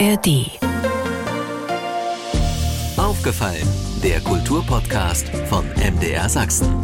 ARD. 0.00 0.50
Aufgefallen, 2.96 3.68
der 4.02 4.20
Kulturpodcast 4.20 5.28
von 5.48 5.64
MDR 5.76 6.28
Sachsen. 6.28 6.74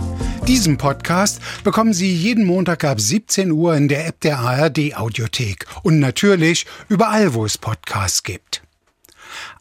Diesen 0.47 0.79
Podcast 0.79 1.41
bekommen 1.65 1.93
Sie 1.93 2.15
jeden 2.15 2.45
Montag 2.45 2.85
ab 2.85 3.01
17 3.01 3.51
Uhr 3.51 3.75
in 3.75 3.89
der 3.89 4.07
App 4.07 4.21
der 4.21 4.39
ARD 4.39 4.95
Audiothek 4.95 5.67
und 5.83 5.99
natürlich 5.99 6.67
überall, 6.89 7.35
wo 7.35 7.45
es 7.45 7.59
Podcasts 7.59 8.23
gibt. 8.23 8.63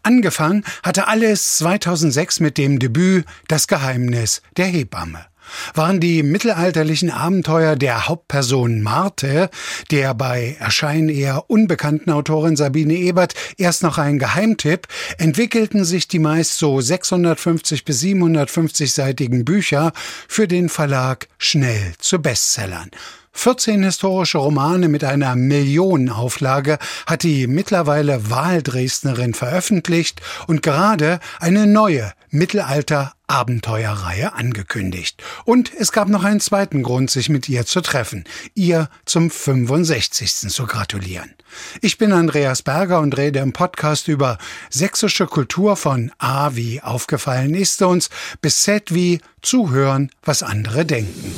Angefangen 0.04 0.64
hatte 0.84 1.08
alles 1.08 1.58
2006 1.58 2.42
mit 2.42 2.58
dem 2.60 2.78
Debüt 2.78 3.26
Das 3.48 3.68
Geheimnis 3.68 4.44
der 4.58 4.68
Hebamme 4.68 5.26
waren 5.74 6.00
die 6.00 6.24
mittelalterlichen 6.24 7.12
Abenteuer 7.12 7.76
der 7.76 8.08
Hauptperson 8.08 8.82
Marte, 8.82 9.50
der 9.92 10.14
bei 10.14 10.56
Erscheinen 10.60 11.10
eher 11.10 11.50
unbekannten 11.50 12.12
Autorin 12.12 12.56
Sabine 12.56 12.96
Ebert 12.96 13.34
erst 13.58 13.84
noch 13.84 13.98
ein 13.98 14.20
Geheimtipp, 14.20 14.88
entwickelten 15.18 15.86
sich 15.86 16.08
die 16.08 16.20
meist 16.20 16.58
so 16.58 16.82
650 16.82 17.86
bis 17.86 18.00
750 18.00 18.92
seitigen 18.92 19.46
Bücher 19.46 19.92
für 20.28 20.48
den 20.48 20.70
Verlag 20.70 21.28
schnell 21.38 21.94
zu 22.00 22.22
Bestsellern. 22.22 22.92
14 23.40 23.84
historische 23.84 24.38
Romane 24.38 24.90
mit 24.90 25.06
einer 25.06 25.34
Millionenauflage 25.34 26.78
hat 27.06 27.24
die 27.24 27.48
mittlerweile 27.48 28.30
Wahldresdnerin 28.30 29.34
veröffentlicht 29.34 30.22
und 30.48 30.62
gerade 30.62 31.22
eine 31.40 31.66
neue 31.66 32.12
Mittelalter-Abenteuerreihe 32.32 34.34
angekündigt. 34.34 35.24
Und 35.46 35.72
es 35.74 35.94
gab 35.94 36.10
noch 36.10 36.26
einen 36.26 36.42
zweiten 36.42 36.84
Grund, 36.84 37.12
sich 37.12 37.30
mit 37.30 37.48
ihr 37.48 37.66
zu 37.66 37.80
treffen, 37.80 38.26
ihr 38.56 38.90
zum 39.06 39.32
65. 39.32 40.50
zu 40.50 40.66
gratulieren. 40.66 41.34
Ich 41.80 41.98
bin 41.98 42.12
Andreas 42.12 42.62
Berger 42.62 43.00
und 43.00 43.18
rede 43.18 43.40
im 43.40 43.54
Podcast 43.54 44.10
über 44.10 44.38
sächsische 44.70 45.28
Kultur 45.28 45.78
von 45.78 46.12
A 46.18 46.56
wie 46.56 46.82
aufgefallen 46.82 47.56
ist 47.56 47.82
uns 47.82 48.10
bis 48.42 48.64
Z 48.64 48.94
wie 48.94 49.22
zuhören, 49.42 50.12
was 50.24 50.44
andere 50.44 50.86
denken. 50.86 51.34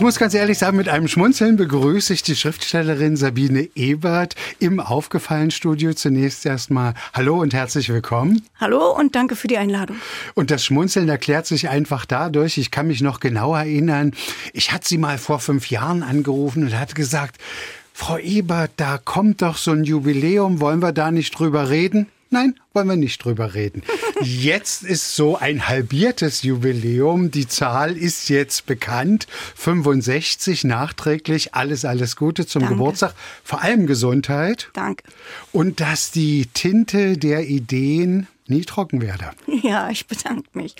Ich 0.00 0.02
muss 0.02 0.18
ganz 0.18 0.32
ehrlich 0.32 0.56
sagen, 0.56 0.78
mit 0.78 0.88
einem 0.88 1.08
Schmunzeln 1.08 1.58
begrüße 1.58 2.14
ich 2.14 2.22
die 2.22 2.34
Schriftstellerin 2.34 3.18
Sabine 3.18 3.68
Ebert 3.74 4.34
im 4.58 4.80
Aufgefallen-Studio. 4.80 5.92
Zunächst 5.92 6.46
erstmal 6.46 6.94
Hallo 7.12 7.38
und 7.38 7.52
herzlich 7.52 7.90
willkommen. 7.90 8.40
Hallo 8.58 8.96
und 8.98 9.14
danke 9.14 9.36
für 9.36 9.46
die 9.46 9.58
Einladung. 9.58 9.96
Und 10.34 10.50
das 10.50 10.64
Schmunzeln 10.64 11.10
erklärt 11.10 11.44
sich 11.44 11.68
einfach 11.68 12.06
dadurch, 12.06 12.56
ich 12.56 12.70
kann 12.70 12.86
mich 12.86 13.02
noch 13.02 13.20
genau 13.20 13.54
erinnern, 13.54 14.12
ich 14.54 14.72
hatte 14.72 14.88
sie 14.88 14.96
mal 14.96 15.18
vor 15.18 15.38
fünf 15.38 15.68
Jahren 15.68 16.02
angerufen 16.02 16.64
und 16.64 16.80
hatte 16.80 16.94
gesagt, 16.94 17.36
Frau 17.92 18.16
Ebert, 18.16 18.70
da 18.78 18.96
kommt 18.96 19.42
doch 19.42 19.58
so 19.58 19.72
ein 19.72 19.84
Jubiläum, 19.84 20.60
wollen 20.60 20.80
wir 20.80 20.92
da 20.92 21.10
nicht 21.10 21.38
drüber 21.38 21.68
reden? 21.68 22.06
Nein, 22.32 22.54
wollen 22.72 22.88
wir 22.88 22.96
nicht 22.96 23.24
drüber 23.24 23.54
reden. 23.54 23.82
Jetzt 24.22 24.84
ist 24.84 25.16
so 25.16 25.36
ein 25.36 25.66
halbiertes 25.66 26.44
Jubiläum. 26.44 27.32
Die 27.32 27.48
Zahl 27.48 27.96
ist 27.96 28.28
jetzt 28.28 28.66
bekannt. 28.66 29.26
65 29.56 30.64
nachträglich. 30.64 31.54
Alles, 31.54 31.84
alles 31.84 32.14
Gute 32.16 32.46
zum 32.46 32.60
Danke. 32.60 32.76
Geburtstag. 32.76 33.14
Vor 33.42 33.62
allem 33.62 33.86
Gesundheit. 33.86 34.68
Danke. 34.74 35.04
Und 35.52 35.80
dass 35.80 36.12
die 36.12 36.46
Tinte 36.54 37.18
der 37.18 37.48
Ideen 37.48 38.28
nie 38.46 38.64
trocken 38.64 39.00
werde. 39.02 39.30
Ja, 39.62 39.90
ich 39.90 40.06
bedanke 40.06 40.48
mich. 40.54 40.74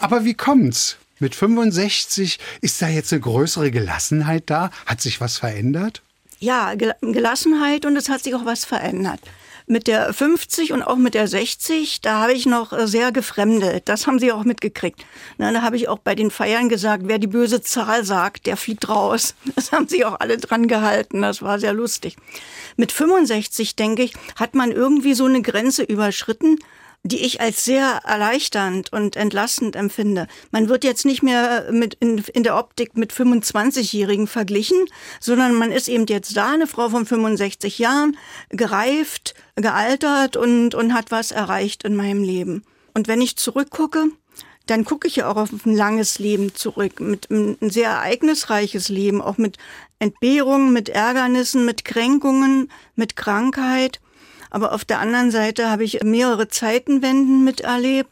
Aber 0.00 0.24
wie 0.24 0.34
kommt's? 0.34 0.96
Mit 1.20 1.34
65 1.34 2.38
ist 2.60 2.82
da 2.82 2.88
jetzt 2.88 3.12
eine 3.12 3.20
größere 3.20 3.70
Gelassenheit 3.70 4.44
da? 4.46 4.70
Hat 4.84 5.00
sich 5.00 5.20
was 5.20 5.38
verändert? 5.38 6.02
Ja, 6.40 6.74
Gelassenheit 6.74 7.86
und 7.86 7.96
es 7.96 8.08
hat 8.08 8.22
sich 8.22 8.34
auch 8.34 8.44
was 8.44 8.64
verändert. 8.64 9.20
Mit 9.68 9.88
der 9.88 10.12
50 10.12 10.72
und 10.72 10.84
auch 10.84 10.94
mit 10.96 11.14
der 11.14 11.26
60, 11.26 12.00
da 12.00 12.20
habe 12.20 12.32
ich 12.32 12.46
noch 12.46 12.72
äh, 12.72 12.86
sehr 12.86 13.10
gefremdet. 13.10 13.88
Das 13.88 14.06
haben 14.06 14.20
Sie 14.20 14.30
auch 14.30 14.44
mitgekriegt. 14.44 15.04
Na, 15.38 15.50
da 15.50 15.62
habe 15.62 15.74
ich 15.74 15.88
auch 15.88 15.98
bei 15.98 16.14
den 16.14 16.30
Feiern 16.30 16.68
gesagt, 16.68 17.04
wer 17.06 17.18
die 17.18 17.26
böse 17.26 17.60
Zahl 17.60 18.04
sagt, 18.04 18.46
der 18.46 18.56
fliegt 18.56 18.88
raus. 18.88 19.34
Das 19.56 19.72
haben 19.72 19.88
Sie 19.88 20.04
auch 20.04 20.20
alle 20.20 20.36
dran 20.36 20.68
gehalten. 20.68 21.22
Das 21.22 21.42
war 21.42 21.58
sehr 21.58 21.72
lustig. 21.72 22.16
Mit 22.76 22.92
65, 22.92 23.74
denke 23.74 24.04
ich, 24.04 24.12
hat 24.36 24.54
man 24.54 24.70
irgendwie 24.70 25.14
so 25.14 25.24
eine 25.24 25.42
Grenze 25.42 25.82
überschritten, 25.82 26.58
die 27.06 27.20
ich 27.20 27.40
als 27.40 27.64
sehr 27.64 28.00
erleichternd 28.04 28.92
und 28.92 29.16
entlastend 29.16 29.76
empfinde. 29.76 30.26
Man 30.50 30.68
wird 30.68 30.84
jetzt 30.84 31.04
nicht 31.04 31.22
mehr 31.22 31.68
mit 31.70 31.94
in, 31.94 32.18
in 32.32 32.42
der 32.42 32.56
Optik 32.56 32.96
mit 32.96 33.12
25-Jährigen 33.12 34.26
verglichen, 34.26 34.84
sondern 35.20 35.54
man 35.54 35.72
ist 35.72 35.88
eben 35.88 36.06
jetzt 36.06 36.36
da, 36.36 36.52
eine 36.52 36.66
Frau 36.66 36.88
von 36.88 37.06
65 37.06 37.78
Jahren, 37.78 38.16
gereift, 38.50 39.34
gealtert 39.54 40.36
und, 40.36 40.74
und 40.74 40.94
hat 40.94 41.10
was 41.10 41.30
erreicht 41.30 41.84
in 41.84 41.96
meinem 41.96 42.22
Leben. 42.22 42.64
Und 42.94 43.08
wenn 43.08 43.20
ich 43.20 43.36
zurückgucke, 43.36 44.08
dann 44.66 44.84
gucke 44.84 45.06
ich 45.06 45.16
ja 45.16 45.30
auch 45.30 45.36
auf 45.36 45.50
ein 45.64 45.76
langes 45.76 46.18
Leben 46.18 46.54
zurück, 46.54 47.00
mit 47.00 47.30
ein 47.30 47.56
sehr 47.70 47.88
ereignisreiches 47.88 48.88
Leben, 48.88 49.22
auch 49.22 49.38
mit 49.38 49.58
Entbehrungen, 49.98 50.72
mit 50.72 50.88
Ärgernissen, 50.88 51.64
mit 51.64 51.84
Kränkungen, 51.84 52.70
mit 52.96 53.16
Krankheit. 53.16 54.00
Aber 54.56 54.72
auf 54.72 54.86
der 54.86 55.00
anderen 55.00 55.30
Seite 55.30 55.68
habe 55.68 55.84
ich 55.84 56.02
mehrere 56.02 56.48
Zeitenwenden 56.48 57.44
miterlebt. 57.44 58.08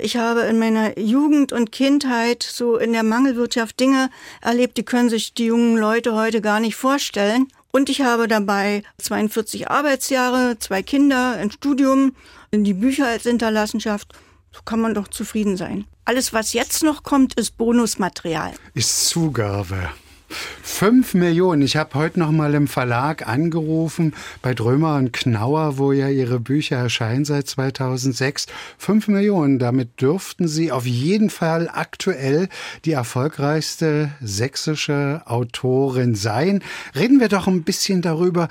Ich 0.00 0.16
habe 0.16 0.40
in 0.40 0.58
meiner 0.58 0.98
Jugend 0.98 1.52
und 1.52 1.70
Kindheit 1.70 2.42
so 2.42 2.76
in 2.76 2.92
der 2.92 3.04
Mangelwirtschaft 3.04 3.78
Dinge 3.78 4.10
erlebt, 4.40 4.78
die 4.78 4.82
können 4.82 5.10
sich 5.10 5.32
die 5.32 5.44
jungen 5.44 5.76
Leute 5.76 6.16
heute 6.16 6.40
gar 6.40 6.58
nicht 6.58 6.74
vorstellen. 6.74 7.46
Und 7.70 7.88
ich 7.88 8.00
habe 8.00 8.26
dabei 8.26 8.82
42 8.98 9.70
Arbeitsjahre, 9.70 10.58
zwei 10.58 10.82
Kinder, 10.82 11.34
ein 11.34 11.52
Studium, 11.52 12.16
die 12.50 12.74
Bücher 12.74 13.06
als 13.06 13.22
Hinterlassenschaft. 13.22 14.12
So 14.50 14.62
kann 14.64 14.80
man 14.80 14.92
doch 14.92 15.06
zufrieden 15.06 15.56
sein. 15.56 15.84
Alles, 16.04 16.32
was 16.32 16.52
jetzt 16.52 16.82
noch 16.82 17.04
kommt, 17.04 17.34
ist 17.34 17.56
Bonusmaterial. 17.58 18.54
Ist 18.74 19.06
Zugabe. 19.06 19.90
Fünf 20.28 21.14
Millionen. 21.14 21.62
Ich 21.62 21.76
habe 21.76 21.94
heute 21.94 22.18
noch 22.18 22.32
mal 22.32 22.52
im 22.54 22.68
Verlag 22.68 23.26
angerufen 23.26 24.14
bei 24.42 24.52
Drömer 24.52 24.96
und 24.96 25.12
Knauer, 25.12 25.78
wo 25.78 25.92
ja 25.92 26.08
ihre 26.08 26.38
Bücher 26.38 26.76
erscheinen 26.76 27.24
seit 27.24 27.48
2006. 27.48 28.46
Fünf 28.76 29.08
Millionen. 29.08 29.58
Damit 29.58 30.00
dürften 30.00 30.48
sie 30.48 30.72
auf 30.72 30.84
jeden 30.84 31.30
Fall 31.30 31.70
aktuell 31.72 32.48
die 32.84 32.92
erfolgreichste 32.92 34.10
sächsische 34.20 35.22
Autorin 35.24 36.14
sein. 36.14 36.62
Reden 36.94 37.20
wir 37.20 37.28
doch 37.28 37.46
ein 37.46 37.62
bisschen 37.62 38.02
darüber, 38.02 38.48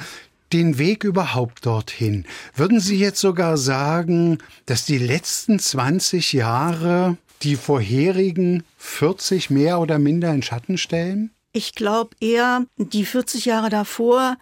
den 0.52 0.78
Weg 0.78 1.03
überhaupt 1.03 1.66
dorthin. 1.66 2.25
Würden 2.56 2.80
Sie 2.80 2.97
jetzt 2.97 3.19
sogar 3.19 3.57
sagen, 3.57 4.40
dass 4.66 4.86
die 4.86 4.97
letzten 4.97 5.59
20 5.59 6.34
Jahre 6.34 7.18
die 7.44 7.56
vorherigen 7.56 8.63
40 8.78 9.50
mehr 9.50 9.80
oder 9.80 10.00
minder 10.00 10.34
in 10.34 10.42
Schatten 10.42 10.78
stellen? 10.78 11.34
Ich 11.55 11.73
glaube 11.73 12.17
eher, 12.19 12.66
die 12.75 13.05
40 13.05 13.45
Jahre 13.45 13.69
davor, 13.69 14.35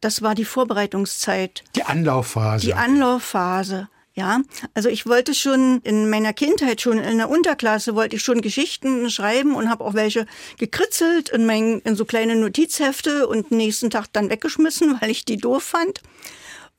das 0.00 0.22
war 0.22 0.36
die 0.36 0.44
Vorbereitungszeit. 0.44 1.64
Die 1.74 1.82
Anlaufphase. 1.82 2.64
Die 2.64 2.74
Anlaufphase. 2.74 3.88
Ja, 4.14 4.42
also 4.72 4.88
ich 4.88 5.04
wollte 5.06 5.34
schon 5.34 5.80
in 5.82 6.08
meiner 6.08 6.32
Kindheit 6.32 6.80
schon 6.80 6.98
in 6.98 7.18
der 7.18 7.30
Unterklasse 7.30 7.96
wollte 7.96 8.14
ich 8.14 8.22
schon 8.22 8.42
Geschichten 8.42 9.10
schreiben 9.10 9.56
und 9.56 9.70
habe 9.70 9.82
auch 9.82 9.94
welche 9.94 10.26
gekritzelt 10.56 11.30
in, 11.30 11.46
mein, 11.46 11.80
in 11.80 11.96
so 11.96 12.04
kleine 12.04 12.36
Notizhefte 12.36 13.26
und 13.26 13.50
nächsten 13.50 13.90
Tag 13.90 14.06
dann 14.12 14.30
weggeschmissen, 14.30 15.00
weil 15.00 15.10
ich 15.10 15.24
die 15.24 15.38
doof 15.38 15.64
fand. 15.64 16.00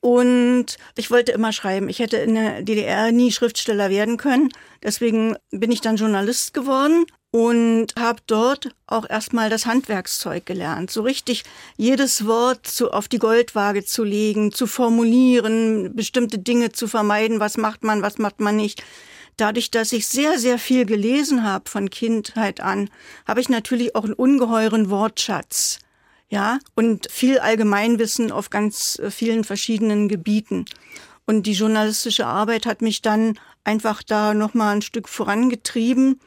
Und 0.00 0.78
ich 0.96 1.10
wollte 1.10 1.32
immer 1.32 1.52
schreiben. 1.52 1.90
Ich 1.90 1.98
hätte 1.98 2.16
in 2.16 2.36
der 2.36 2.62
DDR 2.62 3.12
nie 3.12 3.32
Schriftsteller 3.32 3.90
werden 3.90 4.16
können. 4.16 4.48
Deswegen 4.82 5.36
bin 5.50 5.70
ich 5.70 5.82
dann 5.82 5.96
Journalist 5.96 6.54
geworden 6.54 7.04
und 7.34 7.88
habe 7.98 8.20
dort 8.28 8.68
auch 8.86 9.10
erstmal 9.10 9.50
das 9.50 9.66
Handwerkszeug 9.66 10.46
gelernt. 10.46 10.92
So 10.92 11.02
richtig 11.02 11.42
jedes 11.76 12.26
Wort 12.26 12.64
zu, 12.64 12.92
auf 12.92 13.08
die 13.08 13.18
Goldwaage 13.18 13.84
zu 13.84 14.04
legen, 14.04 14.52
zu 14.52 14.68
formulieren, 14.68 15.96
bestimmte 15.96 16.38
Dinge 16.38 16.70
zu 16.70 16.86
vermeiden, 16.86 17.40
was 17.40 17.56
macht 17.56 17.82
man, 17.82 18.02
was 18.02 18.18
macht 18.18 18.38
man 18.38 18.54
nicht. 18.54 18.84
Dadurch, 19.36 19.72
dass 19.72 19.90
ich 19.90 20.06
sehr, 20.06 20.38
sehr 20.38 20.60
viel 20.60 20.86
gelesen 20.86 21.42
habe 21.42 21.68
von 21.68 21.90
Kindheit 21.90 22.60
an, 22.60 22.88
habe 23.26 23.40
ich 23.40 23.48
natürlich 23.48 23.96
auch 23.96 24.04
einen 24.04 24.12
ungeheuren 24.12 24.88
Wortschatz. 24.88 25.80
Ja, 26.28 26.60
und 26.76 27.10
viel 27.10 27.40
Allgemeinwissen 27.40 28.30
auf 28.30 28.48
ganz 28.48 28.96
äh, 29.00 29.10
vielen 29.10 29.42
verschiedenen 29.42 30.08
Gebieten. 30.08 30.66
Und 31.26 31.48
die 31.48 31.54
journalistische 31.54 32.26
Arbeit 32.26 32.64
hat 32.64 32.80
mich 32.80 33.02
dann 33.02 33.40
einfach 33.64 34.04
da 34.04 34.34
nochmal 34.34 34.76
ein 34.76 34.82
Stück 34.82 35.08
vorangetrieben 35.08 36.20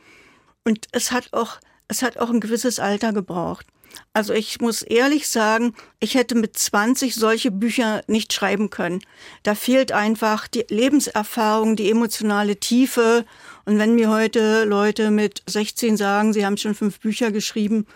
und 0.68 0.86
es 0.92 1.14
hat 1.14 1.30
auch, 1.32 1.60
es 1.88 2.02
hat 2.02 2.18
auch 2.18 2.30
ein 2.30 2.42
gewisses 2.42 2.78
Alter 2.78 3.14
gebraucht. 3.14 3.66
Also 4.12 4.34
ich 4.34 4.60
muss 4.60 4.82
ehrlich 4.82 5.30
sagen, 5.30 5.74
ich 6.02 6.16
hätte 6.16 6.36
mit 6.36 6.58
20 6.58 7.16
solche 7.16 7.52
Bücher 7.52 8.02
nicht 8.08 8.34
schreiben 8.34 8.70
können. 8.70 9.00
Da 9.44 9.56
fehlt 9.56 9.94
einfach 9.94 10.46
die 10.46 10.66
Lebenserfahrung, 10.68 11.78
die 11.78 11.90
emotionale 11.90 12.58
Tiefe. 12.58 13.26
Und 13.64 13.80
wenn 13.80 13.96
mir 13.96 14.10
heute 14.10 14.66
Leute 14.66 15.10
mit 15.10 15.42
16 15.48 15.96
sagen, 15.96 16.34
sie 16.34 16.46
haben 16.46 16.58
schon 16.58 16.76
fünf 16.76 17.00
Bücher 17.00 17.32
geschrieben, 17.32 17.88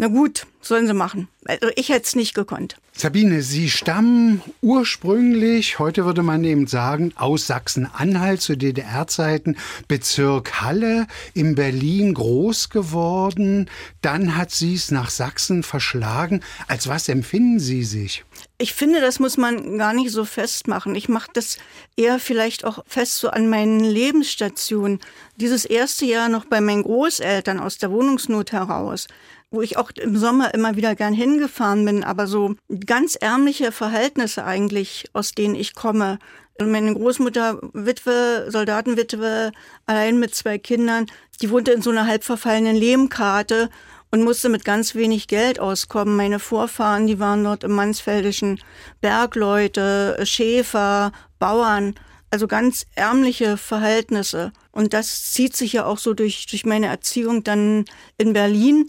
Na 0.00 0.06
gut, 0.06 0.46
sollen 0.60 0.86
sie 0.86 0.94
machen. 0.94 1.26
Also 1.44 1.70
ich 1.74 1.88
hätte 1.88 2.04
es 2.04 2.14
nicht 2.14 2.32
gekonnt. 2.32 2.76
Sabine, 2.92 3.42
Sie 3.42 3.70
stammen 3.70 4.42
ursprünglich, 4.60 5.78
heute 5.78 6.04
würde 6.04 6.22
man 6.22 6.42
eben 6.42 6.66
sagen, 6.66 7.12
aus 7.16 7.46
Sachsen-Anhalt 7.46 8.40
zu 8.40 8.56
DDR-Zeiten, 8.56 9.56
Bezirk 9.86 10.60
Halle, 10.60 11.06
in 11.34 11.54
Berlin 11.54 12.14
groß 12.14 12.70
geworden. 12.70 13.70
Dann 14.00 14.36
hat 14.36 14.50
sie 14.50 14.74
es 14.74 14.90
nach 14.90 15.10
Sachsen 15.10 15.62
verschlagen. 15.62 16.42
Als 16.66 16.88
was 16.88 17.08
empfinden 17.08 17.60
Sie 17.60 17.84
sich? 17.84 18.24
Ich 18.58 18.74
finde, 18.74 19.00
das 19.00 19.20
muss 19.20 19.36
man 19.36 19.78
gar 19.78 19.92
nicht 19.92 20.10
so 20.10 20.24
festmachen. 20.24 20.96
Ich 20.96 21.08
mache 21.08 21.30
das 21.32 21.58
eher 21.96 22.18
vielleicht 22.18 22.64
auch 22.64 22.84
fest 22.86 23.16
so 23.18 23.30
an 23.30 23.48
meinen 23.48 23.80
Lebensstationen. 23.80 24.98
Dieses 25.36 25.64
erste 25.64 26.04
Jahr 26.04 26.28
noch 26.28 26.44
bei 26.44 26.60
meinen 26.60 26.82
Großeltern 26.82 27.60
aus 27.60 27.78
der 27.78 27.92
Wohnungsnot 27.92 28.50
heraus 28.50 29.06
wo 29.50 29.62
ich 29.62 29.76
auch 29.76 29.90
im 29.96 30.16
Sommer 30.16 30.52
immer 30.54 30.76
wieder 30.76 30.94
gern 30.94 31.14
hingefahren 31.14 31.84
bin, 31.84 32.04
aber 32.04 32.26
so 32.26 32.54
ganz 32.86 33.14
ärmliche 33.14 33.72
Verhältnisse 33.72 34.44
eigentlich, 34.44 35.06
aus 35.12 35.32
denen 35.32 35.54
ich 35.54 35.74
komme. 35.74 36.18
Meine 36.60 36.92
Großmutter, 36.92 37.60
Witwe, 37.72 38.48
Soldatenwitwe, 38.48 39.52
allein 39.86 40.18
mit 40.18 40.34
zwei 40.34 40.58
Kindern, 40.58 41.06
die 41.40 41.50
wohnte 41.50 41.70
in 41.70 41.82
so 41.82 41.90
einer 41.90 42.06
halb 42.06 42.24
verfallenen 42.24 42.76
Lehmkarte 42.76 43.70
und 44.10 44.24
musste 44.24 44.48
mit 44.48 44.64
ganz 44.64 44.94
wenig 44.94 45.28
Geld 45.28 45.60
auskommen. 45.60 46.16
Meine 46.16 46.40
Vorfahren, 46.40 47.06
die 47.06 47.20
waren 47.20 47.44
dort 47.44 47.64
im 47.64 47.72
Mansfeldischen 47.72 48.60
Bergleute, 49.00 50.18
Schäfer, 50.24 51.12
Bauern, 51.38 51.94
also 52.30 52.46
ganz 52.48 52.86
ärmliche 52.94 53.56
Verhältnisse. 53.56 54.52
Und 54.72 54.92
das 54.92 55.32
zieht 55.32 55.56
sich 55.56 55.74
ja 55.74 55.86
auch 55.86 55.98
so 55.98 56.12
durch, 56.12 56.46
durch 56.46 56.66
meine 56.66 56.86
Erziehung 56.86 57.44
dann 57.44 57.84
in 58.16 58.32
Berlin 58.32 58.86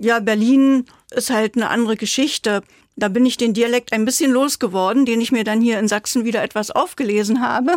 ja, 0.00 0.18
Berlin 0.18 0.86
ist 1.10 1.30
halt 1.30 1.56
eine 1.56 1.68
andere 1.68 1.96
Geschichte. 1.96 2.62
Da 2.96 3.08
bin 3.08 3.26
ich 3.26 3.36
den 3.36 3.52
Dialekt 3.52 3.92
ein 3.92 4.06
bisschen 4.06 4.32
losgeworden, 4.32 5.04
den 5.04 5.20
ich 5.20 5.30
mir 5.30 5.44
dann 5.44 5.60
hier 5.60 5.78
in 5.78 5.88
Sachsen 5.88 6.24
wieder 6.24 6.42
etwas 6.42 6.70
aufgelesen 6.70 7.42
habe. 7.42 7.76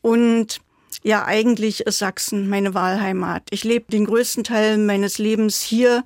Und 0.00 0.60
ja, 1.02 1.24
eigentlich 1.24 1.80
ist 1.80 1.98
Sachsen 1.98 2.48
meine 2.48 2.72
Wahlheimat. 2.74 3.42
Ich 3.50 3.64
lebe 3.64 3.90
den 3.90 4.06
größten 4.06 4.44
Teil 4.44 4.78
meines 4.78 5.18
Lebens 5.18 5.60
hier. 5.60 6.04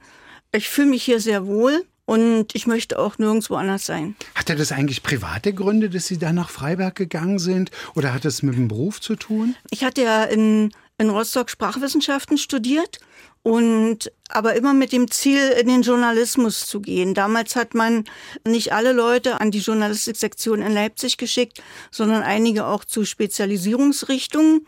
Ich 0.53 0.69
fühle 0.69 0.89
mich 0.89 1.03
hier 1.03 1.21
sehr 1.21 1.47
wohl 1.47 1.85
und 2.07 2.55
ich 2.55 2.67
möchte 2.67 2.99
auch 2.99 3.19
nirgendwo 3.19 3.57
anders 3.57 3.85
sein. 3.85 4.17
Hatte 4.35 4.57
das 4.57 4.73
eigentlich 4.73 5.03
private 5.03 5.53
Gründe, 5.53 5.91
dass 5.91 6.07
Sie 6.07 6.19
da 6.19 6.33
nach 6.33 6.49
Freiberg 6.49 6.95
gegangen 6.95 7.39
sind? 7.39 7.71
Oder 7.95 8.15
hat 8.15 8.25
es 8.25 8.43
mit 8.43 8.55
dem 8.55 8.69
Beruf 8.69 9.01
zu 9.01 9.17
tun? 9.17 9.57
Ich 9.71 9.85
hatte 9.85 10.03
ja 10.03 10.25
in, 10.25 10.73
in 10.97 11.11
Rostock 11.11 11.51
Sprachwissenschaften 11.51 12.39
studiert 12.39 12.99
und 13.45 14.11
aber 14.31 14.55
immer 14.55 14.73
mit 14.73 14.91
dem 14.91 15.11
Ziel, 15.11 15.51
in 15.51 15.69
den 15.69 15.83
Journalismus 15.83 16.67
zu 16.67 16.81
gehen. 16.81 17.13
Damals 17.15 17.55
hat 17.55 17.75
man 17.75 18.05
nicht 18.49 18.73
alle 18.73 18.93
Leute 18.93 19.41
an 19.41 19.51
die 19.51 19.61
Journalistiksektion 19.61 20.63
in 20.63 20.73
Leipzig 20.73 21.19
geschickt, 21.19 21.63
sondern 21.91 22.23
einige 22.23 22.67
auch 22.67 22.85
zu 22.87 23.05
Spezialisierungsrichtungen. 23.05 24.67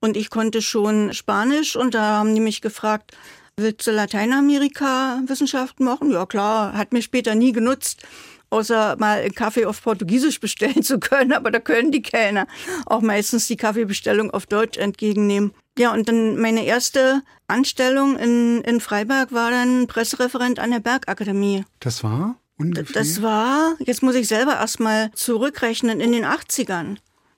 Und 0.00 0.16
ich 0.16 0.28
konnte 0.30 0.62
schon 0.62 1.14
Spanisch 1.14 1.74
und 1.74 1.94
da 1.94 2.18
haben 2.18 2.34
die 2.34 2.40
mich 2.42 2.60
gefragt, 2.60 3.16
willst 3.56 3.86
du 3.86 3.92
Lateinamerika-Wissenschaften 3.92 5.84
machen? 5.84 6.12
Ja 6.12 6.26
klar, 6.26 6.74
hat 6.74 6.92
mir 6.92 7.02
später 7.02 7.34
nie 7.34 7.52
genutzt 7.52 8.06
außer 8.50 8.96
mal 8.98 9.20
einen 9.20 9.34
Kaffee 9.34 9.66
auf 9.66 9.82
Portugiesisch 9.82 10.40
bestellen 10.40 10.82
zu 10.82 10.98
können, 10.98 11.32
aber 11.32 11.50
da 11.50 11.60
können 11.60 11.92
die 11.92 12.02
Kellner 12.02 12.46
auch 12.86 13.00
meistens 13.00 13.46
die 13.46 13.56
Kaffeebestellung 13.56 14.30
auf 14.30 14.46
Deutsch 14.46 14.78
entgegennehmen. 14.78 15.52
Ja, 15.78 15.92
und 15.92 16.08
dann 16.08 16.36
meine 16.40 16.64
erste 16.64 17.22
Anstellung 17.46 18.16
in, 18.18 18.62
in 18.62 18.80
Freiberg 18.80 19.32
war 19.32 19.50
dann 19.50 19.86
Pressereferent 19.86 20.58
an 20.58 20.72
der 20.72 20.80
Bergakademie. 20.80 21.64
Das 21.78 22.02
war? 22.02 22.36
Ungefähr? 22.58 23.00
Das 23.00 23.22
war, 23.22 23.76
jetzt 23.78 24.02
muss 24.02 24.16
ich 24.16 24.26
selber 24.26 24.54
erstmal 24.54 25.12
zurückrechnen, 25.12 26.00
in 26.00 26.10
den 26.10 26.24
80ern. 26.24 26.96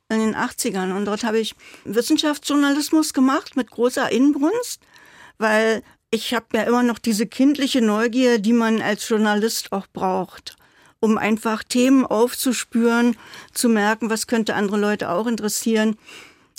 In 0.08 0.18
den 0.18 0.34
80ern. 0.34 0.96
Und 0.96 1.04
dort 1.04 1.22
habe 1.22 1.38
ich 1.38 1.54
Wissenschaftsjournalismus 1.84 3.12
gemacht 3.12 3.56
mit 3.56 3.70
großer 3.70 4.10
Inbrunst, 4.10 4.80
weil 5.36 5.82
ich 6.10 6.32
habe 6.34 6.46
ja 6.54 6.62
immer 6.62 6.82
noch 6.82 6.98
diese 6.98 7.26
kindliche 7.26 7.82
Neugier, 7.82 8.38
die 8.38 8.54
man 8.54 8.80
als 8.80 9.08
Journalist 9.08 9.72
auch 9.72 9.86
braucht 9.92 10.56
um 11.02 11.16
einfach 11.16 11.64
Themen 11.64 12.04
aufzuspüren, 12.04 13.16
zu 13.54 13.70
merken, 13.70 14.10
was 14.10 14.26
könnte 14.26 14.54
andere 14.54 14.78
Leute 14.78 15.08
auch 15.08 15.26
interessieren 15.26 15.96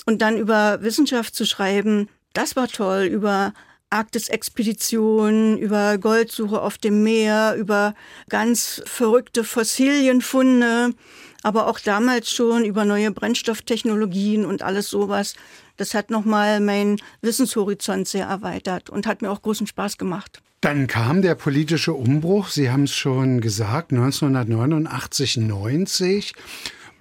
und 0.06 0.22
dann 0.22 0.36
über 0.36 0.82
Wissenschaft 0.82 1.34
zu 1.34 1.44
schreiben. 1.46 2.08
Das 2.32 2.56
war 2.56 2.68
toll, 2.68 3.04
über 3.04 3.52
Arktisexpeditionen, 3.90 5.58
über 5.58 5.98
Goldsuche 5.98 6.60
auf 6.60 6.78
dem 6.78 7.02
Meer, 7.02 7.54
über 7.58 7.94
ganz 8.28 8.82
verrückte 8.86 9.44
Fossilienfunde, 9.44 10.94
aber 11.42 11.66
auch 11.66 11.78
damals 11.78 12.30
schon 12.30 12.64
über 12.64 12.84
neue 12.84 13.10
Brennstofftechnologien 13.10 14.46
und 14.46 14.62
alles 14.62 14.88
sowas. 14.88 15.34
Das 15.76 15.94
hat 15.94 16.10
nochmal 16.10 16.60
meinen 16.60 17.00
Wissenshorizont 17.20 18.08
sehr 18.08 18.26
erweitert 18.26 18.88
und 18.88 19.06
hat 19.06 19.20
mir 19.20 19.30
auch 19.30 19.42
großen 19.42 19.66
Spaß 19.66 19.98
gemacht. 19.98 20.42
Dann 20.62 20.86
kam 20.86 21.22
der 21.22 21.34
politische 21.34 21.92
Umbruch, 21.92 22.48
Sie 22.48 22.70
haben 22.70 22.84
es 22.84 22.94
schon 22.94 23.40
gesagt, 23.40 23.92
1989, 23.92 25.38
90. 25.38 26.34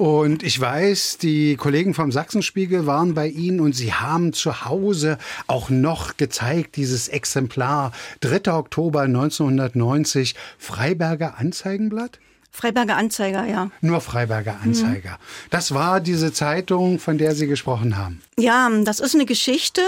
Und 0.02 0.42
ich 0.42 0.60
weiß, 0.60 1.20
die 1.20 1.56
Kollegen 1.58 1.94
vom 1.94 2.12
Sachsenspiegel 2.12 2.88
waren 2.88 3.14
bei 3.14 3.28
Ihnen 3.28 3.60
und 3.60 3.74
Sie 3.76 3.94
haben 3.94 4.34
zu 4.34 4.66
Hause 4.66 5.20
auch 5.46 5.70
noch 5.70 6.18
gezeigt, 6.18 6.76
dieses 6.76 7.08
Exemplar 7.08 7.92
3. 8.22 8.52
Oktober 8.52 9.02
1990, 9.02 10.34
Freiberger 10.58 11.38
Anzeigenblatt? 11.38 12.18
Freiberger 12.50 12.98
Anzeiger, 12.98 13.46
ja. 13.46 13.70
Nur 13.82 14.02
Freiberger 14.02 14.58
Anzeiger. 14.64 15.12
Mhm. 15.12 15.50
Das 15.52 15.72
war 15.72 16.00
diese 16.00 16.34
Zeitung, 16.34 16.98
von 16.98 17.20
der 17.20 17.36
Sie 17.36 17.46
gesprochen 17.46 17.96
haben. 17.96 18.24
Ja, 18.40 18.72
das 18.84 19.02
ist 19.02 19.14
eine 19.14 19.28
Geschichte, 19.28 19.84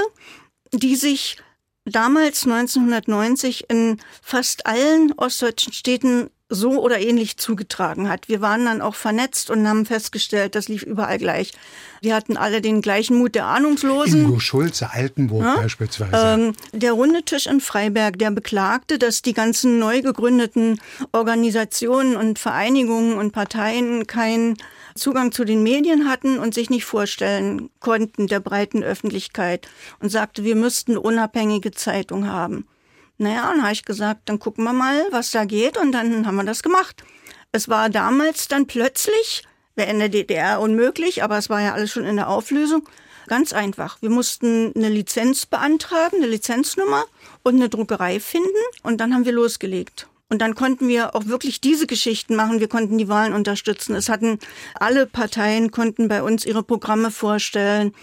die 0.72 0.96
sich 0.96 1.38
damals 1.86 2.44
1990 2.46 3.68
in 3.68 3.98
fast 4.22 4.68
allen 4.68 5.12
ostdeutschen 5.14 5.74
Städten 5.74 6.30
so 6.50 6.82
oder 6.82 7.00
ähnlich 7.00 7.38
zugetragen 7.38 8.10
hat. 8.10 8.28
Wir 8.30 8.42
waren 8.42 8.66
dann 8.66 8.82
auch 8.82 8.96
vernetzt 8.96 9.50
und 9.50 9.68
haben 9.68 9.86
festgestellt, 9.86 10.56
das 10.56 10.68
lief 10.68 10.84
überall 10.84 11.18
gleich. 11.18 11.54
Wir 12.02 12.16
hatten 12.16 12.38
alle 12.38 12.62
den 12.62 12.82
gleichen 12.82 13.18
Mut 13.18 13.36
der 13.36 13.46
Ahnungslosen. 13.46 14.26
Ingo 14.26 14.40
Schulze, 14.40 14.92
Altenburg 14.92 15.44
ja? 15.44 15.56
beispielsweise. 15.56 16.12
Ähm, 16.16 16.54
der 16.74 16.92
runde 16.94 17.24
Tisch 17.24 17.48
in 17.48 17.62
Freiberg, 17.62 18.20
der 18.20 18.32
beklagte, 18.32 19.00
dass 19.00 19.22
die 19.22 19.34
ganzen 19.34 19.80
neu 19.80 20.02
gegründeten 20.02 20.80
Organisationen 21.12 22.16
und 22.16 22.40
Vereinigungen 22.40 23.18
und 23.18 23.32
Parteien 23.32 24.06
keinen 24.06 24.58
Zugang 24.96 25.32
zu 25.32 25.44
den 25.44 25.64
Medien 25.64 26.08
hatten 26.08 26.40
und 26.40 26.54
sich 26.54 26.70
nicht 26.70 26.86
vorstellen 26.86 27.70
konnten 27.80 28.28
der 28.28 28.40
breiten 28.40 28.84
Öffentlichkeit 28.84 29.68
und 30.00 30.10
sagte, 30.10 30.44
wir 30.44 30.56
müssten 30.56 30.98
unabhängige 30.98 31.72
Zeitung 31.72 32.28
haben. 32.28 32.68
Naja, 33.18 33.52
dann 33.52 33.62
habe 33.62 33.74
ich 33.74 33.86
gesagt, 33.86 34.22
dann 34.26 34.40
gucken 34.40 34.64
wir 34.64 34.74
mal, 34.74 35.06
was 35.12 35.32
da 35.32 35.46
geht 35.46 35.78
und 35.78 35.92
dann 35.92 36.26
haben 36.26 36.36
wir 36.36 36.44
das 36.44 36.64
gemacht. 36.64 37.04
Es 37.52 37.70
war 37.70 37.90
damals 37.90 38.48
dann 38.48 38.66
plötzlich, 38.66 39.44
wäre 39.76 39.92
in 39.92 40.00
der 40.00 40.10
DDR 40.10 40.60
unmöglich, 40.60 41.24
aber 41.24 41.38
es 41.38 41.50
war 41.50 41.62
ja 41.62 41.74
alles 41.74 41.92
schon 41.92 42.06
in 42.06 42.16
der 42.16 42.30
Auflösung, 42.30 42.88
ganz 43.28 43.54
einfach. 43.54 44.02
Wir 44.02 44.10
mussten 44.10 44.74
eine 44.76 44.90
Lizenz 44.90 45.46
beantragen, 45.46 46.18
eine 46.18 46.28
Lizenznummer 46.28 47.06
und 47.44 47.56
eine 47.56 47.70
Druckerei 47.70 48.20
finden 48.20 48.50
und 48.82 49.00
dann 49.00 49.14
haben 49.14 49.26
wir 49.26 49.34
losgelegt. 49.34 50.08
Und 50.30 50.40
dann 50.40 50.56
konnten 50.56 50.88
wir 50.88 51.16
auch 51.16 51.28
wirklich 51.28 51.62
diese 51.62 51.86
Geschichten 51.86 52.36
machen. 52.36 52.60
Wir 52.60 52.68
konnten 52.68 52.98
die 52.98 53.08
Wahlen 53.08 53.34
unterstützen. 53.34 53.94
Es 53.94 54.10
hatten 54.10 54.40
alle 54.74 55.06
Parteien 55.06 55.70
konnten 55.70 56.08
bei 56.08 56.24
uns 56.24 56.44
ihre 56.44 56.64
Programme 56.64 57.12
vorstellen. 57.12 57.94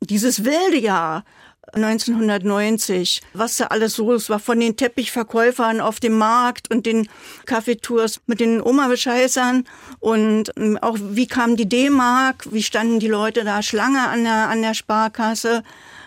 Dieses 0.00 0.44
wilde 0.44 0.76
Jahr 0.76 1.24
1990, 1.72 3.22
was 3.34 3.56
da 3.56 3.66
alles 3.66 3.98
los 3.98 4.30
war, 4.30 4.38
von 4.38 4.60
den 4.60 4.76
Teppichverkäufern 4.76 5.80
auf 5.80 6.00
dem 6.00 6.16
Markt 6.16 6.70
und 6.72 6.86
den 6.86 7.08
Kaffeetours 7.46 8.20
mit 8.26 8.40
den 8.40 8.62
Oma-Bescheißern 8.62 9.64
und 10.00 10.52
ähm, 10.56 10.78
auch 10.80 10.98
wie 11.00 11.26
kam 11.26 11.56
die 11.56 11.68
D-Mark, 11.68 12.48
wie 12.52 12.62
standen 12.62 13.00
die 13.00 13.08
Leute 13.08 13.44
da 13.44 13.62
Schlange 13.62 14.08
an 14.08 14.24
der, 14.24 14.48
an 14.48 14.62
der 14.62 14.74
Sparkasse. 14.74 15.62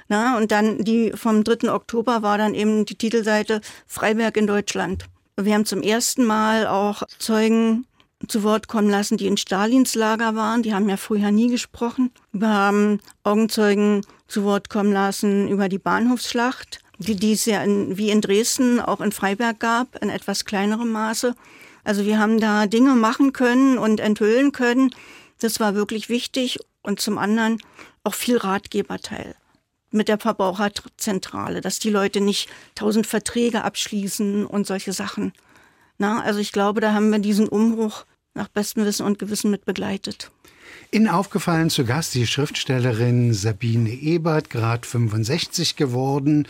Na, 0.08 0.38
und 0.38 0.52
dann 0.52 0.84
die 0.84 1.14
vom 1.16 1.46
3. 1.46 1.72
Oktober 1.72 2.22
war 2.22 2.38
dann 2.38 2.54
eben 2.54 2.86
die 2.86 2.96
Titelseite 2.96 3.62
Freiberg 3.88 4.36
in 4.36 4.46
Deutschland. 4.46 5.06
Wir 5.38 5.54
haben 5.54 5.66
zum 5.66 5.82
ersten 5.82 6.26
Mal 6.26 6.68
auch 6.68 7.04
Zeugen 7.18 7.86
zu 8.28 8.44
Wort 8.44 8.68
kommen 8.68 8.90
lassen, 8.90 9.18
die 9.18 9.28
in 9.28 9.38
Stalins 9.38 9.96
Lager 9.96 10.36
waren. 10.36 10.64
Die 10.64 10.74
haben 10.74 10.90
ja 10.90 10.98
früher 10.98 11.32
nie 11.32 11.48
gesprochen. 11.48 12.12
Wir 12.32 12.50
haben 12.50 13.00
Augenzeugen 13.24 14.02
zu 14.32 14.44
Wort 14.44 14.70
kommen 14.70 14.92
lassen 14.92 15.48
über 15.48 15.70
die 15.70 15.78
Bahnhofsschlacht, 15.78 16.80
die 16.98 17.34
es 17.34 17.46
ja 17.46 17.64
in, 17.64 17.98
wie 17.98 18.10
in 18.10 18.22
Dresden 18.22 18.80
auch 18.80 19.02
in 19.02 19.12
Freiberg 19.12 19.60
gab, 19.60 20.02
in 20.02 20.10
etwas 20.10 20.46
kleinerem 20.46 20.92
Maße. 20.92 21.36
Also 21.84 22.06
wir 22.06 22.20
haben 22.20 22.40
da 22.40 22.68
Dinge 22.68 22.96
machen 22.96 23.34
können 23.34 23.78
und 23.78 24.00
enthüllen 24.00 24.52
können. 24.52 24.94
Das 25.40 25.60
war 25.60 25.76
wirklich 25.76 26.10
wichtig 26.10 26.60
und 26.84 27.00
zum 27.00 27.18
anderen 27.18 27.58
auch 28.04 28.14
viel 28.14 28.38
Ratgeberteil 28.38 29.36
mit 29.92 30.08
der 30.08 30.20
Verbraucherzentrale, 30.20 31.62
dass 31.62 31.80
die 31.80 31.90
Leute 31.90 32.22
nicht 32.22 32.50
tausend 32.76 33.08
Verträge 33.08 33.64
abschließen 33.64 34.46
und 34.46 34.66
solche 34.66 34.94
Sachen. 34.94 35.34
Na, 35.98 36.22
also 36.22 36.40
ich 36.40 36.52
glaube, 36.52 36.80
da 36.82 36.94
haben 36.94 37.12
wir 37.12 37.20
diesen 37.20 37.50
Umbruch 37.50 38.06
nach 38.34 38.48
bestem 38.48 38.86
Wissen 38.86 39.06
und 39.06 39.20
Gewissen 39.20 39.52
mit 39.52 39.66
begleitet. 39.66 40.32
In 40.94 41.08
aufgefallen 41.08 41.70
zu 41.70 41.86
Gast 41.86 42.16
die 42.16 42.28
Schriftstellerin 42.28 43.34
Sabine 43.34 43.92
Ebert, 43.92 44.50
gerade 44.50 44.86
65 44.86 45.78
geworden. 45.78 46.50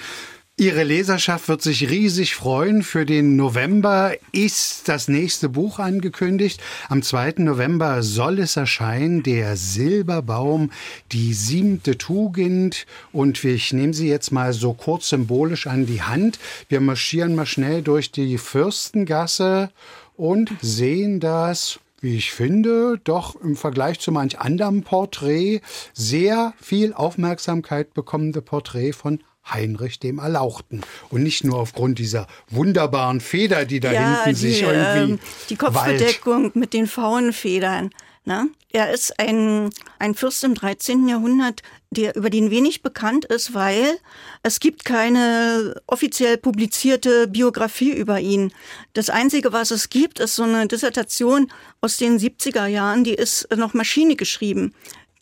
Ihre 0.58 0.84
Leserschaft 0.84 1.48
wird 1.48 1.62
sich 1.62 1.92
riesig 1.92 2.34
freuen. 2.34 2.82
Für 2.82 3.06
den 3.06 3.36
November 3.36 4.16
ist 4.32 4.88
das 4.90 5.08
nächste 5.08 5.48
Buch 5.48 5.78
angekündigt. 5.78 6.60
Am 6.90 7.04
2. 7.04 7.36
November 7.38 8.02
soll 8.02 8.40
es 8.40 8.58
erscheinen, 8.58 9.22
der 9.22 9.56
Silberbaum, 9.58 10.72
die 11.12 11.36
siebte 11.36 12.00
Tugend. 12.00 12.88
Und 13.12 13.44
ich 13.44 13.74
nehme 13.74 13.94
sie 13.94 14.10
jetzt 14.10 14.32
mal 14.32 14.54
so 14.54 14.74
kurz 14.74 15.10
symbolisch 15.10 15.68
an 15.68 15.86
die 15.86 16.02
Hand. 16.02 16.40
Wir 16.68 16.82
marschieren 16.82 17.36
mal 17.36 17.46
schnell 17.46 17.84
durch 17.84 18.10
die 18.10 18.40
Fürstengasse 18.40 19.70
und 20.18 20.52
sehen 20.64 21.20
das 21.20 21.80
wie 22.02 22.18
ich 22.18 22.32
finde, 22.32 23.00
doch 23.04 23.40
im 23.40 23.56
Vergleich 23.56 24.00
zu 24.00 24.12
manch 24.12 24.40
anderem 24.40 24.84
Porträt 24.84 25.62
sehr 25.94 26.54
viel 26.60 26.94
Aufmerksamkeit 26.94 27.94
bekommende 27.94 28.42
Porträt 28.42 28.94
von 28.94 29.24
Heinrich 29.50 30.00
dem 30.00 30.20
Erlauchten. 30.20 30.82
Und 31.10 31.24
nicht 31.24 31.44
nur 31.44 31.60
aufgrund 31.60 32.00
dieser 32.00 32.28
wunderbaren 32.50 33.22
Feder, 33.22 33.66
die 33.66 33.80
da 33.80 33.92
ja, 33.92 34.24
hinten 34.24 34.30
die, 34.30 34.36
sich 34.36 34.62
irgendwie. 34.62 35.14
Ähm, 35.14 35.20
die 35.50 35.56
Kopfbedeckung 35.56 36.44
Wald. 36.44 36.56
mit 36.56 36.74
den 36.74 36.88
Faunenfedern. 36.88 37.90
Ne? 38.24 38.50
Er 38.72 38.94
ist 38.94 39.20
ein, 39.20 39.72
ein 39.98 40.14
Fürst 40.14 40.44
im 40.44 40.54
13. 40.54 41.08
Jahrhundert, 41.08 41.64
der, 41.90 42.16
über 42.16 42.30
den 42.30 42.52
wenig 42.52 42.84
bekannt 42.84 43.26
ist, 43.26 43.56
weil 43.56 43.98
es 44.44 44.60
gibt 44.60 44.86
keine 44.86 45.82
offiziell 45.88 46.38
publizierte 46.38 47.28
Biografie 47.28 47.92
über 47.92 48.20
ihn. 48.20 48.54
Das 48.94 49.10
Einzige, 49.10 49.54
was 49.54 49.72
es 49.72 49.90
gibt, 49.90 50.20
ist 50.20 50.36
so 50.36 50.44
eine 50.44 50.68
Dissertation 50.68 51.52
aus 51.82 51.98
den 51.98 52.20
70er 52.20 52.68
Jahren, 52.68 53.04
die 53.04 53.16
ist 53.16 53.48
noch 53.56 53.74
Maschine 53.74 54.16
geschrieben. 54.16 54.74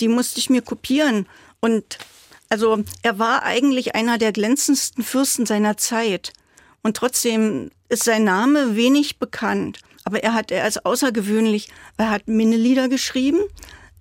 Die 0.01 0.09
musste 0.09 0.39
ich 0.39 0.49
mir 0.49 0.61
kopieren. 0.61 1.25
Und 1.61 1.97
also 2.49 2.83
er 3.03 3.19
war 3.19 3.43
eigentlich 3.43 3.95
einer 3.95 4.17
der 4.17 4.31
glänzendsten 4.31 5.03
Fürsten 5.03 5.45
seiner 5.45 5.77
Zeit. 5.77 6.33
Und 6.81 6.97
trotzdem 6.97 7.69
ist 7.89 8.03
sein 8.03 8.23
Name 8.23 8.75
wenig 8.75 9.19
bekannt. 9.19 9.79
Aber 10.03 10.23
er 10.23 10.33
hat, 10.33 10.51
er 10.51 10.67
ist 10.67 10.85
außergewöhnlich. 10.85 11.69
Er 11.97 12.09
hat 12.09 12.27
Minnelieder 12.27 12.89
geschrieben. 12.89 13.39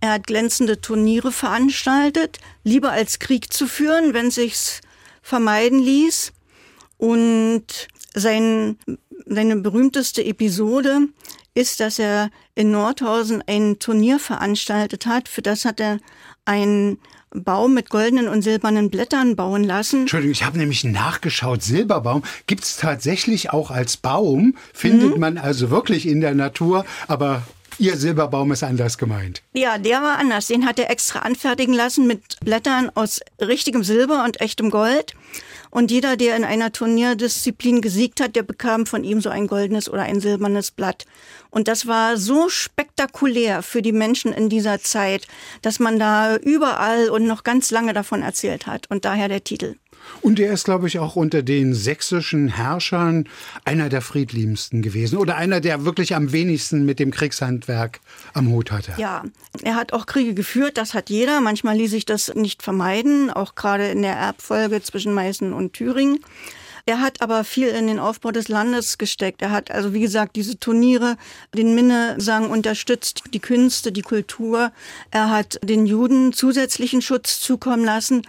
Er 0.01 0.13
hat 0.13 0.27
glänzende 0.27 0.81
Turniere 0.81 1.33
veranstaltet, 1.33 2.39
lieber 2.63 2.93
als 2.93 3.19
Krieg 3.19 3.53
zu 3.53 3.67
führen, 3.67 4.15
wenn 4.15 4.31
sich's 4.31 4.81
vermeiden 5.23 5.81
ließ. 5.81 6.33
Und 6.99 7.89
sein, 8.15 8.79
seine 9.27 9.57
berühmteste 9.57 10.25
Episode 10.25 11.09
ist, 11.55 11.81
dass 11.81 11.99
er 11.99 12.31
in 12.55 12.71
Nordhausen 12.71 13.43
ein 13.47 13.79
Turnier 13.81 14.19
veranstaltet 14.21 15.07
hat. 15.07 15.29
Für 15.29 15.43
das 15.43 15.65
hat 15.65 15.81
er 15.81 15.99
ein 16.45 16.99
Baum 17.31 17.75
mit 17.75 17.91
goldenen 17.91 18.29
und 18.29 18.43
silbernen 18.43 18.91
Blättern 18.91 19.37
bauen 19.37 19.65
lassen. 19.65 20.03
Entschuldigung, 20.03 20.33
ich 20.33 20.45
habe 20.45 20.59
nämlich 20.59 20.85
nachgeschaut. 20.85 21.63
Silberbaum 21.63 22.23
gibt 22.47 22.65
es 22.65 22.77
tatsächlich 22.77 23.51
auch 23.51 23.71
als 23.71 23.97
Baum, 23.97 24.55
findet 24.73 25.15
mhm. 25.15 25.21
man 25.21 25.39
also 25.39 25.71
wirklich 25.71 26.07
in 26.07 26.21
der 26.21 26.35
Natur, 26.35 26.85
aber 27.07 27.43
Ihr 27.81 27.97
Silberbaum 27.97 28.51
ist 28.51 28.65
anders 28.65 28.99
gemeint. 28.99 29.43
Ja, 29.53 29.79
der 29.79 30.03
war 30.03 30.19
anders. 30.19 30.49
Den 30.49 30.67
hat 30.67 30.81
er 30.81 30.91
extra 30.91 31.21
anfertigen 31.21 31.73
lassen 31.73 32.09
mit 32.09 32.41
Blättern 32.41 32.91
aus 32.95 33.21
richtigem 33.41 33.85
Silber 33.85 34.25
und 34.25 34.41
echtem 34.41 34.71
Gold. 34.71 35.15
Und 35.71 35.91
jeder, 35.91 36.17
der 36.17 36.37
in 36.37 36.45
einer 36.45 36.73
Turnierdisziplin 36.73 37.81
gesiegt 37.81 38.21
hat, 38.21 38.37
der 38.37 38.43
bekam 38.43 38.87
von 38.87 39.05
ihm 39.05 39.21
so 39.21 39.29
ein 39.29 39.47
goldenes 39.47 39.89
oder 39.89 40.03
ein 40.03 40.21
silbernes 40.21 40.71
Blatt. 40.71 41.05
Und 41.51 41.69
das 41.69 41.87
war 41.87 42.17
so 42.17 42.49
spektakulär 42.49 43.63
für 43.63 43.83
die 43.83 43.93
Menschen 43.93 44.33
in 44.33 44.49
dieser 44.49 44.81
Zeit, 44.81 45.27
dass 45.63 45.79
man 45.79 45.99
da 45.99 46.37
überall 46.37 47.11
und 47.11 47.27
noch 47.27 47.45
ganz 47.45 47.71
lange 47.71 47.93
davon 47.93 48.23
erzählt 48.23 48.67
hat. 48.67 48.91
Und 48.91 49.05
daher 49.05 49.29
der 49.29 49.45
Titel. 49.45 49.77
Und 50.21 50.41
er 50.41 50.53
ist, 50.53 50.65
glaube 50.65 50.89
ich, 50.89 50.99
auch 50.99 51.17
unter 51.17 51.43
den 51.43 51.75
sächsischen 51.75 52.49
Herrschern 52.49 53.29
einer 53.65 53.89
der 53.89 54.01
friedliebsten 54.01 54.83
gewesen 54.83 55.19
oder 55.19 55.37
einer, 55.37 55.61
der 55.61 55.85
wirklich 55.85 56.15
am 56.15 56.33
wenigsten 56.33 56.85
mit 56.85 56.99
dem 56.99 57.11
Kriegshandwerk 57.11 58.01
am 58.35 58.51
Hut 58.51 58.71
hatte. 58.71 58.95
Ja, 58.99 59.25
er 59.63 59.77
hat 59.77 59.93
auch 59.93 60.07
Kriege 60.07 60.35
geführt, 60.35 60.77
das 60.77 60.95
hat 60.95 61.11
jeder. 61.11 61.41
Manchmal 61.41 61.77
ließ 61.77 61.91
sich 61.91 62.07
das 62.07 62.35
nicht 62.35 62.63
vermeiden, 62.63 63.31
auch 63.31 63.55
gerade 63.55 63.89
in 63.89 64.03
der 64.03 64.15
Erbfolge 64.15 64.83
zwischen 64.83 65.15
Meißen 65.15 65.53
und 65.53 65.73
Thüringen. 65.73 66.19
Er 66.89 67.03
hat 67.03 67.21
aber 67.21 67.45
viel 67.45 67.69
in 67.69 67.87
den 67.87 67.99
Aufbau 67.99 68.31
des 68.31 68.49
Landes 68.49 68.97
gesteckt. 68.97 69.43
Er 69.43 69.51
hat 69.51 69.71
also, 69.71 69.93
wie 69.93 70.01
gesagt, 70.01 70.37
diese 70.37 70.59
Turniere, 70.59 71.19
den 71.55 71.75
Minnesang 71.75 72.49
unterstützt, 72.49 73.25
die 73.35 73.41
Künste, 73.41 73.93
die 73.93 74.01
Kultur. 74.01 74.73
Er 75.11 75.29
hat 75.29 75.61
den 75.63 75.85
Juden 75.85 76.33
zusätzlichen 76.33 77.03
Schutz 77.03 77.41
zukommen 77.41 77.85
lassen 77.85 78.23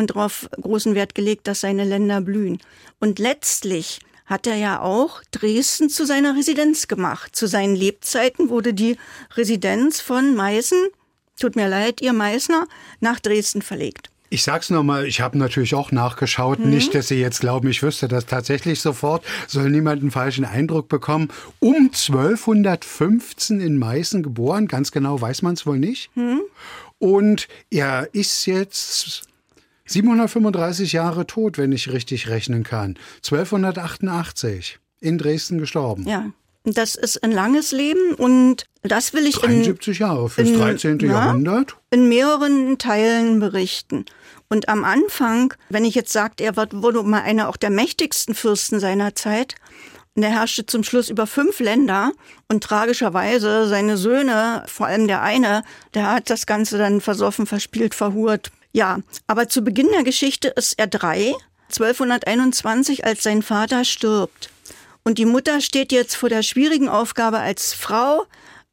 und 0.00 0.10
darauf 0.10 0.48
großen 0.60 0.94
Wert 0.94 1.14
gelegt, 1.14 1.46
dass 1.46 1.60
seine 1.60 1.84
Länder 1.84 2.22
blühen. 2.22 2.58
Und 3.00 3.18
letztlich 3.18 4.00
hat 4.24 4.46
er 4.46 4.56
ja 4.56 4.80
auch 4.80 5.22
Dresden 5.30 5.90
zu 5.90 6.06
seiner 6.06 6.34
Residenz 6.34 6.88
gemacht. 6.88 7.36
Zu 7.36 7.46
seinen 7.46 7.76
Lebzeiten 7.76 8.48
wurde 8.48 8.72
die 8.72 8.96
Residenz 9.36 10.00
von 10.00 10.34
Meißen, 10.34 10.78
tut 11.38 11.54
mir 11.54 11.68
leid, 11.68 12.00
ihr 12.00 12.14
Meißner, 12.14 12.66
nach 13.00 13.20
Dresden 13.20 13.60
verlegt. 13.60 14.08
Ich 14.30 14.42
sag's 14.42 14.70
nochmal, 14.70 15.06
ich 15.06 15.20
habe 15.20 15.36
natürlich 15.36 15.74
auch 15.74 15.92
nachgeschaut. 15.92 16.60
Mhm. 16.60 16.70
Nicht, 16.70 16.94
dass 16.94 17.08
Sie 17.08 17.20
jetzt 17.20 17.40
glauben, 17.40 17.68
ich 17.68 17.82
wüsste 17.82 18.08
das 18.08 18.24
tatsächlich 18.24 18.80
sofort. 18.80 19.22
Soll 19.48 19.68
niemand 19.68 20.00
einen 20.00 20.12
falschen 20.12 20.46
Eindruck 20.46 20.88
bekommen. 20.88 21.28
Um 21.58 21.90
1215 21.92 23.60
in 23.60 23.76
Meißen 23.76 24.22
geboren, 24.22 24.66
ganz 24.66 24.92
genau 24.92 25.20
weiß 25.20 25.42
man 25.42 25.54
es 25.54 25.66
wohl 25.66 25.78
nicht. 25.78 26.16
Mhm. 26.16 26.40
Und 27.00 27.48
er 27.70 28.08
ist 28.12 28.46
jetzt 28.46 29.29
735 29.90 30.92
Jahre 30.92 31.26
tot, 31.26 31.58
wenn 31.58 31.72
ich 31.72 31.90
richtig 31.90 32.28
rechnen 32.28 32.62
kann. 32.62 32.96
1288 33.24 34.78
in 35.00 35.18
Dresden 35.18 35.58
gestorben. 35.58 36.06
Ja. 36.06 36.30
Das 36.64 36.94
ist 36.94 37.24
ein 37.24 37.32
langes 37.32 37.72
Leben 37.72 38.14
und 38.14 38.66
das 38.82 39.14
will 39.14 39.26
ich 39.26 39.36
73 39.36 39.98
in, 39.98 40.06
Jahre 40.06 40.28
fürs 40.28 40.48
in, 40.48 40.58
13. 40.58 40.98
Na, 41.00 41.06
Jahrhundert. 41.06 41.76
In 41.90 42.08
mehreren 42.08 42.76
Teilen 42.76 43.40
berichten. 43.40 44.04
Und 44.48 44.68
am 44.68 44.84
Anfang, 44.84 45.54
wenn 45.70 45.84
ich 45.84 45.94
jetzt 45.94 46.12
sagte, 46.12 46.44
er 46.44 46.56
wurde 46.56 47.02
mal 47.02 47.22
einer 47.22 47.48
auch 47.48 47.56
der 47.56 47.70
mächtigsten 47.70 48.34
Fürsten 48.34 48.78
seiner 48.78 49.14
Zeit, 49.14 49.54
und 50.16 50.24
er 50.24 50.30
herrschte 50.30 50.66
zum 50.66 50.82
Schluss 50.82 51.08
über 51.08 51.26
fünf 51.26 51.60
Länder 51.60 52.12
und 52.48 52.64
tragischerweise 52.64 53.68
seine 53.68 53.96
Söhne, 53.96 54.64
vor 54.66 54.86
allem 54.86 55.06
der 55.06 55.22
eine, 55.22 55.62
der 55.94 56.10
hat 56.10 56.30
das 56.30 56.46
Ganze 56.46 56.78
dann 56.78 57.00
versoffen, 57.00 57.46
verspielt, 57.46 57.94
verhurt, 57.94 58.50
ja, 58.72 59.00
aber 59.26 59.48
zu 59.48 59.62
Beginn 59.62 59.88
der 59.92 60.04
Geschichte 60.04 60.48
ist 60.48 60.78
er 60.78 60.86
drei, 60.86 61.34
1221, 61.68 63.04
als 63.04 63.22
sein 63.22 63.42
Vater 63.42 63.84
stirbt. 63.84 64.50
Und 65.02 65.18
die 65.18 65.26
Mutter 65.26 65.60
steht 65.60 65.92
jetzt 65.92 66.14
vor 66.14 66.28
der 66.28 66.42
schwierigen 66.42 66.88
Aufgabe 66.88 67.38
als 67.38 67.72
Frau, 67.72 68.24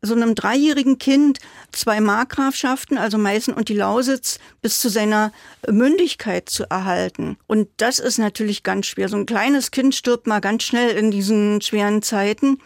so 0.02 0.14
einem 0.14 0.36
dreijährigen 0.36 1.00
Kind 1.00 1.40
zwei 1.72 2.02
Markgrafschaften, 2.02 2.98
also 2.98 3.18
Meißen 3.18 3.54
und 3.54 3.70
die 3.70 3.76
Lausitz, 3.76 4.40
bis 4.62 4.80
zu 4.80 4.90
seiner 4.90 5.32
Mündigkeit 5.68 6.50
zu 6.50 6.70
erhalten. 6.70 7.38
Und 7.48 7.70
das 7.78 8.00
ist 8.00 8.20
natürlich 8.20 8.64
ganz 8.64 8.86
schwer. 8.86 9.10
So 9.10 9.18
ein 9.18 9.26
kleines 9.26 9.72
Kind 9.72 9.96
stirbt 9.96 10.28
mal 10.28 10.40
ganz 10.40 10.64
schnell 10.64 10.96
in 10.96 11.12
diesen 11.12 11.62
schweren 11.62 12.02
Zeiten. 12.02 12.60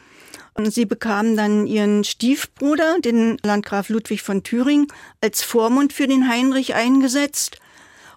Sie 0.69 0.85
bekamen 0.85 1.35
dann 1.35 1.65
ihren 1.65 2.03
Stiefbruder, 2.03 2.99
den 2.99 3.37
Landgraf 3.43 3.89
Ludwig 3.89 4.21
von 4.21 4.43
Thüringen, 4.43 4.87
als 5.21 5.41
Vormund 5.41 5.93
für 5.93 6.07
den 6.07 6.27
Heinrich 6.29 6.75
eingesetzt. 6.75 7.57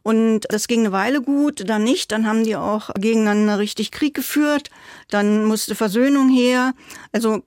Und 0.03 0.41
das 0.51 0.69
ging 0.69 0.81
eine 0.81 0.93
Weile 0.93 1.23
gut, 1.23 1.69
dann 1.69 1.83
nicht. 1.85 2.13
Dann 2.13 2.27
haben 2.27 2.45
die 2.45 2.57
auch 2.57 2.91
gegeneinander 2.95 3.59
richtig 3.59 3.91
Krieg 3.91 4.15
geführt. 4.15 4.71
Dann 5.09 5.45
musste 5.45 5.75
Versöhnung 5.75 6.29
her. 6.29 6.75
Also 7.13 7.43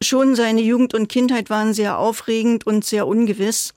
schon 0.00 0.36
seine 0.36 0.60
Jugend 0.60 0.94
und 0.94 1.08
Kindheit 1.08 1.50
waren 1.50 1.74
sehr 1.74 1.98
aufregend 1.98 2.64
und 2.66 2.84
sehr 2.84 3.08
ungewiss. 3.08 3.74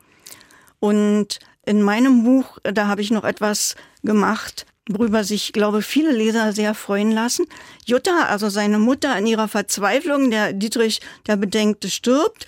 Und 0.79 1.39
in 1.65 1.81
meinem 1.81 2.23
Buch, 2.23 2.59
da 2.63 2.88
habe 2.88 3.01
ich 3.01 3.09
noch 3.09 3.23
etwas 3.23 3.75
gemacht, 4.03 4.65
worüber 4.89 5.24
sich, 5.24 5.53
glaube 5.53 5.81
viele 5.81 6.12
Leser 6.12 6.51
sehr 6.51 6.74
freuen 6.74 7.12
lassen. 7.12 7.46
Jutta, 7.86 8.25
also 8.25 8.50
seine 8.50 8.79
Mutter 8.79 9.17
in 9.17 9.27
ihrer 9.27 9.48
Verzweiflung, 9.48 10.31
der 10.31 10.51
Dietrich, 10.51 11.00
der 11.27 11.38
Bedenkte, 11.38 11.89
stirbt. 11.89 12.48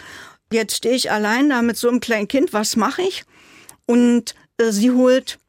Jetzt 0.52 0.76
stehe 0.76 0.96
ich 0.96 1.12
allein 1.12 1.50
da 1.50 1.62
mit 1.62 1.78
so 1.78 1.88
einem 1.88 2.02
kleinen 2.02 2.28
Kind, 2.28 2.52
was 2.52 2.76
mache 2.76 3.04
ich? 3.04 3.24
Und 3.86 4.36
äh, 4.58 4.72
sie 4.72 4.92
holt 4.92 5.40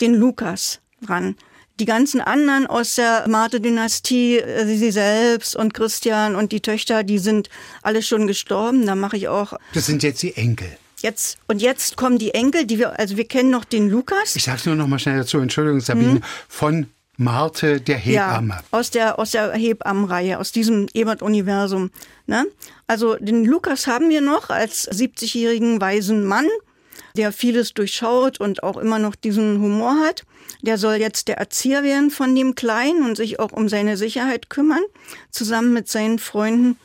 den 0.00 0.14
Lukas 0.14 0.80
ran. 1.08 1.36
Die 1.80 1.86
ganzen 1.86 2.20
anderen 2.20 2.66
aus 2.66 2.94
der 2.96 3.26
Marte-Dynastie, 3.26 4.38
äh, 4.38 4.66
sie 4.66 4.92
selbst 4.92 5.56
und 5.56 5.74
Christian 5.74 6.36
und 6.36 6.52
die 6.52 6.60
Töchter, 6.60 7.02
die 7.02 7.18
sind 7.18 7.48
alle 7.82 8.02
schon 8.02 8.26
gestorben. 8.26 8.86
Da 8.86 8.94
mache 8.94 9.16
ich 9.16 9.28
auch. 9.28 9.54
Das 9.72 9.86
sind 9.86 10.02
jetzt 10.02 10.22
die 10.22 10.36
Enkel. 10.36 10.76
Jetzt, 11.02 11.38
und 11.48 11.60
jetzt 11.60 11.96
kommen 11.96 12.18
die 12.18 12.32
Enkel, 12.32 12.64
die 12.64 12.78
wir, 12.78 12.98
also 12.98 13.16
wir 13.16 13.26
kennen 13.26 13.50
noch 13.50 13.64
den 13.64 13.90
Lukas. 13.90 14.36
Ich 14.36 14.44
sag's 14.44 14.66
nur 14.66 14.76
noch 14.76 14.86
mal 14.86 15.00
schnell 15.00 15.18
dazu, 15.18 15.38
Entschuldigung, 15.38 15.80
Sabine, 15.80 16.14
mhm. 16.14 16.22
von 16.48 16.86
Marte 17.16 17.80
der 17.80 17.96
Hebamme. 17.96 18.54
Ja, 18.54 18.62
aus 18.70 18.90
der, 18.90 19.18
aus 19.18 19.32
der 19.32 19.52
Hebammenreihe, 19.52 20.38
aus 20.38 20.52
diesem 20.52 20.88
Ebert-Universum. 20.94 21.90
Ne? 22.26 22.46
Also 22.86 23.16
den 23.16 23.44
Lukas 23.44 23.86
haben 23.86 24.10
wir 24.10 24.20
noch 24.20 24.50
als 24.50 24.88
70-jährigen 24.90 25.80
weisen 25.80 26.24
Mann, 26.24 26.46
der 27.16 27.32
vieles 27.32 27.74
durchschaut 27.74 28.40
und 28.40 28.62
auch 28.62 28.76
immer 28.76 28.98
noch 28.98 29.14
diesen 29.14 29.60
Humor 29.60 29.96
hat. 30.06 30.24
Der 30.62 30.78
soll 30.78 30.94
jetzt 30.94 31.28
der 31.28 31.38
Erzieher 31.38 31.82
werden 31.82 32.10
von 32.10 32.34
dem 32.34 32.54
Kleinen 32.54 33.04
und 33.04 33.16
sich 33.16 33.40
auch 33.40 33.52
um 33.52 33.68
seine 33.68 33.96
Sicherheit 33.96 34.48
kümmern, 34.48 34.82
zusammen 35.30 35.72
mit 35.72 35.88
seinen 35.88 36.18
Freunden. 36.18 36.78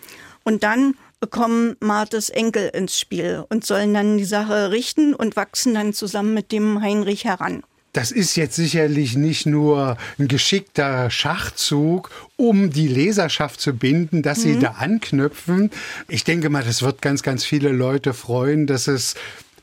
Und 0.44 0.64
dann 0.64 0.96
kommen 1.30 1.76
Martes 1.80 2.30
Enkel 2.30 2.70
ins 2.70 3.00
Spiel 3.00 3.44
und 3.50 3.66
sollen 3.66 3.94
dann 3.94 4.18
die 4.18 4.26
Sache 4.26 4.72
richten 4.72 5.14
und 5.14 5.36
wachsen 5.36 5.74
dann 5.74 5.94
zusammen 5.94 6.34
mit 6.34 6.52
dem 6.52 6.82
Heinrich 6.82 7.26
heran. 7.26 7.64
Das 7.94 8.12
ist 8.12 8.36
jetzt 8.36 8.56
sicherlich 8.56 9.16
nicht 9.16 9.48
nur 9.48 9.98
ein 10.20 10.28
geschickter 10.28 11.10
Schachzug, 11.10 12.12
um 12.36 12.70
die 12.70 12.88
Leserschaft 12.88 13.60
zu 13.60 13.74
binden, 13.74 14.22
dass 14.22 14.44
sie 14.44 14.54
mhm. 14.54 14.60
da 14.60 14.72
anknüpfen. 14.78 15.72
Ich 16.08 16.24
denke 16.24 16.50
mal, 16.50 16.64
das 16.64 16.84
wird 16.84 17.02
ganz, 17.02 17.24
ganz 17.24 17.44
viele 17.44 17.70
Leute 17.70 18.14
freuen, 18.14 18.68
dass 18.68 18.88
es 18.88 19.16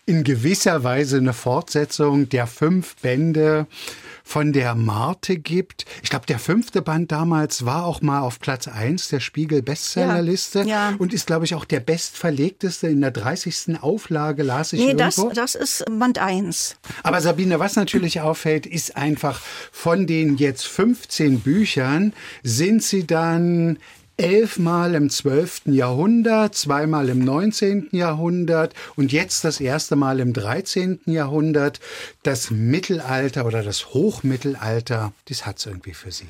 in 0.06 0.24
gewisser 0.24 0.84
Weise 0.84 1.18
eine 1.18 1.32
Fortsetzung 1.32 2.28
der 2.28 2.46
fünf 2.46 2.96
Bände 2.96 3.66
von 4.26 4.52
der 4.52 4.74
Marte 4.74 5.36
gibt. 5.36 5.84
Ich 6.02 6.08
glaube, 6.08 6.26
der 6.26 6.38
fünfte 6.38 6.80
Band 6.80 7.12
damals 7.12 7.66
war 7.66 7.84
auch 7.84 8.00
mal 8.00 8.20
auf 8.20 8.40
Platz 8.40 8.66
eins 8.66 9.08
der 9.08 9.20
Spiegel 9.20 9.62
Bestsellerliste 9.62 10.60
ja, 10.60 10.90
ja. 10.90 10.94
und 10.98 11.12
ist, 11.12 11.26
glaube 11.26 11.44
ich, 11.44 11.54
auch 11.54 11.66
der 11.66 11.80
bestverlegteste 11.80 12.88
in 12.88 13.02
der 13.02 13.10
30. 13.10 13.82
Auflage, 13.82 14.42
las 14.42 14.72
ich 14.72 14.80
nee, 14.80 14.92
irgendwo. 14.92 15.28
Das, 15.28 15.52
das 15.52 15.54
ist 15.54 15.84
Band 15.98 16.18
eins. 16.18 16.76
Aber 17.02 17.20
Sabine, 17.20 17.58
was 17.58 17.76
natürlich 17.76 18.22
auffällt, 18.22 18.66
ist 18.66 18.96
einfach 18.96 19.40
von 19.70 20.06
den 20.06 20.36
jetzt 20.36 20.66
15 20.66 21.40
Büchern 21.40 22.14
sind 22.42 22.82
sie 22.82 23.06
dann 23.06 23.78
elfmal 24.16 24.94
im 24.94 25.10
12. 25.10 25.62
Jahrhundert, 25.66 26.54
zweimal 26.54 27.08
im 27.08 27.18
19. 27.18 27.88
Jahrhundert 27.92 28.74
und 28.96 29.12
jetzt 29.12 29.44
das 29.44 29.60
erste 29.60 29.96
Mal 29.96 30.20
im 30.20 30.32
13. 30.32 31.00
Jahrhundert. 31.06 31.80
Das 32.22 32.50
Mittelalter 32.50 33.46
oder 33.46 33.62
das 33.62 33.94
Hochmittelalter, 33.94 35.12
das 35.28 35.46
hat 35.46 35.58
es 35.58 35.66
irgendwie 35.66 35.94
für 35.94 36.12
Sie. 36.12 36.26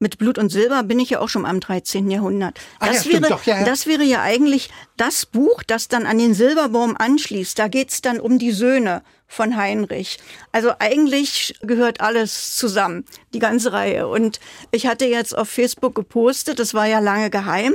Mit 0.00 0.18
Blut 0.18 0.38
und 0.38 0.50
Silber 0.50 0.84
bin 0.84 1.00
ich 1.00 1.10
ja 1.10 1.18
auch 1.18 1.28
schon 1.28 1.44
am 1.44 1.58
13. 1.58 2.08
Jahrhundert. 2.08 2.60
Das, 2.78 3.04
ja, 3.04 3.14
wäre, 3.14 3.28
doch, 3.28 3.44
ja, 3.44 3.58
ja. 3.58 3.64
das 3.64 3.86
wäre 3.86 4.04
ja 4.04 4.22
eigentlich 4.22 4.70
das 4.96 5.26
Buch, 5.26 5.64
das 5.64 5.88
dann 5.88 6.06
an 6.06 6.18
den 6.18 6.34
Silberbaum 6.34 6.96
anschließt. 6.96 7.58
Da 7.58 7.66
geht's 7.66 8.00
dann 8.00 8.20
um 8.20 8.38
die 8.38 8.52
Söhne 8.52 9.02
von 9.28 9.56
Heinrich. 9.56 10.18
Also 10.52 10.72
eigentlich 10.78 11.54
gehört 11.60 12.00
alles 12.00 12.56
zusammen, 12.56 13.04
die 13.34 13.38
ganze 13.38 13.72
Reihe. 13.72 14.08
Und 14.08 14.40
ich 14.72 14.86
hatte 14.86 15.04
jetzt 15.04 15.36
auf 15.36 15.50
Facebook 15.50 15.94
gepostet, 15.94 16.58
das 16.58 16.72
war 16.72 16.86
ja 16.86 16.98
lange 16.98 17.28
geheim, 17.28 17.74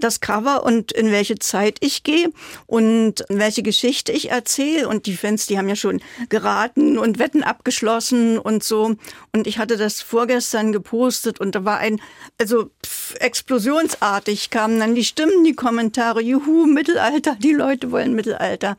das 0.00 0.20
Cover 0.20 0.64
und 0.64 0.92
in 0.92 1.12
welche 1.12 1.38
Zeit 1.38 1.76
ich 1.80 2.02
gehe 2.02 2.30
und 2.66 3.24
welche 3.28 3.62
Geschichte 3.62 4.12
ich 4.12 4.30
erzähle. 4.30 4.88
Und 4.88 5.04
die 5.04 5.16
Fans, 5.16 5.46
die 5.46 5.58
haben 5.58 5.68
ja 5.68 5.76
schon 5.76 6.00
geraten 6.30 6.98
und 6.98 7.18
Wetten 7.18 7.44
abgeschlossen 7.44 8.38
und 8.38 8.64
so. 8.64 8.96
Und 9.32 9.46
ich 9.46 9.58
hatte 9.58 9.76
das 9.76 10.00
vorgestern 10.00 10.72
gepostet 10.72 11.38
und 11.38 11.54
da 11.54 11.66
war 11.66 11.78
ein, 11.78 12.00
also 12.40 12.70
pff, 12.84 13.14
explosionsartig 13.20 14.48
kamen 14.48 14.80
dann 14.80 14.94
die 14.94 15.04
Stimmen, 15.04 15.44
die 15.44 15.54
Kommentare, 15.54 16.22
juhu, 16.22 16.66
Mittelalter, 16.66 17.36
die 17.38 17.52
Leute 17.52 17.90
wollen 17.92 18.14
Mittelalter. 18.14 18.78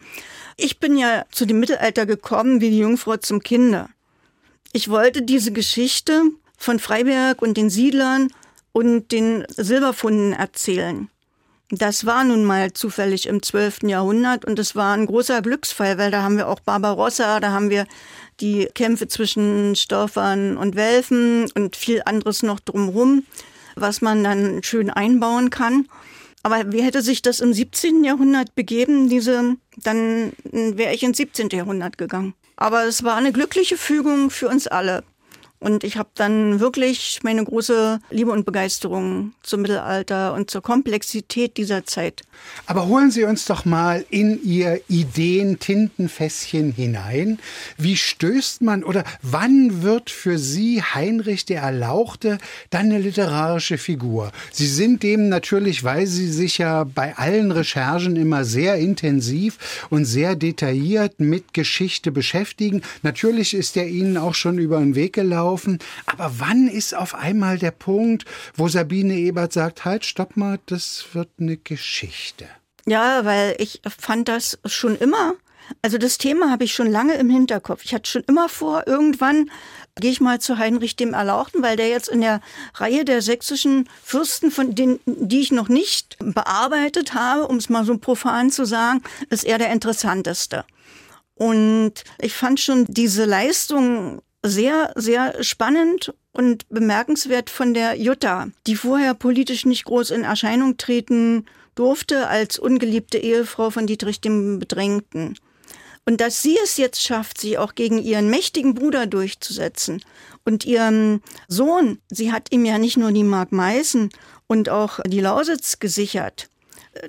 Ich 0.58 0.80
bin 0.80 0.98
ja 0.98 1.26
zu 1.32 1.46
dem 1.46 1.60
Mittelalter 1.60 2.06
gekommen 2.06 2.62
wie 2.62 2.70
die 2.70 2.80
Jungfrau 2.80 3.18
zum 3.18 3.42
Kinde. 3.42 3.90
Ich 4.72 4.90
wollte 4.90 5.22
diese 5.22 5.52
Geschichte 5.52 6.24
von 6.58 6.80
Freiberg 6.80 7.42
und 7.42 7.58
den 7.58 7.70
Siedlern 7.70 8.30
und 8.72 9.12
den 9.12 9.46
Silberfunden 9.50 10.34
erzählen. 10.34 11.10
Das 11.72 12.06
war 12.06 12.24
nun 12.24 12.46
mal 12.46 12.74
zufällig 12.74 13.26
im 13.26 13.42
12. 13.42 13.84
Jahrhundert 13.84 14.46
und 14.46 14.60
es 14.60 14.76
war 14.76 14.96
ein 14.96 15.08
großer 15.08 15.42
Glücksfall, 15.42 15.98
weil 15.98 16.12
da 16.12 16.22
haben 16.22 16.38
wir 16.38 16.48
auch 16.48 16.60
Barbarossa, 16.60 17.40
da 17.40 17.52
haben 17.52 17.70
wir 17.70 17.86
die 18.40 18.68
Kämpfe 18.74 19.08
zwischen 19.08 19.76
Stoffern 19.76 20.58
und 20.58 20.76
Welfen 20.76 21.50
und 21.56 21.76
viel 21.76 22.02
anderes 22.06 22.44
noch 22.44 22.60
drumherum, 22.60 23.26
was 23.76 24.02
man 24.02 24.24
dann 24.24 24.64
schön 24.64 24.90
einbauen 24.90 25.50
kann. 25.50 25.88
Aber 26.44 26.72
wie 26.72 26.84
hätte 26.84 27.02
sich 27.02 27.24
das 27.24 27.40
im 27.40 27.54
17. 27.54 28.04
Jahrhundert 28.04 28.54
begeben, 28.54 29.10
diese, 29.10 29.56
dann 29.78 30.32
wäre 30.44 30.94
ich 30.94 31.04
ins 31.04 31.18
17. 31.18 31.50
Jahrhundert 31.50 31.98
gegangen. 31.98 32.34
Aber 32.56 32.86
es 32.86 33.04
war 33.04 33.16
eine 33.16 33.32
glückliche 33.32 33.78
Fügung 33.78 34.30
für 34.30 34.48
uns 34.48 34.68
alle. 34.68 35.04
Und 35.60 35.86
ich 35.86 35.98
habe 35.98 36.10
dann 36.16 36.60
wirklich 36.60 37.22
meine 37.24 37.44
große 37.44 38.00
Liebe 38.10 38.32
und 38.32 38.46
Begeisterung 38.46 39.34
zum 39.42 39.62
Mittelalter 39.62 40.34
und 40.34 40.52
zur 40.52 40.62
Komplexität 40.62 41.56
dieser 41.56 41.86
Zeit. 41.86 42.24
Aber 42.68 42.88
holen 42.88 43.10
Sie 43.10 43.24
uns 43.24 43.46
doch 43.46 43.64
mal 43.64 44.06
in 44.10 44.44
Ihr 44.44 44.82
Ideen-Tintenfässchen 44.90 46.74
hinein. 46.74 47.40
Wie 47.78 47.96
stößt 47.96 48.64
man 48.64 48.84
oder 48.84 49.06
wann 49.22 49.82
wird 49.82 50.10
für 50.10 50.38
Sie 50.38 50.84
Heinrich 50.84 51.46
der 51.46 51.62
Erlauchte 51.62 52.38
dann 52.70 52.88
eine 52.88 53.00
literarische 53.00 53.78
Figur? 53.78 54.34
Sie 54.52 54.68
sind 54.68 55.04
dem 55.04 55.30
natürlich, 55.30 55.86
weil 55.86 56.06
Sie 56.06 56.32
sich 56.32 56.58
ja 56.58 56.84
bei 56.84 57.16
allen 57.18 57.52
Recherchen 57.52 58.18
immer 58.18 58.44
sehr 58.44 58.76
intensiv 58.76 59.88
und 59.90 60.04
sehr 60.04 60.36
detailliert 60.36 61.22
mit 61.22 61.54
Geschichte 61.54 62.12
beschäftigen. 62.12 62.82
Natürlich 63.04 63.54
ist 63.54 63.78
er 63.78 63.88
Ihnen 63.88 64.18
auch 64.18 64.34
schon 64.34 64.60
über 64.60 64.80
den 64.80 64.96
Weg 64.96 65.14
gelaufen 65.14 65.45
laufen. 65.46 65.80
Aber 66.06 66.32
wann 66.40 66.68
ist 66.68 66.96
auf 66.96 67.14
einmal 67.14 67.58
der 67.58 67.72
Punkt, 67.72 68.26
wo 68.56 68.68
Sabine 68.68 69.16
Ebert 69.16 69.54
sagt, 69.54 69.86
halt, 69.86 70.06
stopp 70.06 70.36
mal, 70.38 70.60
das 70.66 71.06
wird 71.14 71.30
eine 71.40 71.58
Geschichte? 71.58 72.48
Ja, 72.88 73.26
weil 73.26 73.56
ich 73.60 73.82
fand 73.98 74.28
das 74.28 74.60
schon 74.66 74.96
immer. 74.98 75.34
Also 75.82 75.98
das 75.98 76.20
Thema 76.20 76.52
habe 76.52 76.64
ich 76.64 76.74
schon 76.74 76.92
lange 76.92 77.16
im 77.16 77.30
Hinterkopf. 77.30 77.84
Ich 77.84 77.94
hatte 77.94 78.10
schon 78.10 78.24
immer 78.28 78.50
vor, 78.50 78.84
irgendwann 78.86 79.50
gehe 79.96 80.12
ich 80.12 80.22
mal 80.22 80.40
zu 80.40 80.58
Heinrich 80.60 80.96
dem 80.96 81.14
Erlauchten, 81.14 81.64
weil 81.64 81.78
der 81.78 81.90
jetzt 81.90 82.10
in 82.10 82.22
der 82.22 82.42
Reihe 82.76 83.06
der 83.06 83.22
sächsischen 83.22 83.90
Fürsten, 84.04 84.52
von 84.52 84.76
denen, 84.76 85.00
die 85.06 85.42
ich 85.42 85.52
noch 85.52 85.70
nicht 85.70 86.18
bearbeitet 86.20 87.14
habe, 87.14 87.48
um 87.48 87.58
es 87.58 87.70
mal 87.70 87.86
so 87.86 87.98
profan 87.98 88.52
zu 88.52 88.66
sagen, 88.66 89.02
ist 89.30 89.46
er 89.46 89.58
der 89.58 89.72
interessanteste. 89.72 90.66
Und 91.34 91.94
ich 92.20 92.34
fand 92.34 92.60
schon 92.60 92.86
diese 92.88 93.26
Leistung 93.26 94.22
sehr, 94.46 94.92
sehr 94.96 95.44
spannend 95.44 96.14
und 96.32 96.68
bemerkenswert 96.70 97.50
von 97.50 97.74
der 97.74 97.96
Jutta, 97.96 98.50
die 98.68 98.76
vorher 98.76 99.14
politisch 99.14 99.66
nicht 99.66 99.86
groß 99.86 100.12
in 100.12 100.24
Erscheinung 100.24 100.78
treten 100.78 101.46
durfte 101.76 102.28
als 102.28 102.58
ungeliebte 102.58 103.18
Ehefrau 103.18 103.70
von 103.70 103.88
Dietrich 103.88 104.22
dem 104.22 104.60
Bedrängten. 104.60 105.38
Und 106.06 106.22
dass 106.22 106.42
sie 106.42 106.58
es 106.64 106.78
jetzt 106.78 107.02
schafft, 107.02 107.42
sich 107.42 107.58
auch 107.58 107.74
gegen 107.74 107.98
ihren 107.98 108.30
mächtigen 108.30 108.76
Bruder 108.76 109.08
durchzusetzen 109.08 110.04
und 110.44 110.64
ihren 110.64 111.22
Sohn, 111.48 112.00
sie 112.10 112.32
hat 112.32 112.52
ihm 112.52 112.64
ja 112.64 112.78
nicht 112.78 112.98
nur 112.98 113.12
die 113.12 113.24
Mark 113.24 113.52
Meißen 113.52 114.10
und 114.48 114.70
auch 114.70 115.00
die 115.06 115.22
Lausitz 115.22 115.80
gesichert. 115.80 116.48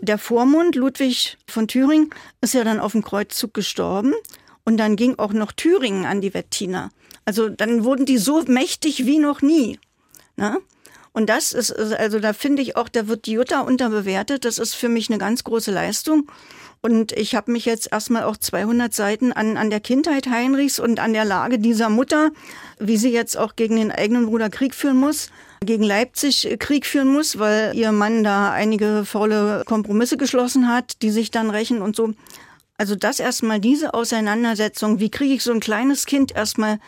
Der 0.00 0.18
Vormund 0.18 0.74
Ludwig 0.74 1.36
von 1.46 1.68
Thüringen 1.68 2.10
ist 2.40 2.54
ja 2.54 2.64
dann 2.64 2.80
auf 2.80 2.92
dem 2.92 3.04
Kreuzzug 3.04 3.52
gestorben 3.52 4.14
und 4.64 4.78
dann 4.78 4.96
ging 4.96 5.18
auch 5.18 5.32
noch 5.32 5.52
Thüringen 5.52 6.06
an 6.06 6.20
die 6.20 6.34
Wettiner. 6.34 6.90
Also 7.26 7.50
dann 7.50 7.84
wurden 7.84 8.06
die 8.06 8.18
so 8.18 8.42
mächtig 8.46 9.04
wie 9.04 9.18
noch 9.18 9.42
nie. 9.42 9.78
Ne? 10.36 10.58
Und 11.12 11.28
das 11.28 11.52
ist, 11.52 11.72
also 11.72 12.20
da 12.20 12.32
finde 12.32 12.62
ich 12.62 12.76
auch, 12.76 12.88
da 12.88 13.08
wird 13.08 13.26
die 13.26 13.32
Jutta 13.32 13.60
unterbewertet. 13.60 14.44
Das 14.44 14.58
ist 14.58 14.74
für 14.74 14.88
mich 14.88 15.10
eine 15.10 15.18
ganz 15.18 15.44
große 15.44 15.72
Leistung. 15.72 16.30
Und 16.82 17.12
ich 17.12 17.34
habe 17.34 17.50
mich 17.50 17.64
jetzt 17.64 17.90
erstmal 17.90 18.24
auch 18.24 18.36
200 18.36 18.94
Seiten 18.94 19.32
an, 19.32 19.56
an 19.56 19.70
der 19.70 19.80
Kindheit 19.80 20.28
Heinrichs 20.28 20.78
und 20.78 21.00
an 21.00 21.14
der 21.14 21.24
Lage 21.24 21.58
dieser 21.58 21.88
Mutter, 21.88 22.30
wie 22.78 22.96
sie 22.96 23.10
jetzt 23.10 23.36
auch 23.36 23.56
gegen 23.56 23.76
den 23.76 23.90
eigenen 23.90 24.26
Bruder 24.26 24.50
Krieg 24.50 24.74
führen 24.74 24.98
muss, 24.98 25.30
gegen 25.64 25.82
Leipzig 25.82 26.54
Krieg 26.60 26.86
führen 26.86 27.08
muss, 27.08 27.38
weil 27.38 27.74
ihr 27.74 27.92
Mann 27.92 28.22
da 28.22 28.52
einige 28.52 29.04
faule 29.04 29.62
Kompromisse 29.66 30.16
geschlossen 30.16 30.68
hat, 30.68 31.02
die 31.02 31.10
sich 31.10 31.30
dann 31.30 31.50
rächen 31.50 31.82
und 31.82 31.96
so. 31.96 32.12
Also 32.78 32.94
das 32.94 33.20
erstmal 33.20 33.58
diese 33.58 33.94
Auseinandersetzung, 33.94 35.00
wie 35.00 35.10
kriege 35.10 35.34
ich 35.34 35.42
so 35.42 35.52
ein 35.52 35.60
kleines 35.60 36.04
Kind 36.04 36.36
erstmal 36.36 36.78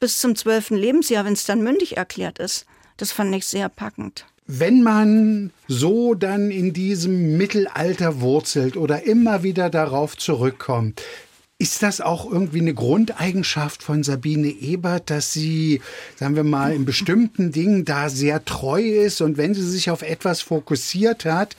bis 0.00 0.20
zum 0.20 0.36
zwölften 0.36 0.76
Lebensjahr, 0.76 1.24
wenn 1.24 1.32
es 1.32 1.44
dann 1.44 1.62
mündig 1.62 1.96
erklärt 1.96 2.38
ist. 2.38 2.66
Das 2.96 3.12
fand 3.12 3.34
ich 3.34 3.46
sehr 3.46 3.68
packend. 3.68 4.26
Wenn 4.46 4.82
man 4.82 5.50
so 5.66 6.14
dann 6.14 6.50
in 6.50 6.72
diesem 6.72 7.36
Mittelalter 7.36 8.20
wurzelt 8.20 8.76
oder 8.76 9.04
immer 9.04 9.42
wieder 9.42 9.68
darauf 9.68 10.16
zurückkommt, 10.16 11.02
ist 11.58 11.82
das 11.82 12.00
auch 12.00 12.30
irgendwie 12.30 12.60
eine 12.60 12.72
Grundeigenschaft 12.72 13.82
von 13.82 14.04
Sabine 14.04 14.48
Ebert, 14.48 15.10
dass 15.10 15.32
sie, 15.32 15.82
sagen 16.16 16.36
wir 16.36 16.44
mal, 16.44 16.72
in 16.72 16.84
bestimmten 16.84 17.52
Dingen 17.52 17.84
da 17.84 18.08
sehr 18.08 18.44
treu 18.44 18.82
ist 18.82 19.20
und 19.20 19.36
wenn 19.36 19.54
sie 19.54 19.68
sich 19.68 19.90
auf 19.90 20.02
etwas 20.02 20.40
fokussiert 20.40 21.24
hat, 21.24 21.56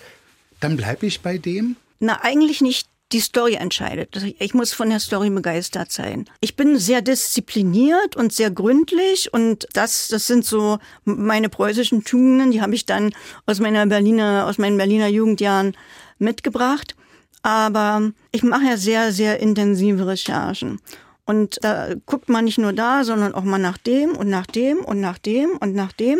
dann 0.61 0.77
bleibe 0.77 1.05
ich 1.05 1.21
bei 1.21 1.37
dem? 1.37 1.75
Na, 1.99 2.21
eigentlich 2.23 2.61
nicht 2.61 2.87
die 3.11 3.19
Story 3.19 3.55
entscheidet. 3.55 4.15
Ich 4.39 4.53
muss 4.53 4.71
von 4.71 4.89
der 4.89 4.99
Story 4.99 5.29
begeistert 5.29 5.91
sein. 5.91 6.25
Ich 6.41 6.55
bin 6.55 6.77
sehr 6.77 7.01
diszipliniert 7.01 8.15
und 8.15 8.31
sehr 8.31 8.51
gründlich 8.51 9.33
und 9.33 9.67
das, 9.73 10.09
das 10.09 10.27
sind 10.27 10.45
so 10.45 10.77
meine 11.05 11.49
preußischen 11.49 12.03
Tugenden, 12.03 12.51
die 12.51 12.61
habe 12.61 12.75
ich 12.75 12.85
dann 12.85 13.13
aus 13.45 13.59
meiner 13.59 13.85
Berliner, 13.87 14.45
aus 14.47 14.57
meinen 14.57 14.77
Berliner 14.77 15.07
Jugendjahren 15.07 15.75
mitgebracht. 16.19 16.95
Aber 17.41 18.11
ich 18.31 18.43
mache 18.43 18.65
ja 18.65 18.77
sehr, 18.77 19.11
sehr 19.11 19.39
intensive 19.39 20.05
Recherchen. 20.05 20.79
Und 21.25 21.59
da 21.61 21.89
guckt 22.07 22.27
man 22.27 22.45
nicht 22.45 22.57
nur 22.57 22.73
da, 22.73 23.03
sondern 23.03 23.35
auch 23.35 23.43
mal 23.43 23.59
nach 23.59 23.77
dem 23.77 24.17
und 24.17 24.29
nach 24.29 24.47
dem 24.47 24.79
und 24.79 24.99
nach 24.99 25.19
dem 25.19 25.51
und 25.59 25.75
nach 25.75 25.91
dem. 25.93 26.17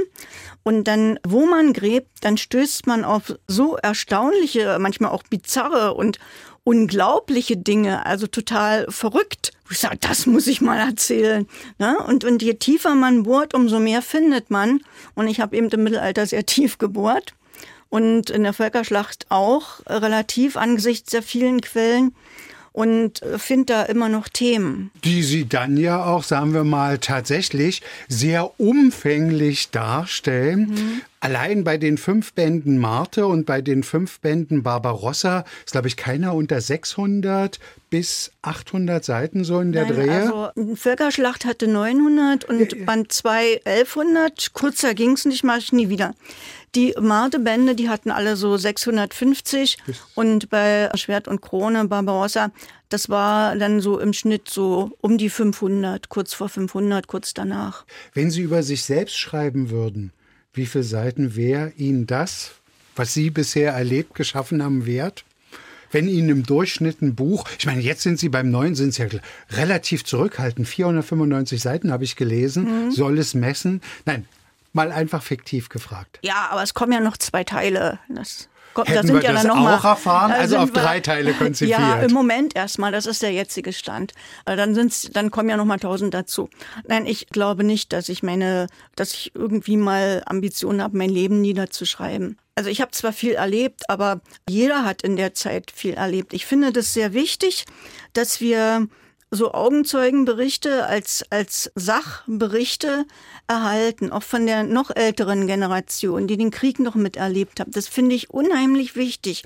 Und 0.61 0.83
dann, 0.83 1.19
wo 1.27 1.47
man 1.47 1.73
gräbt, 1.73 2.09
dann 2.21 2.37
stößt 2.37 2.85
man 2.85 3.03
auf 3.03 3.33
so 3.47 3.75
erstaunliche, 3.75 4.77
manchmal 4.79 5.09
auch 5.09 5.23
bizarre 5.23 5.95
und 5.95 6.19
unglaubliche 6.63 7.57
Dinge, 7.57 8.05
also 8.05 8.27
total 8.27 8.85
verrückt. 8.89 9.51
Ich 9.71 9.79
sage, 9.79 9.97
das 9.99 10.25
muss 10.25 10.47
ich 10.47 10.61
mal 10.61 10.79
erzählen. 10.79 11.47
Ne? 11.77 11.97
Und, 12.07 12.23
und 12.23 12.41
je 12.41 12.55
tiefer 12.55 12.95
man 12.95 13.23
bohrt, 13.23 13.53
umso 13.53 13.79
mehr 13.79 14.01
findet 14.01 14.49
man. 14.49 14.81
Und 15.15 15.27
ich 15.27 15.39
habe 15.39 15.55
eben 15.55 15.69
im 15.69 15.83
Mittelalter 15.83 16.25
sehr 16.25 16.45
tief 16.45 16.77
gebohrt 16.77 17.33
und 17.89 18.29
in 18.29 18.43
der 18.43 18.53
Völkerschlacht 18.53 19.25
auch 19.29 19.79
relativ 19.87 20.57
angesichts 20.57 21.11
der 21.11 21.23
vielen 21.23 21.61
Quellen 21.61 22.13
und 22.71 23.21
äh, 23.23 23.39
finde 23.39 23.65
da 23.73 23.83
immer 23.83 24.09
noch 24.09 24.29
Themen. 24.29 24.91
Die 25.03 25.23
Sie 25.23 25.47
dann 25.47 25.75
ja 25.77 26.05
auch, 26.05 26.23
sagen 26.23 26.53
wir 26.53 26.63
mal, 26.63 26.99
tatsächlich 26.99 27.81
sehr 28.07 28.59
umfänglich 28.59 29.71
darstellen. 29.71 30.69
Mhm. 30.69 31.01
Allein 31.21 31.65
bei 31.65 31.77
den 31.77 31.97
fünf 31.97 32.33
Bänden 32.33 32.77
Marte 32.77 33.27
und 33.27 33.45
bei 33.45 33.61
den 33.61 33.83
fünf 33.83 34.21
Bänden 34.21 34.63
Barbarossa 34.63 35.43
ist, 35.65 35.73
glaube 35.73 35.89
ich, 35.89 35.97
keiner 35.97 36.33
unter 36.33 36.61
600 36.61 37.59
bis 37.89 38.31
800 38.41 39.03
Seiten 39.03 39.43
so 39.43 39.59
in 39.59 39.73
der 39.73 39.85
Nein, 39.85 39.95
Drehe. 39.95 40.11
Also 40.11 40.75
Völkerschlacht 40.75 41.43
hatte 41.43 41.67
900 41.67 42.45
und 42.45 42.71
äh, 42.71 42.83
Band 42.85 43.11
2 43.11 43.61
1100. 43.65 44.53
Kurzer 44.53 44.93
ging 44.93 45.11
es 45.11 45.25
nicht, 45.25 45.43
mache 45.43 45.59
ich 45.59 45.73
nie 45.73 45.89
wieder. 45.89 46.15
Die 46.75 46.95
Marte-Bände, 46.97 47.75
die 47.75 47.89
hatten 47.89 48.11
alle 48.11 48.37
so 48.37 48.55
650 48.55 49.77
und 50.15 50.49
bei 50.49 50.89
Schwert 50.95 51.27
und 51.27 51.41
Krone, 51.41 51.85
Barbarossa, 51.85 52.51
das 52.89 53.09
war 53.09 53.55
dann 53.55 53.81
so 53.81 53.99
im 53.99 54.13
Schnitt 54.13 54.49
so 54.49 54.91
um 55.01 55.17
die 55.17 55.29
500, 55.29 56.09
kurz 56.09 56.33
vor 56.33 56.47
500, 56.47 57.07
kurz 57.07 57.33
danach. 57.33 57.85
Wenn 58.13 58.31
Sie 58.31 58.41
über 58.41 58.63
sich 58.63 58.83
selbst 58.83 59.17
schreiben 59.17 59.69
würden, 59.69 60.13
wie 60.53 60.65
viele 60.65 60.83
Seiten 60.83 61.35
wäre 61.35 61.71
Ihnen 61.77 62.07
das, 62.07 62.51
was 62.95 63.13
Sie 63.13 63.29
bisher 63.29 63.73
erlebt, 63.73 64.15
geschaffen 64.15 64.63
haben, 64.63 64.85
wert? 64.85 65.25
wenn 65.91 66.07
Ihnen 66.07 66.29
im 66.29 66.43
Durchschnitt 66.45 67.01
ein 67.01 67.15
Buch, 67.15 67.49
ich 67.57 67.65
meine, 67.65 67.81
jetzt 67.81 68.03
sind 68.03 68.19
Sie 68.19 68.29
beim 68.29 68.51
neuen, 68.51 68.75
sind 68.75 68.93
Sie 68.93 69.01
ja 69.01 69.09
relativ 69.49 70.05
zurückhaltend, 70.05 70.67
495 70.67 71.59
Seiten 71.59 71.91
habe 71.91 72.03
ich 72.03 72.15
gelesen, 72.15 72.85
mhm. 72.85 72.91
soll 72.91 73.17
es 73.17 73.33
messen. 73.33 73.81
Nein, 74.05 74.27
Mal 74.71 74.91
einfach 74.91 75.23
fiktiv 75.23 75.69
gefragt. 75.69 76.19
Ja, 76.21 76.49
aber 76.51 76.61
es 76.61 76.73
kommen 76.73 76.91
ja 76.91 76.99
noch 76.99 77.17
zwei 77.17 77.43
Teile. 77.43 77.99
Das 78.07 78.49
kommt, 78.73 78.89
Hätten 78.89 78.95
da 78.97 79.03
sind 79.07 79.15
wir 79.15 79.23
ja 79.23 79.33
das 79.33 79.43
dann 79.43 79.51
noch 79.51 79.57
auch 79.57 79.83
mal, 79.83 79.89
erfahren? 79.89 80.31
Also 80.31 80.57
auf 80.57 80.73
wir, 80.73 80.81
drei 80.81 80.99
Teile 80.99 81.33
konzipiert? 81.33 81.79
Ja, 81.79 82.01
im 82.01 82.11
Moment 82.11 82.55
erstmal. 82.55 82.91
Das 82.91 83.05
ist 83.05 83.21
der 83.21 83.31
jetzige 83.31 83.73
Stand. 83.73 84.13
Dann 84.45 84.75
sind's, 84.75 85.09
dann 85.11 85.31
kommen 85.31 85.49
ja 85.49 85.57
noch 85.57 85.65
mal 85.65 85.79
tausend 85.79 86.13
dazu. 86.13 86.49
Nein, 86.87 87.05
ich 87.05 87.27
glaube 87.27 87.63
nicht, 87.63 87.93
dass 87.93 88.09
ich 88.09 88.23
meine, 88.23 88.67
dass 88.95 89.13
ich 89.13 89.33
irgendwie 89.35 89.77
mal 89.77 90.23
Ambitionen 90.25 90.81
habe, 90.81 90.97
mein 90.97 91.09
Leben 91.09 91.41
niederzuschreiben. 91.41 92.37
Also 92.55 92.69
ich 92.69 92.81
habe 92.81 92.91
zwar 92.91 93.13
viel 93.13 93.33
erlebt, 93.33 93.89
aber 93.89 94.21
jeder 94.49 94.83
hat 94.83 95.01
in 95.01 95.15
der 95.15 95.33
Zeit 95.33 95.71
viel 95.71 95.93
erlebt. 95.93 96.33
Ich 96.33 96.45
finde 96.45 96.73
das 96.73 96.93
sehr 96.93 97.13
wichtig, 97.13 97.65
dass 98.13 98.41
wir 98.41 98.87
so 99.31 99.51
Augenzeugenberichte 99.53 100.85
als, 100.87 101.23
als 101.29 101.71
Sachberichte 101.75 103.05
erhalten, 103.47 104.11
auch 104.11 104.23
von 104.23 104.45
der 104.45 104.63
noch 104.63 104.95
älteren 104.95 105.45
Generation, 105.45 106.27
die 106.27 106.37
den 106.37 106.51
Krieg 106.51 106.79
noch 106.79 106.95
miterlebt 106.95 107.59
hat. 107.59 107.67
Das 107.71 107.87
finde 107.87 108.15
ich 108.15 108.31
unheimlich 108.31 108.95
wichtig. 108.95 109.43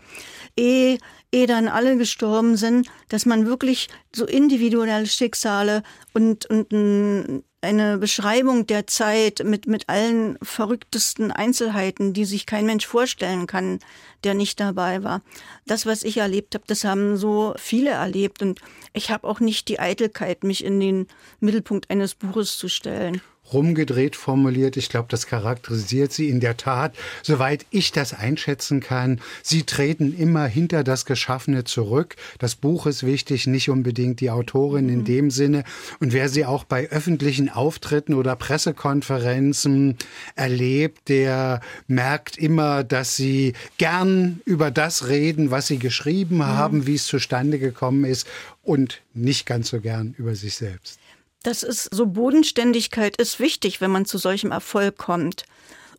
Ehe, 0.56 1.00
ehe 1.32 1.48
dann 1.48 1.67
alle 1.67 1.98
gestorben 1.98 2.56
sind, 2.56 2.88
dass 3.10 3.26
man 3.26 3.46
wirklich 3.46 3.89
so 4.15 4.26
individuelle 4.26 5.06
Schicksale 5.06 5.84
und, 6.13 6.46
und 6.46 6.72
ein 6.72 7.43
eine 7.63 7.97
Beschreibung 7.97 8.67
der 8.67 8.88
Zeit 8.88 9.41
mit, 9.43 9.67
mit 9.67 9.89
allen 9.89 10.38
verrücktesten 10.41 11.32
Einzelheiten, 11.32 12.13
die 12.13 12.26
sich 12.26 12.45
kein 12.45 12.65
Mensch 12.65 12.86
vorstellen 12.86 13.47
kann, 13.47 13.80
der 14.23 14.34
nicht 14.34 14.60
dabei 14.60 15.04
war. 15.04 15.21
Das, 15.65 15.86
was 15.86 16.04
ich 16.04 16.17
erlebt 16.17 16.56
habe, 16.56 16.65
das 16.67 16.84
haben 16.84 17.17
so 17.17 17.54
viele 17.58 17.91
erlebt 17.91 18.41
und 18.41 18.60
ich 18.93 19.12
habe 19.12 19.28
auch 19.28 19.39
nicht 19.39 19.69
die 19.69 19.80
Eitelkeit, 19.80 20.43
mich 20.43 20.63
in 20.63 20.80
den 20.80 21.08
Mittelpunkt 21.39 21.89
eines 21.89 22.15
Buches 22.15 22.58
zu 22.58 22.67
stellen 22.67 23.21
rumgedreht 23.53 24.15
formuliert. 24.15 24.77
Ich 24.77 24.89
glaube, 24.89 25.07
das 25.09 25.27
charakterisiert 25.27 26.11
sie 26.11 26.29
in 26.29 26.39
der 26.39 26.57
Tat, 26.57 26.95
soweit 27.21 27.65
ich 27.69 27.91
das 27.91 28.13
einschätzen 28.13 28.79
kann. 28.79 29.19
Sie 29.41 29.63
treten 29.63 30.17
immer 30.17 30.45
hinter 30.45 30.83
das 30.83 31.05
Geschaffene 31.05 31.63
zurück. 31.63 32.15
Das 32.39 32.55
Buch 32.55 32.85
ist 32.85 33.05
wichtig, 33.05 33.47
nicht 33.47 33.69
unbedingt 33.69 34.19
die 34.19 34.31
Autorin 34.31 34.89
in 34.89 34.99
mhm. 34.99 35.05
dem 35.05 35.31
Sinne. 35.31 35.63
Und 35.99 36.13
wer 36.13 36.29
sie 36.29 36.45
auch 36.45 36.63
bei 36.63 36.89
öffentlichen 36.89 37.49
Auftritten 37.49 38.13
oder 38.13 38.35
Pressekonferenzen 38.35 39.97
erlebt, 40.35 41.09
der 41.09 41.61
merkt 41.87 42.37
immer, 42.37 42.83
dass 42.83 43.15
sie 43.15 43.53
gern 43.77 44.41
über 44.45 44.71
das 44.71 45.07
reden, 45.07 45.51
was 45.51 45.67
sie 45.67 45.79
geschrieben 45.79 46.37
mhm. 46.37 46.47
haben, 46.47 46.87
wie 46.87 46.95
es 46.95 47.05
zustande 47.05 47.59
gekommen 47.59 48.05
ist 48.05 48.27
und 48.63 49.01
nicht 49.13 49.45
ganz 49.45 49.69
so 49.69 49.79
gern 49.79 50.15
über 50.17 50.35
sich 50.35 50.55
selbst. 50.55 50.99
Das 51.43 51.62
ist 51.62 51.93
so 51.93 52.06
Bodenständigkeit 52.06 53.17
ist 53.17 53.39
wichtig, 53.39 53.82
wenn 53.82 53.91
man 53.91 54.06
zu 54.06 54.17
solchem 54.17 54.51
Erfolg 54.51 54.97
kommt. 54.97 55.43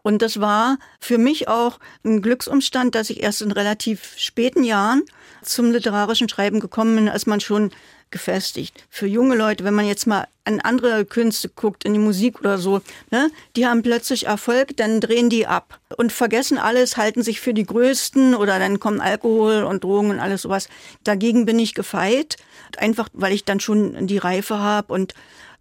Und 0.02 0.20
das 0.20 0.40
war 0.40 0.78
für 1.00 1.16
mich 1.16 1.48
auch 1.48 1.78
ein 2.04 2.20
Glücksumstand, 2.20 2.94
dass 2.94 3.08
ich 3.08 3.22
erst 3.22 3.40
in 3.40 3.52
relativ 3.52 4.14
späten 4.16 4.64
Jahren 4.64 5.02
zum 5.42 5.70
literarischen 5.70 6.28
Schreiben 6.28 6.60
gekommen 6.60 6.96
bin, 6.96 7.08
als 7.08 7.26
man 7.26 7.40
schon 7.40 7.70
gefestigt. 8.10 8.84
Für 8.90 9.06
junge 9.06 9.34
Leute, 9.34 9.64
wenn 9.64 9.74
man 9.74 9.86
jetzt 9.86 10.06
mal 10.06 10.28
an 10.44 10.60
andere 10.60 11.04
Künste 11.04 11.48
guckt, 11.48 11.84
in 11.84 11.94
die 11.94 11.98
Musik 11.98 12.38
oder 12.40 12.58
so, 12.58 12.80
ne, 13.10 13.30
die 13.56 13.66
haben 13.66 13.82
plötzlich 13.82 14.26
Erfolg, 14.26 14.76
dann 14.76 15.00
drehen 15.00 15.30
die 15.30 15.46
ab 15.46 15.80
und 15.96 16.12
vergessen 16.12 16.58
alles, 16.58 16.96
halten 16.96 17.22
sich 17.22 17.40
für 17.40 17.54
die 17.54 17.64
Größten 17.64 18.34
oder 18.34 18.58
dann 18.58 18.80
kommen 18.80 19.00
Alkohol 19.00 19.64
und 19.64 19.84
Drogen 19.84 20.10
und 20.10 20.20
alles 20.20 20.42
sowas. 20.42 20.68
Dagegen 21.02 21.46
bin 21.46 21.58
ich 21.58 21.74
gefeit, 21.74 22.36
einfach 22.78 23.08
weil 23.12 23.32
ich 23.32 23.44
dann 23.44 23.60
schon 23.60 24.06
die 24.06 24.18
Reife 24.18 24.58
habe 24.58 24.92
und 24.92 25.14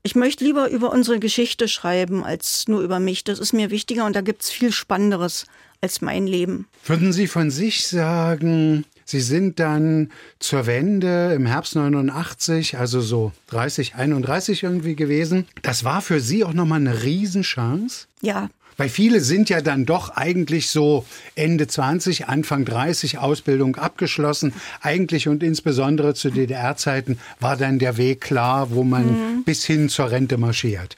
ich 0.04 0.16
möchte 0.16 0.44
lieber 0.44 0.70
über 0.70 0.92
unsere 0.92 1.20
Geschichte 1.20 1.70
schreiben 1.70 2.26
als 2.26 2.68
nur 2.68 2.82
über 2.82 3.00
mich. 3.00 3.24
Das 3.24 3.40
ist 3.40 3.54
mir 3.54 3.72
wichtiger 3.72 4.06
und 4.06 4.16
da 4.16 4.22
gibt's 4.22 4.52
viel 4.52 4.74
Spannenderes 4.74 5.46
als 5.80 6.02
mein 6.02 6.28
Leben. 6.28 6.68
Würden 6.86 7.14
Sie 7.14 7.28
von 7.28 7.52
sich 7.52 7.88
sagen, 7.88 8.86
Sie 9.06 9.22
sind 9.22 9.60
dann 9.60 10.12
zur 10.40 10.66
Wende 10.66 11.34
im 11.34 11.46
Herbst 11.46 11.76
89, 11.76 12.78
also 12.78 13.02
so 13.02 13.32
30, 13.48 13.96
31 13.96 14.64
irgendwie 14.64 14.96
gewesen. 14.96 15.46
Das 15.62 15.84
war 15.84 16.02
für 16.02 16.20
Sie 16.20 16.44
auch 16.44 16.54
nochmal 16.54 16.80
eine 16.80 17.04
Riesenchance? 17.04 18.08
Ja. 18.22 18.50
Weil 18.84 18.90
viele 18.90 19.22
sind 19.22 19.50
ja 19.50 19.62
dann 19.62 19.86
doch 19.86 20.10
eigentlich 20.10 20.70
so 20.70 21.06
Ende 21.36 21.68
20, 21.68 22.28
Anfang 22.28 22.66
30 22.66 23.18
Ausbildung 23.18 23.78
abgeschlossen. 23.78 24.54
Eigentlich 24.82 25.30
und 25.30 25.42
insbesondere 25.42 26.16
zu 26.16 26.30
DDR-Zeiten 26.30 27.18
war 27.40 27.56
dann 27.56 27.80
der 27.80 27.96
Weg 27.96 28.20
klar, 28.20 28.72
wo 28.72 28.84
man 28.84 29.06
mhm. 29.06 29.44
bis 29.46 29.64
hin 29.64 29.88
zur 29.88 30.12
Rente 30.12 30.38
marschiert. 30.38 30.98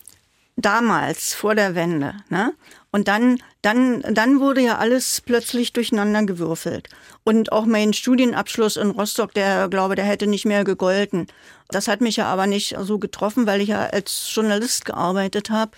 Damals, 0.55 1.35
vor 1.35 1.53
der 1.53 1.75
Wende. 1.75 2.15
Ne? 2.29 2.53
Und 2.89 3.07
dann, 3.07 3.37
dann, 3.61 4.01
dann 4.09 4.39
wurde 4.39 4.61
ja 4.61 4.79
alles 4.79 5.21
plötzlich 5.23 5.71
durcheinander 5.71 6.23
gewürfelt. 6.23 6.89
Und 7.23 7.51
auch 7.51 7.67
mein 7.67 7.93
Studienabschluss 7.93 8.77
in 8.77 8.89
Rostock, 8.89 9.35
der 9.35 9.67
glaube, 9.67 9.93
der 9.93 10.05
hätte 10.05 10.25
nicht 10.25 10.45
mehr 10.45 10.63
gegolten. 10.63 11.27
Das 11.69 11.87
hat 11.87 12.01
mich 12.01 12.15
ja 12.15 12.25
aber 12.25 12.47
nicht 12.47 12.75
so 12.79 12.97
getroffen, 12.97 13.45
weil 13.45 13.61
ich 13.61 13.69
ja 13.69 13.85
als 13.85 14.31
Journalist 14.33 14.85
gearbeitet 14.85 15.51
habe 15.51 15.71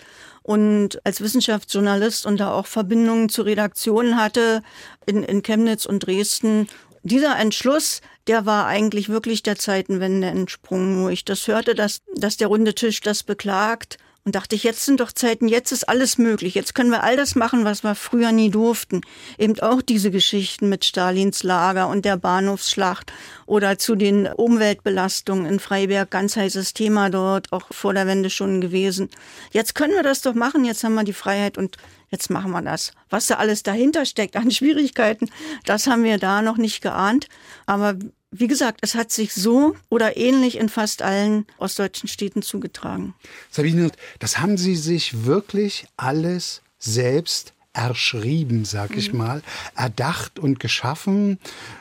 und 0.48 1.04
als 1.04 1.20
Wissenschaftsjournalist 1.20 2.24
und 2.24 2.40
da 2.40 2.52
auch 2.52 2.64
Verbindungen 2.64 3.28
zu 3.28 3.42
Redaktionen 3.42 4.16
hatte 4.16 4.62
in, 5.04 5.22
in 5.22 5.42
Chemnitz 5.42 5.84
und 5.84 6.06
Dresden. 6.06 6.68
Dieser 7.02 7.38
Entschluss, 7.38 8.00
der 8.28 8.46
war 8.46 8.64
eigentlich 8.66 9.10
wirklich 9.10 9.42
der 9.42 9.56
Zeitenwende 9.56 10.28
entsprungen, 10.28 11.04
wo 11.04 11.10
ich 11.10 11.26
das 11.26 11.48
hörte, 11.48 11.74
dass, 11.74 12.00
dass 12.16 12.38
der 12.38 12.48
runde 12.48 12.74
Tisch 12.74 13.02
das 13.02 13.24
beklagt 13.24 13.98
und 14.28 14.34
dachte 14.34 14.54
ich, 14.56 14.62
jetzt 14.62 14.84
sind 14.84 15.00
doch 15.00 15.10
Zeiten, 15.10 15.48
jetzt 15.48 15.72
ist 15.72 15.88
alles 15.88 16.18
möglich. 16.18 16.54
Jetzt 16.54 16.74
können 16.74 16.90
wir 16.90 17.02
all 17.02 17.16
das 17.16 17.34
machen, 17.34 17.64
was 17.64 17.82
wir 17.82 17.94
früher 17.94 18.30
nie 18.30 18.50
durften. 18.50 19.00
Eben 19.38 19.58
auch 19.60 19.80
diese 19.80 20.10
Geschichten 20.10 20.68
mit 20.68 20.84
Stalins 20.84 21.44
Lager 21.44 21.88
und 21.88 22.04
der 22.04 22.18
Bahnhofsschlacht 22.18 23.10
oder 23.46 23.78
zu 23.78 23.94
den 23.94 24.26
Umweltbelastungen 24.26 25.46
in 25.46 25.58
Freiberg. 25.60 26.10
Ganz 26.10 26.36
heißes 26.36 26.74
Thema 26.74 27.08
dort, 27.08 27.50
auch 27.54 27.68
vor 27.70 27.94
der 27.94 28.06
Wende 28.06 28.28
schon 28.28 28.60
gewesen. 28.60 29.08
Jetzt 29.50 29.74
können 29.74 29.94
wir 29.94 30.02
das 30.02 30.20
doch 30.20 30.34
machen. 30.34 30.66
Jetzt 30.66 30.84
haben 30.84 30.94
wir 30.94 31.04
die 31.04 31.14
Freiheit 31.14 31.56
und 31.56 31.78
jetzt 32.10 32.28
machen 32.28 32.50
wir 32.50 32.60
das. 32.60 32.92
Was 33.08 33.28
da 33.28 33.36
alles 33.36 33.62
dahinter 33.62 34.04
steckt 34.04 34.36
an 34.36 34.50
Schwierigkeiten, 34.50 35.30
das 35.64 35.86
haben 35.86 36.04
wir 36.04 36.18
da 36.18 36.42
noch 36.42 36.58
nicht 36.58 36.82
geahnt. 36.82 37.28
Aber 37.64 37.94
wie 38.30 38.46
gesagt, 38.46 38.80
es 38.82 38.94
hat 38.94 39.10
sich 39.10 39.32
so 39.32 39.74
oder 39.88 40.16
ähnlich 40.16 40.58
in 40.58 40.68
fast 40.68 41.02
allen 41.02 41.46
ostdeutschen 41.58 42.08
Städten 42.08 42.42
zugetragen. 42.42 43.14
Sabine, 43.50 43.90
das 44.18 44.38
haben 44.38 44.58
Sie 44.58 44.76
sich 44.76 45.24
wirklich 45.24 45.86
alles 45.96 46.62
selbst 46.78 47.54
erschrieben, 47.72 48.64
sag 48.64 48.96
ich 48.96 49.12
mhm. 49.12 49.18
mal, 49.18 49.42
erdacht 49.76 50.38
und 50.38 50.58
geschaffen. 50.58 51.38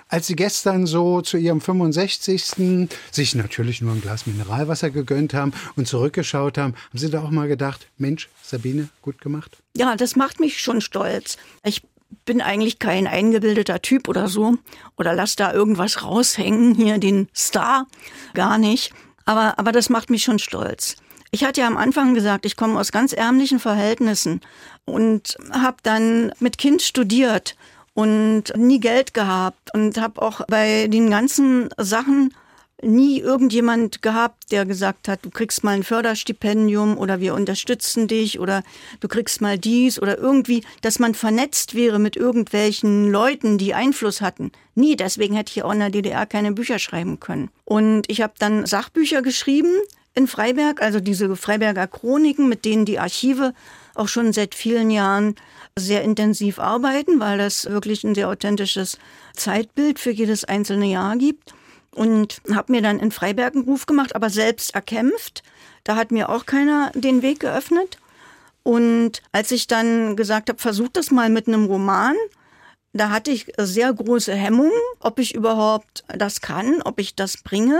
Als 0.09 0.27
Sie 0.27 0.35
gestern 0.35 0.85
so 0.85 1.21
zu 1.21 1.37
Ihrem 1.37 1.59
65. 1.59 2.89
sich 3.11 3.35
natürlich 3.35 3.81
nur 3.81 3.93
ein 3.93 4.01
Glas 4.01 4.27
Mineralwasser 4.27 4.91
gegönnt 4.91 5.33
haben 5.33 5.53
und 5.75 5.87
zurückgeschaut 5.87 6.57
haben, 6.57 6.75
haben 6.75 6.97
Sie 6.97 7.09
da 7.09 7.23
auch 7.23 7.31
mal 7.31 7.47
gedacht, 7.47 7.87
Mensch, 7.97 8.29
Sabine, 8.43 8.89
gut 9.01 9.19
gemacht? 9.21 9.57
Ja, 9.75 9.95
das 9.95 10.15
macht 10.15 10.39
mich 10.39 10.61
schon 10.61 10.81
stolz. 10.81 11.37
Ich 11.63 11.81
bin 12.25 12.41
eigentlich 12.41 12.79
kein 12.79 13.07
eingebildeter 13.07 13.81
Typ 13.81 14.07
oder 14.07 14.27
so 14.27 14.55
oder 14.97 15.13
lass 15.13 15.35
da 15.35 15.53
irgendwas 15.53 16.03
raushängen, 16.03 16.75
hier 16.75 16.97
den 16.97 17.27
Star, 17.35 17.87
gar 18.33 18.57
nicht. 18.57 18.93
Aber, 19.25 19.59
aber 19.59 19.71
das 19.71 19.89
macht 19.89 20.09
mich 20.09 20.23
schon 20.23 20.39
stolz. 20.39 20.95
Ich 21.31 21.43
hatte 21.43 21.61
ja 21.61 21.67
am 21.67 21.77
Anfang 21.77 22.13
gesagt, 22.13 22.45
ich 22.45 22.55
komme 22.55 22.79
aus 22.79 22.91
ganz 22.91 23.11
ärmlichen 23.11 23.59
Verhältnissen 23.59 24.41
und 24.85 25.37
habe 25.51 25.77
dann 25.83 26.31
mit 26.39 26.57
Kind 26.57 26.81
studiert 26.81 27.55
und 27.93 28.55
nie 28.55 28.79
Geld 28.79 29.13
gehabt 29.13 29.73
und 29.73 29.99
habe 29.99 30.21
auch 30.21 30.41
bei 30.47 30.87
den 30.87 31.09
ganzen 31.09 31.69
Sachen 31.77 32.33
nie 32.81 33.19
irgendjemand 33.19 34.01
gehabt, 34.01 34.51
der 34.51 34.65
gesagt 34.65 35.07
hat, 35.07 35.25
du 35.25 35.31
kriegst 35.31 35.63
mal 35.63 35.71
ein 35.71 35.83
Förderstipendium 35.83 36.97
oder 36.97 37.19
wir 37.19 37.33
unterstützen 37.33 38.07
dich 38.07 38.39
oder 38.39 38.63
du 38.99 39.07
kriegst 39.07 39.41
mal 39.41 39.57
dies 39.57 39.99
oder 39.99 40.17
irgendwie, 40.17 40.63
dass 40.81 40.99
man 40.99 41.15
vernetzt 41.15 41.73
wäre 41.73 41.97
mit 41.97 42.15
irgendwelchen 42.15 43.11
Leuten, 43.11 43.57
die 43.57 43.73
Einfluss 43.73 44.21
hatten. 44.21 44.51
Nie, 44.75 44.95
deswegen 44.95 45.35
hätte 45.35 45.53
ich 45.55 45.63
auch 45.63 45.71
in 45.71 45.79
der 45.79 45.89
DDR 45.89 46.25
keine 46.27 46.51
Bücher 46.51 46.77
schreiben 46.77 47.19
können. 47.19 47.49
Und 47.65 48.03
ich 48.09 48.21
habe 48.21 48.33
dann 48.37 48.65
Sachbücher 48.67 49.23
geschrieben 49.23 49.73
in 50.13 50.27
Freiberg, 50.27 50.81
also 50.81 50.99
diese 50.99 51.35
Freiberger 51.35 51.87
Chroniken, 51.87 52.47
mit 52.47 52.63
denen 52.63 52.85
die 52.85 52.99
Archive 52.99 53.53
auch 53.95 54.07
schon 54.07 54.33
seit 54.33 54.53
vielen 54.53 54.91
Jahren 54.91 55.35
sehr 55.75 56.03
intensiv 56.03 56.59
arbeiten, 56.59 57.19
weil 57.19 57.39
das 57.39 57.65
wirklich 57.65 58.03
ein 58.03 58.13
sehr 58.13 58.29
authentisches 58.29 58.99
Zeitbild 59.33 59.99
für 59.99 60.11
jedes 60.11 60.43
einzelne 60.43 60.87
Jahr 60.87 61.17
gibt 61.17 61.53
und 61.91 62.41
habe 62.53 62.71
mir 62.71 62.81
dann 62.81 62.99
in 62.99 63.11
Freiberg 63.11 63.55
einen 63.55 63.63
Ruf 63.63 63.85
gemacht, 63.85 64.15
aber 64.15 64.29
selbst 64.29 64.75
erkämpft. 64.75 65.43
Da 65.83 65.95
hat 65.95 66.11
mir 66.11 66.29
auch 66.29 66.45
keiner 66.45 66.91
den 66.93 67.21
Weg 67.21 67.39
geöffnet. 67.39 67.97
Und 68.63 69.21
als 69.31 69.51
ich 69.51 69.67
dann 69.67 70.15
gesagt 70.15 70.49
habe, 70.49 70.59
versuch 70.59 70.89
das 70.89 71.11
mal 71.11 71.29
mit 71.29 71.47
einem 71.47 71.65
Roman, 71.65 72.15
da 72.93 73.09
hatte 73.09 73.31
ich 73.31 73.53
sehr 73.57 73.93
große 73.93 74.33
Hemmungen, 74.33 74.71
ob 74.99 75.19
ich 75.19 75.35
überhaupt 75.35 76.03
das 76.09 76.41
kann, 76.41 76.81
ob 76.81 76.99
ich 76.99 77.15
das 77.15 77.37
bringe 77.37 77.79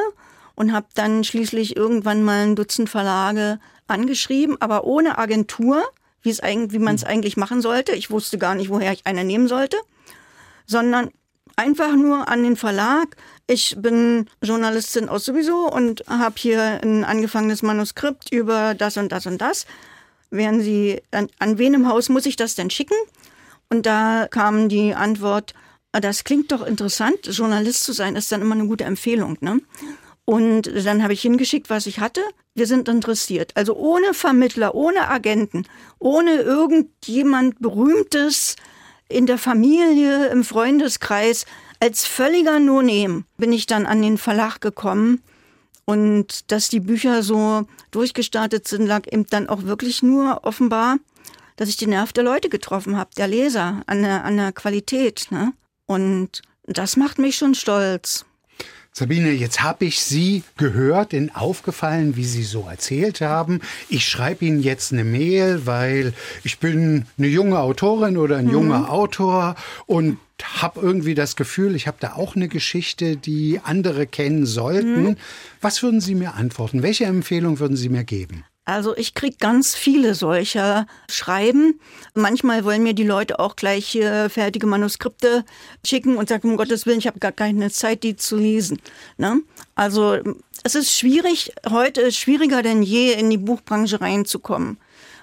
und 0.56 0.74
habe 0.74 0.88
dann 0.96 1.24
schließlich 1.24 1.76
irgendwann 1.76 2.24
mal 2.24 2.44
ein 2.44 2.56
Dutzend 2.56 2.90
Verlage 2.90 3.60
angeschrieben, 3.88 4.58
aber 4.60 4.86
ohne 4.86 5.18
Agentur, 5.18 5.84
wie 6.22 6.30
es 6.30 6.40
eigentlich, 6.40 6.74
wie 6.74 6.84
man 6.84 6.96
es 6.96 7.04
eigentlich 7.04 7.38
machen 7.38 7.62
sollte. 7.62 7.94
Ich 7.94 8.10
wusste 8.10 8.38
gar 8.38 8.56
nicht, 8.56 8.70
woher 8.70 8.92
ich 8.92 9.06
eine 9.06 9.24
nehmen 9.24 9.48
sollte, 9.48 9.78
sondern 10.66 11.12
einfach 11.56 11.96
nur 11.96 12.28
an 12.28 12.44
den 12.44 12.56
Verlag. 12.56 13.16
Ich 13.50 13.78
bin 13.80 14.28
Journalistin 14.44 15.08
aus 15.08 15.24
sowieso 15.24 15.72
und 15.72 16.04
habe 16.10 16.36
hier 16.38 16.82
ein 16.84 17.06
angefangenes 17.06 17.64
Manuskript 17.64 18.34
über 18.34 18.74
das 18.74 18.98
und 18.98 19.14
das 19.14 19.26
und 19.26 19.40
das. 19.40 19.66
Wären 20.30 20.62
Sie, 20.62 21.02
an, 21.12 21.30
an 21.40 21.58
wen 21.58 21.74
im 21.74 21.88
Haus 21.88 22.10
muss 22.10 22.26
ich 22.26 22.36
das 22.36 22.56
denn 22.56 22.70
schicken? 22.70 22.98
Und 23.70 23.86
da 23.86 24.28
kam 24.30 24.68
die 24.68 24.94
Antwort, 24.94 25.54
ah, 25.94 26.02
das 26.02 26.26
klingt 26.26 26.52
doch 26.52 26.62
interessant, 26.62 27.20
Journalist 27.28 27.86
zu 27.86 27.94
sein 27.94 28.18
ist 28.18 28.32
dann 28.34 28.42
immer 28.42 28.56
eine 28.56 28.68
gute 28.68 28.84
Empfehlung. 28.84 29.38
Ne? 29.40 29.62
Und 30.26 30.70
dann 30.86 31.02
habe 31.02 31.14
ich 31.14 31.22
hingeschickt, 31.22 31.70
was 31.70 31.86
ich 31.86 32.02
hatte. 32.02 32.22
Wir 32.54 32.68
sind 32.68 32.90
interessiert. 32.90 33.54
Also 33.56 33.78
ohne 33.78 34.14
Vermittler, 34.14 34.76
ohne 34.76 35.08
Agenten, 35.08 35.66
ohne 36.00 36.42
irgendjemand 36.42 37.62
Berühmtes, 37.62 38.58
in 39.10 39.26
der 39.26 39.38
Familie, 39.38 40.28
im 40.28 40.44
Freundeskreis, 40.44 41.46
als 41.80 42.06
völliger 42.06 42.60
No-Name 42.60 43.24
bin 43.38 43.54
ich 43.54 43.66
dann 43.66 43.86
an 43.86 44.02
den 44.02 44.18
Verlag 44.18 44.62
gekommen. 44.62 45.22
Und 45.86 46.52
dass 46.52 46.68
die 46.68 46.82
Bücher 46.82 47.24
so 47.24 47.66
durchgestartet 47.92 48.68
sind, 48.68 48.86
lag 48.86 49.08
eben 49.10 49.26
dann 49.28 49.48
auch 49.48 49.64
wirklich 49.64 50.04
nur 50.04 50.44
offenbar, 50.44 50.98
dass 51.56 51.70
ich 51.70 51.78
den 51.78 51.92
Nerv 51.92 52.12
der 52.12 52.26
Leute 52.26 52.50
getroffen 52.50 52.98
habe, 52.98 53.12
der 53.18 53.28
Leser, 53.28 53.84
an 53.88 54.04
der, 54.04 54.26
an 54.26 54.36
der 54.36 54.52
Qualität. 54.52 55.28
Ne? 55.30 55.54
Und 55.86 56.42
das 56.66 56.98
macht 56.98 57.20
mich 57.20 57.38
schon 57.38 57.56
stolz. 57.56 58.26
Sabine, 58.92 59.32
jetzt 59.32 59.62
habe 59.62 59.86
ich 59.86 60.02
Sie 60.02 60.44
gehört, 60.58 61.14
in 61.14 61.34
aufgefallen, 61.34 62.16
wie 62.16 62.26
Sie 62.26 62.44
so 62.44 62.66
erzählt 62.68 63.22
haben. 63.22 63.62
Ich 63.90 64.08
schreibe 64.08 64.44
Ihnen 64.44 64.60
jetzt 64.60 64.92
eine 64.92 65.04
Mail, 65.04 65.68
weil 65.68 66.14
ich 66.44 66.58
bin 66.58 67.06
eine 67.18 67.28
junge 67.28 67.60
Autorin 67.60 68.18
oder 68.18 68.38
ein 68.38 68.46
mhm. 68.46 68.52
junger 68.52 68.92
Autor 68.92 69.56
und 69.86 70.18
habe 70.44 70.80
irgendwie 70.82 71.16
das 71.16 71.36
Gefühl, 71.36 71.76
ich 71.76 71.88
habe 71.88 71.98
da 72.00 72.14
auch 72.14 72.36
eine 72.36 72.48
Geschichte, 72.48 73.18
die 73.18 73.60
andere 73.64 74.08
kennen 74.08 74.46
sollten. 74.46 75.04
Mhm. 75.04 75.18
Was 75.62 75.82
würden 75.84 76.02
Sie 76.02 76.16
mir 76.16 76.36
antworten? 76.36 76.84
Welche 76.84 77.06
Empfehlung 77.06 77.60
würden 77.60 77.78
Sie 77.78 77.90
mir 77.90 78.04
geben? 78.04 78.44
Also 78.66 78.98
ich 78.98 79.14
krieg 79.14 79.40
ganz 79.40 79.76
viele 79.76 80.14
solcher 80.14 80.88
Schreiben. 81.10 81.80
Manchmal 82.14 82.66
wollen 82.66 82.84
mir 82.84 82.94
die 82.94 83.06
Leute 83.06 83.40
auch 83.40 83.56
gleich 83.56 83.96
äh, 83.96 84.28
fertige 84.28 84.68
Manuskripte 84.68 85.46
schicken 85.86 86.18
und 86.18 86.28
sagen, 86.28 86.50
um 86.50 86.58
Gottes 86.58 86.86
Willen, 86.86 87.00
ich 87.00 87.08
habe 87.08 87.20
gar 87.20 87.32
keine 87.32 87.72
Zeit, 87.72 88.04
die 88.04 88.18
zu 88.18 88.36
lesen. 88.36 88.82
Ne? 89.18 89.40
Also 89.76 90.18
es 90.64 90.76
ist 90.76 90.94
schwierig, 90.94 91.54
heute 91.70 92.02
ist 92.02 92.18
schwieriger 92.18 92.62
denn 92.62 92.84
je 92.84 93.14
in 93.14 93.30
die 93.30 93.38
Buchbranche 93.38 94.02
reinzukommen 94.02 94.78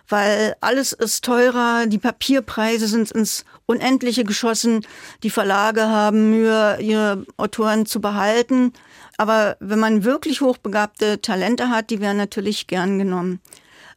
weil 0.08 0.54
alles 0.60 0.92
ist 0.92 1.24
teurer, 1.24 1.86
die 1.86 1.98
Papierpreise 1.98 2.86
sind 2.86 3.10
ins 3.10 3.44
Unendliche 3.66 4.24
geschossen, 4.24 4.86
die 5.22 5.30
Verlage 5.30 5.88
haben 5.88 6.30
Mühe, 6.30 6.78
ihre 6.80 7.24
Autoren 7.36 7.86
zu 7.86 8.00
behalten. 8.00 8.72
Aber 9.16 9.56
wenn 9.60 9.78
man 9.78 10.04
wirklich 10.04 10.40
hochbegabte 10.40 11.22
Talente 11.22 11.70
hat, 11.70 11.90
die 11.90 12.00
werden 12.00 12.18
natürlich 12.18 12.66
gern 12.66 12.98
genommen. 12.98 13.40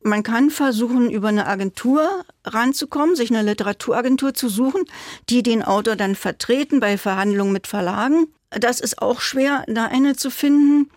Man 0.04 0.24
kann 0.24 0.52
versuchen, 0.52 1.10
über 1.10 1.28
eine 1.30 1.48
Agentur 1.48 2.24
ranzukommen, 2.46 3.16
sich 3.16 3.32
eine 3.32 3.42
Literaturagentur 3.42 4.34
zu 4.34 4.48
suchen, 4.48 4.84
die 5.30 5.44
den 5.44 5.64
Autor 5.64 5.96
dann 5.96 6.16
vertreten 6.16 6.80
bei 6.80 6.98
Verhandlungen 6.98 7.52
mit 7.52 7.68
Verlagen. 7.68 8.28
Das 8.52 8.80
ist 8.80 9.02
auch 9.02 9.20
schwer, 9.20 9.66
da 9.68 9.86
eine 9.86 10.16
zu 10.16 10.30
finden. 10.30 10.90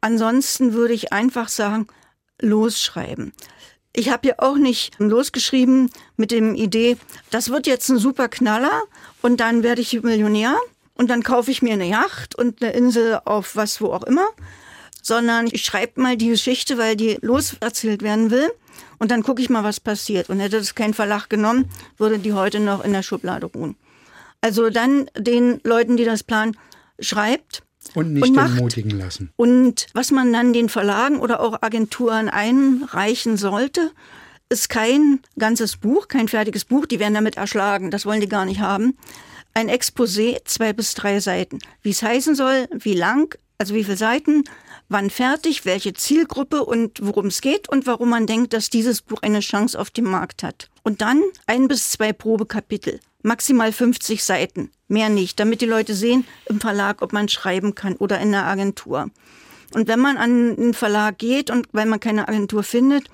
Ansonsten 0.00 0.72
würde 0.72 0.94
ich 0.94 1.12
einfach 1.12 1.48
sagen, 1.48 1.86
losschreiben. 2.40 3.32
Ich 3.98 4.10
habe 4.10 4.28
ja 4.28 4.34
auch 4.36 4.58
nicht 4.58 4.92
losgeschrieben 4.98 5.90
mit 6.18 6.30
dem 6.30 6.54
Idee, 6.54 6.98
das 7.30 7.48
wird 7.48 7.66
jetzt 7.66 7.88
ein 7.88 7.96
super 7.96 8.28
Knaller 8.28 8.82
und 9.22 9.40
dann 9.40 9.62
werde 9.62 9.80
ich 9.80 10.02
Millionär 10.02 10.54
und 10.96 11.08
dann 11.08 11.22
kaufe 11.22 11.50
ich 11.50 11.62
mir 11.62 11.72
eine 11.72 11.88
Yacht 11.88 12.34
und 12.34 12.62
eine 12.62 12.72
Insel 12.72 13.18
auf 13.24 13.56
was 13.56 13.80
wo 13.80 13.94
auch 13.94 14.02
immer, 14.02 14.26
sondern 15.02 15.46
ich 15.50 15.64
schreibe 15.64 16.02
mal 16.02 16.18
die 16.18 16.28
Geschichte, 16.28 16.76
weil 16.76 16.94
die 16.94 17.16
loserzählt 17.22 18.02
werden 18.02 18.30
will 18.30 18.50
und 18.98 19.10
dann 19.10 19.22
gucke 19.22 19.40
ich 19.40 19.48
mal, 19.48 19.64
was 19.64 19.80
passiert. 19.80 20.28
Und 20.28 20.40
hätte 20.40 20.58
das 20.58 20.74
kein 20.74 20.92
Verlag 20.92 21.30
genommen, 21.30 21.70
würde 21.96 22.18
die 22.18 22.34
heute 22.34 22.60
noch 22.60 22.84
in 22.84 22.92
der 22.92 23.02
Schublade 23.02 23.46
ruhen. 23.46 23.76
Also 24.42 24.68
dann 24.68 25.08
den 25.16 25.58
Leuten, 25.64 25.96
die 25.96 26.04
das 26.04 26.22
planen, 26.22 26.54
schreibt 27.00 27.62
und 27.94 28.12
nicht 28.12 28.28
und 28.28 28.38
entmutigen 28.38 28.98
lassen. 28.98 29.30
Und 29.36 29.86
was 29.92 30.10
man 30.10 30.32
dann 30.32 30.52
den 30.52 30.68
Verlagen 30.68 31.18
oder 31.18 31.40
auch 31.40 31.62
Agenturen 31.62 32.28
einreichen 32.28 33.36
sollte, 33.36 33.92
ist 34.48 34.68
kein 34.68 35.20
ganzes 35.38 35.76
Buch, 35.76 36.08
kein 36.08 36.28
fertiges 36.28 36.64
Buch, 36.64 36.86
die 36.86 37.00
werden 37.00 37.14
damit 37.14 37.36
erschlagen, 37.36 37.90
das 37.90 38.06
wollen 38.06 38.20
die 38.20 38.28
gar 38.28 38.44
nicht 38.44 38.60
haben. 38.60 38.96
Ein 39.54 39.68
Exposé, 39.68 40.38
zwei 40.44 40.72
bis 40.72 40.94
drei 40.94 41.20
Seiten. 41.20 41.58
Wie 41.82 41.90
es 41.90 42.02
heißen 42.02 42.34
soll, 42.34 42.68
wie 42.72 42.94
lang, 42.94 43.34
also 43.58 43.74
wie 43.74 43.84
viele 43.84 43.96
Seiten, 43.96 44.44
wann 44.88 45.10
fertig, 45.10 45.64
welche 45.64 45.92
Zielgruppe 45.94 46.64
und 46.64 46.98
worum 47.02 47.26
es 47.26 47.40
geht 47.40 47.68
und 47.68 47.86
warum 47.86 48.10
man 48.10 48.26
denkt, 48.26 48.52
dass 48.52 48.70
dieses 48.70 49.02
Buch 49.02 49.22
eine 49.22 49.40
Chance 49.40 49.78
auf 49.78 49.90
dem 49.90 50.04
Markt 50.04 50.42
hat. 50.42 50.68
Und 50.82 51.00
dann 51.00 51.22
ein 51.46 51.68
bis 51.68 51.90
zwei 51.90 52.12
Probekapitel 52.12 53.00
maximal 53.26 53.72
50 53.72 54.22
Seiten, 54.22 54.70
mehr 54.86 55.08
nicht, 55.08 55.40
damit 55.40 55.60
die 55.60 55.66
Leute 55.66 55.94
sehen 55.94 56.24
im 56.46 56.60
Verlag, 56.60 57.02
ob 57.02 57.12
man 57.12 57.28
schreiben 57.28 57.74
kann 57.74 57.96
oder 57.96 58.20
in 58.20 58.30
der 58.30 58.46
Agentur. 58.46 59.10
Und 59.74 59.88
wenn 59.88 59.98
man 59.98 60.16
an 60.16 60.54
den 60.54 60.74
Verlag 60.74 61.18
geht 61.18 61.50
und 61.50 61.66
weil 61.72 61.86
man 61.86 61.98
keine 61.98 62.28
Agentur 62.28 62.62
findet, 62.62 63.08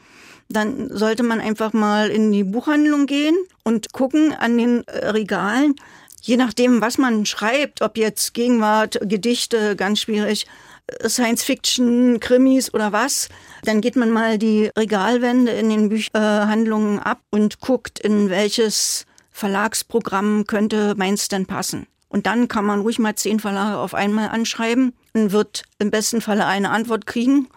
dann 0.50 0.94
sollte 0.94 1.22
man 1.22 1.40
einfach 1.40 1.72
mal 1.72 2.10
in 2.10 2.30
die 2.30 2.44
Buchhandlung 2.44 3.06
gehen 3.06 3.36
und 3.64 3.92
gucken 3.92 4.34
an 4.34 4.58
den 4.58 4.86
äh, 4.86 5.08
Regalen, 5.08 5.76
je 6.20 6.36
nachdem, 6.36 6.82
was 6.82 6.98
man 6.98 7.24
schreibt, 7.24 7.80
ob 7.80 7.96
jetzt 7.96 8.34
Gegenwart, 8.34 8.98
Gedichte, 9.02 9.76
ganz 9.76 10.00
schwierig, 10.00 10.46
äh, 10.86 11.08
Science 11.08 11.42
Fiction, 11.42 12.20
Krimis 12.20 12.72
oder 12.72 12.92
was, 12.92 13.28
dann 13.64 13.80
geht 13.80 13.96
man 13.96 14.10
mal 14.10 14.38
die 14.38 14.70
Regalwände 14.76 15.52
in 15.52 15.68
den 15.68 15.88
Buchhandlungen 15.88 16.98
ab 16.98 17.20
und 17.30 17.60
guckt, 17.60 17.98
in 17.98 18.30
welches 18.30 19.06
Verlagsprogramm 19.30 20.46
könnte 20.46 20.94
meins 20.96 21.28
denn 21.28 21.46
passen. 21.46 21.86
Und 22.08 22.26
dann 22.26 22.46
kann 22.46 22.66
man 22.66 22.80
ruhig 22.80 22.98
mal 22.98 23.14
zehn 23.14 23.40
Verlage 23.40 23.78
auf 23.78 23.94
einmal 23.94 24.28
anschreiben 24.28 24.92
und 25.14 25.32
wird 25.32 25.64
im 25.78 25.90
besten 25.90 26.20
Falle 26.20 26.44
eine 26.46 26.70
Antwort 26.70 27.06
kriegen. 27.06 27.48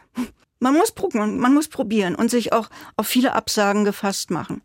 Man 0.59 0.73
muss, 0.73 0.93
man 1.13 1.53
muss 1.53 1.67
probieren 1.67 2.15
und 2.15 2.31
sich 2.31 2.53
auch 2.53 2.69
auf 2.95 3.05
viele 3.05 3.33
Absagen 3.33 3.83
gefasst 3.83 4.31
machen. 4.31 4.61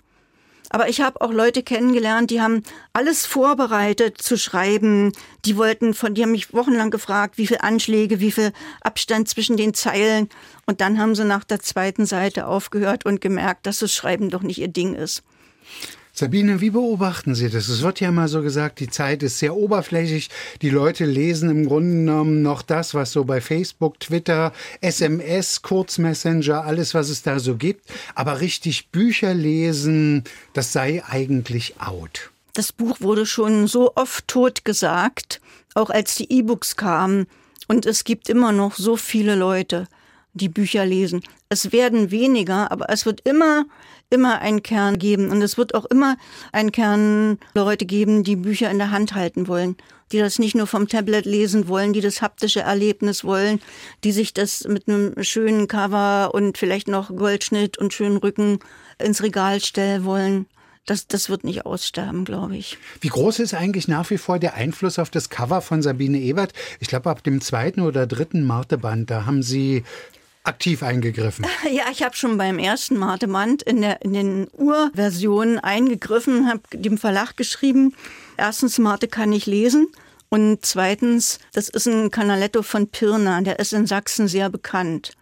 Aber 0.71 0.89
ich 0.89 1.01
habe 1.01 1.21
auch 1.21 1.33
Leute 1.33 1.65
kennengelernt, 1.65 2.31
die 2.31 2.41
haben 2.41 2.63
alles 2.93 3.27
vorbereitet 3.27 4.23
zu 4.23 4.39
schreiben. 4.39 5.13
Die 5.45 5.57
wollten 5.57 5.95
von, 5.95 6.15
die 6.15 6.23
haben 6.23 6.31
mich 6.31 6.55
wochenlang 6.55 6.91
gefragt, 6.91 7.39
wie 7.39 7.49
viel 7.49 7.59
Anschläge, 7.61 8.21
wie 8.21 8.31
viel 8.31 8.53
Abstand 8.81 9.29
zwischen 9.29 9.57
den 9.57 9.75
Zeilen. 9.75 10.29
Und 10.67 10.81
dann 10.81 10.99
haben 10.99 11.17
sie 11.17 11.25
nach 11.25 11.43
der 11.43 11.59
zweiten 11.59 12.07
Seite 12.07 12.47
aufgehört 12.47 13.05
und 13.05 13.21
gemerkt, 13.21 13.67
dass 13.67 13.81
das 13.81 13.93
Schreiben 13.93 14.31
doch 14.31 14.43
nicht 14.43 14.59
ihr 14.59 14.69
Ding 14.69 14.95
ist. 14.95 15.25
Sabine, 16.21 16.61
wie 16.61 16.69
beobachten 16.69 17.35
Sie 17.35 17.49
das? 17.49 17.71
Es 17.71 17.81
wird 17.81 17.99
ja 17.99 18.11
mal 18.11 18.29
so 18.29 18.43
gesagt, 18.43 18.81
die 18.81 18.91
Zeit 18.91 19.23
ist 19.23 19.39
sehr 19.39 19.57
oberflächlich. 19.57 20.29
Die 20.61 20.69
Leute 20.69 21.07
lesen 21.07 21.49
im 21.49 21.67
Grunde 21.67 21.95
genommen 21.95 22.43
noch 22.43 22.61
das, 22.61 22.93
was 22.93 23.13
so 23.13 23.25
bei 23.25 23.41
Facebook, 23.41 23.99
Twitter, 24.01 24.53
SMS, 24.83 25.63
Kurzmessenger, 25.63 26.63
alles, 26.63 26.93
was 26.93 27.09
es 27.09 27.23
da 27.23 27.39
so 27.39 27.57
gibt. 27.57 27.89
Aber 28.15 28.43
richtig 28.43 28.91
Bücher 28.91 29.33
lesen, 29.33 30.25
das 30.53 30.75
sei 30.75 31.03
eigentlich 31.09 31.81
out. 31.81 32.31
Das 32.53 32.71
Buch 32.71 33.01
wurde 33.01 33.25
schon 33.25 33.67
so 33.67 33.93
oft 33.95 34.29
tot 34.29 34.67
gesagt, 34.67 35.41
auch 35.73 35.89
als 35.89 36.17
die 36.17 36.31
E-Books 36.31 36.77
kamen. 36.77 37.29
Und 37.67 37.87
es 37.87 38.05
gibt 38.05 38.29
immer 38.29 38.53
noch 38.53 38.75
so 38.75 38.99
viele 38.99 39.37
Leute, 39.37 39.87
die 40.35 40.51
Bücher 40.51 40.85
lesen. 40.85 41.23
Es 41.49 41.73
werden 41.73 42.11
weniger, 42.11 42.71
aber 42.71 42.91
es 42.91 43.07
wird 43.07 43.23
immer 43.27 43.65
immer 44.11 44.41
einen 44.41 44.63
Kern 44.63 44.99
geben. 44.99 45.31
Und 45.31 45.41
es 45.41 45.57
wird 45.57 45.75
auch 45.75 45.87
immer 45.87 46.17
einen 46.53 46.73
Kern 46.73 47.39
Leute 47.55 47.87
geben, 47.87 48.25
die 48.25 48.37
Bücher 48.37 48.71
in 48.71 48.79
der 48.79 48.91
Hand 48.91 49.15
halten 49.15 49.49
wollen, 49.49 49.77
die 50.13 50.19
das 50.19 50.39
nicht 50.39 50.55
nur 50.55 50.67
vom 50.67 50.89
Tablet 50.89 51.25
lesen 51.25 51.69
wollen, 51.69 51.93
die 51.93 52.01
das 52.01 52.21
haptische 52.21 52.61
Erlebnis 52.61 53.25
wollen, 53.25 53.61
die 54.05 54.13
sich 54.13 54.35
das 54.35 54.65
mit 54.65 54.89
einem 54.89 55.15
schönen 55.23 55.69
Cover 55.69 56.35
und 56.35 56.59
vielleicht 56.59 56.89
noch 56.89 57.15
Goldschnitt 57.15 57.79
und 57.79 57.95
schönen 57.95 58.17
Rücken 58.17 58.59
ins 58.99 59.23
Regal 59.23 59.61
stellen 59.61 60.05
wollen. 60.05 60.47
Das, 60.87 61.07
das 61.07 61.29
wird 61.29 61.45
nicht 61.45 61.67
aussterben, 61.67 62.25
glaube 62.25 62.57
ich. 62.57 62.79
Wie 63.01 63.09
groß 63.09 63.39
ist 63.39 63.55
eigentlich 63.55 63.87
nach 63.87 64.11
wie 64.11 64.19
vor 64.19 64.39
der 64.39 64.55
Einfluss 64.55 64.99
auf 64.99 65.11
das 65.11 65.29
Cover 65.29 65.61
von 65.61 65.83
Sabine 65.83 66.19
Ebert? 66.19 66.53
Ich 66.81 66.89
glaube, 66.89 67.11
ab 67.11 67.23
dem 67.23 67.41
zweiten 67.41 67.83
oder 67.83 68.07
dritten 68.07 68.45
Marteband, 68.45 69.11
da 69.11 69.27
haben 69.27 69.43
Sie 69.43 69.85
aktiv 70.51 70.83
eingegriffen? 70.83 71.47
Ja, 71.71 71.85
ich 71.91 72.03
habe 72.03 72.17
schon 72.17 72.37
beim 72.37 72.59
ersten 72.59 72.97
Marteband 72.97 73.63
in, 73.63 73.81
der, 73.81 74.03
in 74.03 74.13
den 74.13 74.49
Urversionen 74.53 75.59
eingegriffen, 75.59 76.49
habe 76.49 76.61
dem 76.73 76.99
Verlag 76.99 77.37
geschrieben, 77.37 77.95
erstens, 78.37 78.79
Marte 78.79 79.09
kann 79.09 79.33
ich 79.33 79.47
lesen. 79.47 79.89
Und 80.29 80.65
zweitens, 80.65 81.39
das 81.53 81.69
ist 81.69 81.87
ein 81.87 82.11
Canaletto 82.11 82.63
von 82.63 82.89
Pirna, 82.89 83.41
der 83.41 83.59
ist 83.59 83.73
in 83.73 83.87
Sachsen 83.87 84.29
sehr 84.29 84.49
bekannt. 84.49 85.13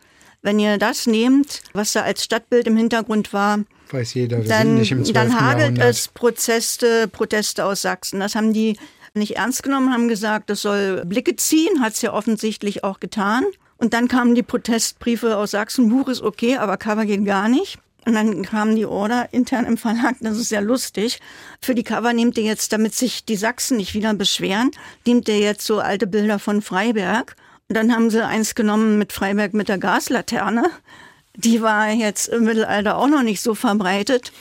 Wenn 0.43 0.59
ihr 0.59 0.79
das 0.79 1.07
nehmt, 1.07 1.63
was 1.73 1.93
da 1.93 2.03
als 2.03 2.25
Stadtbild 2.25 2.67
im 2.67 2.77
Hintergrund 2.77 3.33
war, 3.33 3.61
weiß 3.91 4.15
jeder, 4.15 4.43
wir 4.43 4.49
dann, 4.49 4.67
sind 4.67 4.75
nicht 4.79 4.93
im 4.93 5.05
12. 5.05 5.15
dann 5.15 5.41
hagelt 5.41 5.79
es 5.79 6.09
Proteste, 6.09 7.09
Proteste 7.09 7.65
aus 7.65 7.83
Sachsen. 7.83 8.21
Das 8.21 8.35
haben 8.35 8.53
die 8.53 8.77
nicht 9.15 9.37
ernst 9.37 9.63
genommen, 9.63 9.93
haben 9.93 10.09
gesagt, 10.09 10.51
das 10.51 10.63
soll 10.63 11.05
Blicke 11.05 11.37
ziehen, 11.37 11.81
hat 11.81 11.95
es 11.95 12.03
ja 12.03 12.13
offensichtlich 12.13 12.85
auch 12.85 13.01
getan. 13.01 13.45
Und 13.79 13.95
dann 13.95 14.09
kamen 14.09 14.35
die 14.35 14.43
Protestbriefe 14.43 15.37
aus 15.37 15.53
Sachsen, 15.53 15.89
Buch 15.89 16.09
ist 16.09 16.23
okay, 16.23 16.57
aber 16.57 16.77
Cover 16.77 17.07
geht 17.07 17.25
gar 17.25 17.49
nicht. 17.49 17.79
Und 18.05 18.15
dann 18.15 18.43
kam 18.43 18.75
die 18.75 18.87
Order 18.87 19.29
intern 19.33 19.67
im 19.67 19.77
Verlag, 19.77 20.17
das 20.21 20.39
ist 20.39 20.51
ja 20.51 20.61
lustig. 20.61 21.21
Für 21.61 21.75
die 21.75 21.85
Cover 21.85 22.13
nehmt 22.13 22.39
ihr 22.39 22.45
jetzt, 22.45 22.73
damit 22.73 22.95
sich 22.95 23.25
die 23.25 23.37
Sachsen 23.37 23.77
nicht 23.77 23.95
wieder 23.95 24.15
beschweren, 24.15 24.71
nehmt 25.07 25.29
ihr 25.29 25.39
jetzt 25.39 25.67
so 25.67 25.79
alte 25.79 26.07
Bilder 26.07 26.39
von 26.39 26.63
Freiberg. 26.63 27.37
Und 27.69 27.77
dann 27.77 27.95
haben 27.95 28.11
sie 28.11 28.25
eins 28.25 28.55
genommen 28.55 28.99
mit 28.99 29.13
Freiberg 29.13 29.53
mit 29.53 29.69
der 29.69 29.79
Gaslaterne. 29.79 30.65
Die 31.37 31.61
war 31.61 31.91
jetzt 31.91 32.29
im 32.29 32.45
Mittelalter 32.45 32.97
auch 32.97 33.09
noch 33.09 33.23
nicht 33.23 33.43
so 33.43 33.55
verbreitet. 33.55 34.33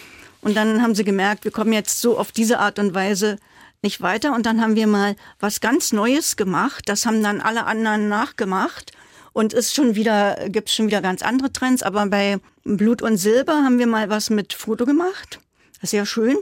Und 0.42 0.56
dann 0.56 0.82
haben 0.82 0.96
sie 0.96 1.04
gemerkt, 1.04 1.44
wir 1.44 1.52
kommen 1.52 1.74
jetzt 1.74 2.00
so 2.00 2.18
auf 2.18 2.32
diese 2.32 2.60
Art 2.60 2.80
und 2.80 2.96
Weise 2.96 3.38
nicht 3.82 4.02
weiter. 4.02 4.34
Und 4.34 4.46
dann 4.46 4.62
haben 4.62 4.76
wir 4.76 4.88
mal 4.88 5.16
was 5.42 5.60
ganz 5.60 5.92
Neues 5.92 6.38
gemacht. 6.38 6.84
Das 6.88 7.06
haben 7.06 7.22
dann 7.22 7.42
alle 7.42 7.66
anderen 7.66 8.08
nachgemacht. 8.08 8.94
Und 9.38 9.54
ist 9.54 9.76
schon 9.76 9.94
wieder, 9.94 10.50
gibt 10.50 10.68
es 10.68 10.74
schon 10.74 10.88
wieder 10.88 11.00
ganz 11.00 11.22
andere 11.22 11.54
Trends. 11.54 11.84
Aber 11.84 12.08
bei 12.08 12.40
Blut 12.64 13.04
und 13.04 13.18
Silber 13.18 13.54
haben 13.64 13.78
wir 13.78 13.86
mal 13.86 14.10
was 14.10 14.32
mit 14.32 14.52
Foto 14.52 14.88
gemacht. 14.88 15.40
Sehr 15.84 16.08
schön. 16.08 16.38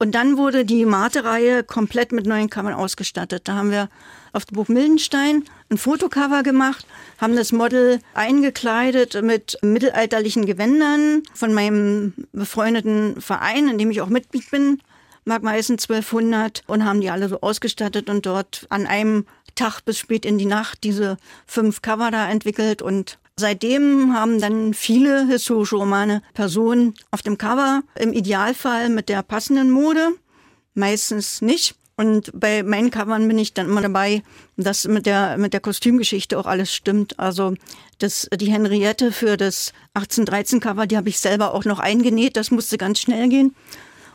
Und 0.00 0.16
dann 0.16 0.36
wurde 0.36 0.64
die 0.64 0.84
Mate-Reihe 0.84 1.62
komplett 1.62 2.10
mit 2.10 2.26
neuen 2.26 2.50
Covern 2.50 2.74
ausgestattet. 2.74 3.42
Da 3.46 3.54
haben 3.54 3.70
wir 3.70 3.88
auf 4.32 4.46
dem 4.46 4.56
Buch 4.56 4.66
Mildenstein 4.66 5.44
ein 5.70 5.78
Fotocover 5.78 6.42
gemacht, 6.42 6.84
haben 7.20 7.36
das 7.36 7.52
Model 7.52 8.00
eingekleidet 8.14 9.22
mit 9.22 9.56
mittelalterlichen 9.62 10.44
Gewändern 10.44 11.22
von 11.34 11.54
meinem 11.54 12.14
befreundeten 12.32 13.20
Verein, 13.20 13.68
in 13.68 13.78
dem 13.78 13.92
ich 13.92 14.00
auch 14.00 14.08
Mitglied 14.08 14.50
bin, 14.50 14.80
Mark 15.24 15.44
Meißen 15.44 15.74
1200, 15.74 16.64
und 16.66 16.84
haben 16.84 17.00
die 17.00 17.10
alle 17.10 17.28
so 17.28 17.40
ausgestattet 17.42 18.10
und 18.10 18.26
dort 18.26 18.66
an 18.70 18.88
einem 18.88 19.24
Tag 19.54 19.80
bis 19.82 19.98
spät 19.98 20.24
in 20.24 20.38
die 20.38 20.46
Nacht 20.46 20.84
diese 20.84 21.16
fünf 21.46 21.82
Cover 21.82 22.10
da 22.10 22.28
entwickelt 22.28 22.82
und 22.82 23.18
Seitdem 23.36 24.14
haben 24.14 24.40
dann 24.40 24.74
viele 24.74 25.26
historische 25.26 25.74
Romane 25.74 26.22
Personen 26.34 26.94
auf 27.10 27.20
dem 27.20 27.36
Cover, 27.36 27.82
im 27.98 28.12
Idealfall 28.12 28.88
mit 28.90 29.08
der 29.08 29.24
passenden 29.24 29.72
Mode, 29.72 30.10
meistens 30.74 31.42
nicht. 31.42 31.74
Und 31.96 32.30
bei 32.32 32.62
meinen 32.62 32.90
Covern 32.90 33.26
bin 33.26 33.38
ich 33.38 33.52
dann 33.52 33.66
immer 33.66 33.82
dabei, 33.82 34.22
dass 34.56 34.86
mit 34.86 35.06
der, 35.06 35.36
mit 35.36 35.52
der 35.52 35.60
Kostümgeschichte 35.60 36.38
auch 36.38 36.46
alles 36.46 36.72
stimmt. 36.72 37.18
Also 37.18 37.54
das, 37.98 38.28
die 38.36 38.52
Henriette 38.52 39.10
für 39.10 39.36
das 39.36 39.72
1813 39.94 40.60
Cover, 40.60 40.86
die 40.86 40.96
habe 40.96 41.08
ich 41.08 41.18
selber 41.18 41.54
auch 41.54 41.64
noch 41.64 41.80
eingenäht. 41.80 42.36
Das 42.36 42.52
musste 42.52 42.78
ganz 42.78 43.00
schnell 43.00 43.28
gehen 43.28 43.54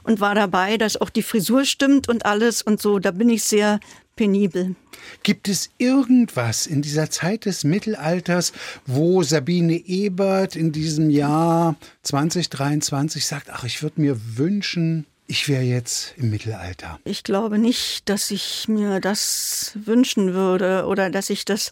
und 0.04 0.19
war 0.19 0.36
dabei, 0.36 0.78
dass 0.78 0.99
auch 0.99 1.10
die 1.10 1.23
Frisur 1.23 1.65
stimmt 1.65 2.10
und 2.10 2.25
alles 2.25 2.62
und 2.62 2.82
so. 2.82 2.99
Da 2.99 3.12
bin 3.12 3.30
ich 3.30 3.43
sehr 3.43 3.80
penibel. 4.19 4.75
Gibt 5.23 5.47
es 5.47 5.69
irgendwas 5.77 6.67
in 6.67 6.82
dieser 6.82 7.10
Zeit 7.10 7.45
des 7.45 7.63
Mittelalters, 7.63 8.51
wo 8.86 9.23
Sabine 9.23 9.73
Ebert 9.73 10.58
in 10.58 10.73
diesem 10.73 11.10
Jahr 11.10 11.77
2023 12.03 13.25
sagt, 13.25 13.49
ach, 13.49 13.63
ich 13.63 13.82
würde 13.82 14.01
mir 14.01 14.19
wünschen, 14.36 15.05
ich 15.25 15.47
wäre 15.47 15.63
jetzt 15.63 16.15
im 16.17 16.32
Mittelalter? 16.32 16.99
Ich 17.05 17.23
glaube 17.23 17.60
nicht, 17.60 18.10
dass 18.10 18.29
ich 18.29 18.67
mir 18.67 18.99
das 18.99 19.71
wünschen 19.86 20.34
würde 20.34 20.86
oder 20.86 21.10
dass 21.10 21.29
ich 21.29 21.45
das 21.45 21.71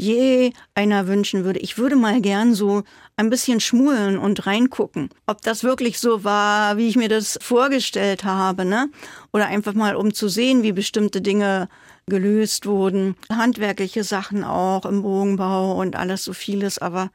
je 0.00 0.52
einer 0.74 1.06
wünschen 1.06 1.44
würde. 1.44 1.60
Ich 1.60 1.76
würde 1.78 1.94
mal 1.94 2.20
gern 2.20 2.54
so 2.54 2.82
ein 3.16 3.30
bisschen 3.30 3.60
schmulen 3.60 4.18
und 4.18 4.46
reingucken, 4.46 5.10
ob 5.26 5.42
das 5.42 5.62
wirklich 5.62 5.98
so 5.98 6.24
war, 6.24 6.78
wie 6.78 6.88
ich 6.88 6.96
mir 6.96 7.08
das 7.08 7.38
vorgestellt 7.42 8.24
habe, 8.24 8.64
ne? 8.64 8.88
Oder 9.32 9.46
einfach 9.46 9.74
mal 9.74 9.94
um 9.94 10.14
zu 10.14 10.28
sehen, 10.28 10.62
wie 10.62 10.72
bestimmte 10.72 11.20
Dinge 11.20 11.68
gelöst 12.06 12.66
wurden. 12.66 13.14
Handwerkliche 13.30 14.02
Sachen 14.02 14.42
auch 14.42 14.86
im 14.86 15.02
Bogenbau 15.02 15.78
und 15.78 15.96
alles 15.96 16.24
so 16.24 16.32
vieles, 16.32 16.78
aber 16.78 17.10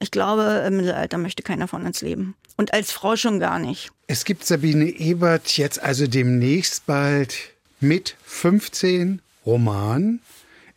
ich 0.00 0.10
glaube, 0.10 0.64
im 0.66 0.78
Mittelalter 0.78 1.18
möchte 1.18 1.42
keiner 1.42 1.68
von 1.68 1.86
uns 1.86 2.02
leben. 2.02 2.34
Und 2.56 2.74
als 2.74 2.90
Frau 2.90 3.16
schon 3.16 3.38
gar 3.38 3.58
nicht. 3.58 3.90
Es 4.08 4.24
gibt 4.24 4.44
Sabine 4.44 4.86
Ebert 4.86 5.56
jetzt 5.56 5.80
also 5.80 6.06
demnächst 6.06 6.86
bald 6.86 7.36
mit 7.80 8.16
15 8.24 9.20
Romanen. 9.44 10.20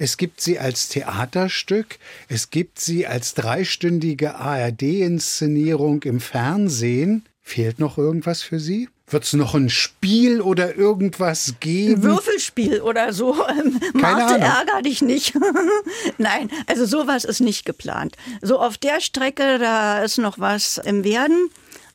Es 0.02 0.16
gibt 0.16 0.40
sie 0.40 0.60
als 0.60 0.88
Theaterstück, 0.88 2.00
es 2.30 2.50
gibt 2.50 2.80
sie 2.80 3.06
als 3.06 3.34
dreistündige 3.34 4.36
ARD-Inszenierung 4.36 6.04
im 6.04 6.22
Fernsehen. 6.22 7.26
Fehlt 7.42 7.80
noch 7.80 7.98
irgendwas 7.98 8.42
für 8.42 8.62
Sie? 8.62 8.88
Wird 9.08 9.26
es 9.26 9.34
noch 9.34 9.56
ein 9.56 9.70
Spiel 9.70 10.40
oder 10.40 10.76
irgendwas 10.78 11.56
geben? 11.60 11.96
Ein 11.96 12.04
Würfelspiel 12.04 12.80
oder 12.80 13.12
so. 13.12 13.34
Marte, 13.94 14.40
ärger 14.40 14.82
dich 14.84 15.02
nicht. 15.02 15.34
Nein, 16.18 16.50
also 16.68 16.86
sowas 16.86 17.26
ist 17.26 17.42
nicht 17.42 17.66
geplant. 17.66 18.16
So 18.42 18.58
auf 18.58 18.78
der 18.78 19.02
Strecke, 19.02 19.60
da 19.60 20.02
ist 20.02 20.18
noch 20.18 20.40
was 20.40 20.78
im 20.78 21.04
Werden 21.04 21.50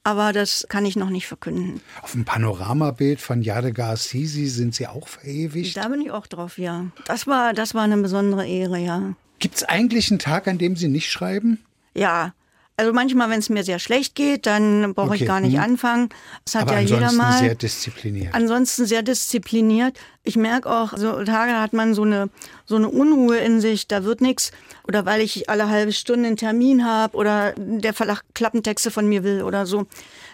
aber 0.05 0.33
das 0.33 0.67
kann 0.69 0.87
ich 0.87 0.97
noch 0.97 1.11
nicht 1.11 1.27
verkünden. 1.27 1.81
Auf 2.03 2.13
dem 2.13 2.25
Panoramabild 2.25 3.21
von 3.21 3.43
Yadega 3.43 3.97
Sisi 3.97 4.47
sind 4.47 4.75
Sie 4.75 4.87
auch 4.87 5.09
verewigt? 5.09 5.77
Da 5.77 5.89
bin 5.89 6.03
ich 6.03 6.11
auch 6.11 6.27
drauf, 6.27 6.59
ja. 6.59 6.87
Das 7.07 7.27
war, 7.27 7.55
das 7.55 7.75
war 7.75 7.83
eine 7.83 7.97
besondere 7.97 8.47
Ehre, 8.47 8.79
ja. 8.79 9.15
Gibt 9.39 9.57
es 9.57 9.65
eigentlich 9.65 10.11
einen 10.11 10.21
Tag, 10.21 10.47
an 10.47 10.59
dem 10.59 10.77
Sie 10.77 10.89
nicht 10.89 11.11
schreiben? 11.11 11.59
Ja, 11.95 12.35
also 12.77 12.93
manchmal, 12.93 13.31
wenn 13.31 13.39
es 13.39 13.51
mir 13.51 13.63
sehr 13.63 13.79
schlecht 13.79 14.17
geht, 14.17 14.47
dann 14.47 14.95
brauche 14.95 15.11
okay. 15.11 15.23
ich 15.23 15.27
gar 15.27 15.41
nicht 15.41 15.55
hm. 15.55 15.63
anfangen. 15.63 16.09
Das 16.45 16.57
hat 16.57 16.63
Aber 16.63 16.75
ja 16.75 16.81
jeder 16.81 17.13
mal. 17.13 17.39
sehr 17.39 17.55
diszipliniert. 17.55 18.35
Ansonsten 18.35 18.85
sehr 18.85 19.03
diszipliniert. 19.03 19.97
Ich 20.25 20.37
merke 20.37 20.69
auch, 20.69 20.97
so 20.97 21.23
Tage 21.23 21.61
hat 21.61 21.73
man 21.73 21.95
so 21.95 22.03
eine 22.03 22.31
so 22.67 22.77
eine 22.77 22.89
Unruhe 22.89 23.37
in 23.39 23.61
sich. 23.61 23.87
Da 23.87 24.03
wird 24.05 24.21
nichts. 24.21 24.51
Oder 24.89 25.07
weil 25.07 25.21
ich 25.21 25.49
alle 25.49 25.69
halbe 25.69 25.93
Stunde 25.93 26.27
einen 26.27 26.37
Termin 26.37 26.85
habe 26.85 27.17
oder 27.17 27.55
der 27.57 27.95
Verlag 27.95 28.23
Klappentexte 28.35 28.91
von 28.91 29.09
mir 29.09 29.23
will 29.23 29.43
oder 29.43 29.67
so. 29.67 29.87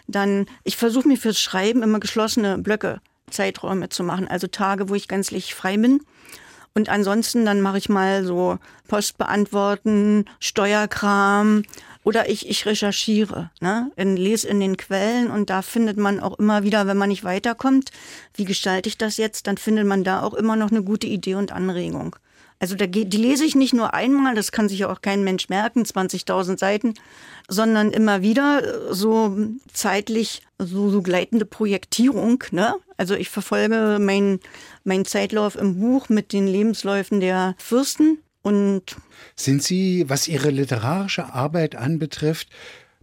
Dann 0.07 0.47
ich 0.65 0.77
versuche 0.77 1.09
mir 1.09 1.19
fürs 1.19 1.39
Schreiben 1.39 1.83
immer 1.83 2.01
geschlossene 2.01 2.57
Blöcke 2.57 3.01
Zeiträume 3.31 3.91
zu 3.91 4.03
machen, 4.03 4.27
also 4.27 4.47
Tage, 4.47 4.89
wo 4.89 4.95
ich 4.95 5.09
gänzlich 5.09 5.55
frei 5.55 5.77
bin. 5.77 6.01
Und 6.75 6.89
ansonsten 6.89 7.45
dann 7.45 7.61
mache 7.61 7.79
ich 7.79 7.89
mal 7.89 8.25
so 8.25 8.59
Post 8.89 9.19
beantworten, 9.19 10.25
Steuerkram 10.39 11.65
oder 12.03 12.29
ich, 12.29 12.49
ich 12.49 12.67
recherchiere, 12.67 13.51
ne? 13.61 13.91
In, 13.97 14.17
lese 14.17 14.49
in 14.49 14.61
den 14.61 14.77
Quellen 14.77 15.31
und 15.31 15.51
da 15.51 15.63
findet 15.63 15.99
man 15.99 16.21
auch 16.21 16.39
immer 16.39 16.63
wieder, 16.63 16.87
wenn 16.87 16.97
man 16.97 17.11
nicht 17.11 17.25
weiterkommt, 17.25 17.91
wie 18.35 18.45
gestalte 18.45 18.89
ich 18.89 18.97
das 18.97 19.17
jetzt, 19.17 19.47
dann 19.47 19.59
findet 19.59 19.87
man 19.87 20.05
da 20.05 20.23
auch 20.23 20.35
immer 20.35 20.57
noch 20.57 20.71
eine 20.71 20.83
gute 20.83 21.07
Idee 21.07 21.35
und 21.35 21.53
Anregung. 21.53 22.17
Also 22.59 22.77
da, 22.77 22.87
die 22.87 23.05
lese 23.05 23.45
ich 23.45 23.55
nicht 23.55 23.73
nur 23.73 23.95
einmal, 23.95 24.35
das 24.35 24.53
kann 24.53 24.69
sich 24.69 24.81
ja 24.81 24.93
auch 24.93 25.01
kein 25.01 25.25
Mensch 25.25 25.49
merken, 25.49 25.83
20.000 25.83 26.59
Seiten, 26.59 26.95
sondern 27.49 27.91
immer 27.91 28.21
wieder 28.21 28.63
äh, 28.63 28.95
so 28.95 29.37
zeitlich 29.73 30.43
so, 30.59 30.91
so 30.91 31.01
gleitende 31.01 31.47
Projektierung. 31.47 32.45
Ne? 32.51 32.75
Also 32.99 33.15
ich 33.15 33.31
verfolge 33.31 33.99
meinen 33.99 34.41
mein 34.85 35.07
Zeitlauf 35.07 35.57
im 35.57 35.81
Buch 35.81 36.11
mit 36.11 36.35
den 36.35 36.47
Lebensläufen 36.47 37.21
der 37.21 37.55
Fürsten 37.57 38.19
und 38.43 38.97
sind 39.37 39.63
Sie, 39.63 40.05
was 40.09 40.29
Ihre 40.29 40.51
literarische 40.51 41.33
Arbeit 41.35 41.77
anbetrifft, 41.77 42.49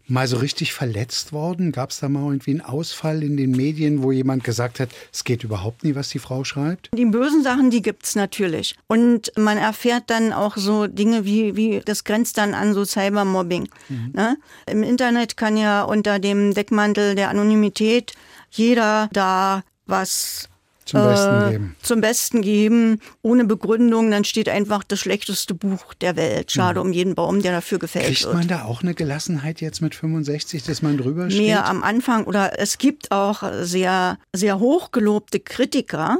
mal 0.08 0.28
so 0.28 0.38
richtig 0.38 0.74
verletzt 0.74 1.34
worden? 1.34 1.72
Gab 1.72 1.92
es 1.92 2.00
da 2.00 2.10
mal 2.10 2.24
irgendwie 2.24 2.52
einen 2.52 2.62
Ausfall 2.62 3.24
in 3.24 3.38
den 3.38 3.52
Medien, 3.52 4.04
wo 4.04 4.12
jemand 4.12 4.44
gesagt 4.44 4.80
hat, 4.80 4.90
es 5.12 5.24
geht 5.24 5.44
überhaupt 5.44 5.84
nie, 5.84 5.96
was 5.96 6.10
die 6.10 6.20
Frau 6.20 6.44
schreibt? 6.44 6.90
Die 6.94 7.06
bösen 7.06 7.44
Sachen, 7.44 7.70
die 7.70 7.82
gibt's 7.82 8.16
natürlich. 8.16 8.76
Und 8.88 9.32
man 9.38 9.58
erfährt 9.58 10.06
dann 10.08 10.34
auch 10.34 10.58
so 10.58 10.88
Dinge 10.88 11.26
wie, 11.26 11.56
wie 11.56 11.82
das 11.84 12.04
grenzt 12.04 12.38
dann 12.38 12.54
an 12.54 12.74
so 12.74 12.86
Cybermobbing. 12.86 13.70
Mhm. 13.90 14.12
Ne? 14.14 14.38
Im 14.66 14.84
Internet 14.84 15.38
kann 15.38 15.58
ja 15.58 15.84
unter 15.84 16.20
dem 16.20 16.54
Deckmantel 16.54 17.16
der 17.16 17.30
Anonymität 17.30 18.14
jeder 18.50 19.10
da 19.12 19.64
was 19.86 20.50
zum 20.88 21.02
Besten 21.02 21.48
äh, 21.48 21.52
geben. 21.52 21.76
Zum 21.82 22.02
Besten 22.02 22.42
geben, 22.42 23.02
ohne 23.22 23.46
Begründung, 23.46 24.10
dann 24.10 24.24
steht 24.24 24.50
einfach 24.50 24.84
das 24.84 25.00
schlechteste 25.00 25.54
Buch 25.54 25.94
der 25.96 26.16
Welt. 26.16 26.52
Schade 26.52 26.80
mhm. 26.80 26.88
um 26.88 26.94
jeden 26.94 27.16
Baum, 27.16 27.42
der 27.42 27.52
dafür 27.52 27.80
gefällt 27.80 28.06
Kriegt 28.06 28.24
wird. 28.24 28.34
man 28.34 28.48
da 28.48 28.64
auch 28.64 28.82
eine 28.82 28.94
Gelassenheit 28.94 29.62
jetzt 29.62 29.82
mit 29.82 29.96
65, 29.96 30.64
dass 30.64 30.82
man 30.82 30.98
drüber 30.98 31.30
steht? 31.30 31.42
Mehr 31.42 31.66
am 31.66 31.84
Anfang 31.84 32.26
oder 32.26 32.60
es 32.60 32.78
gibt 32.78 33.12
auch 33.12 33.44
sehr, 33.62 34.18
sehr 34.34 34.60
hochgelobte 34.60 35.40
Kritiker, 35.40 36.20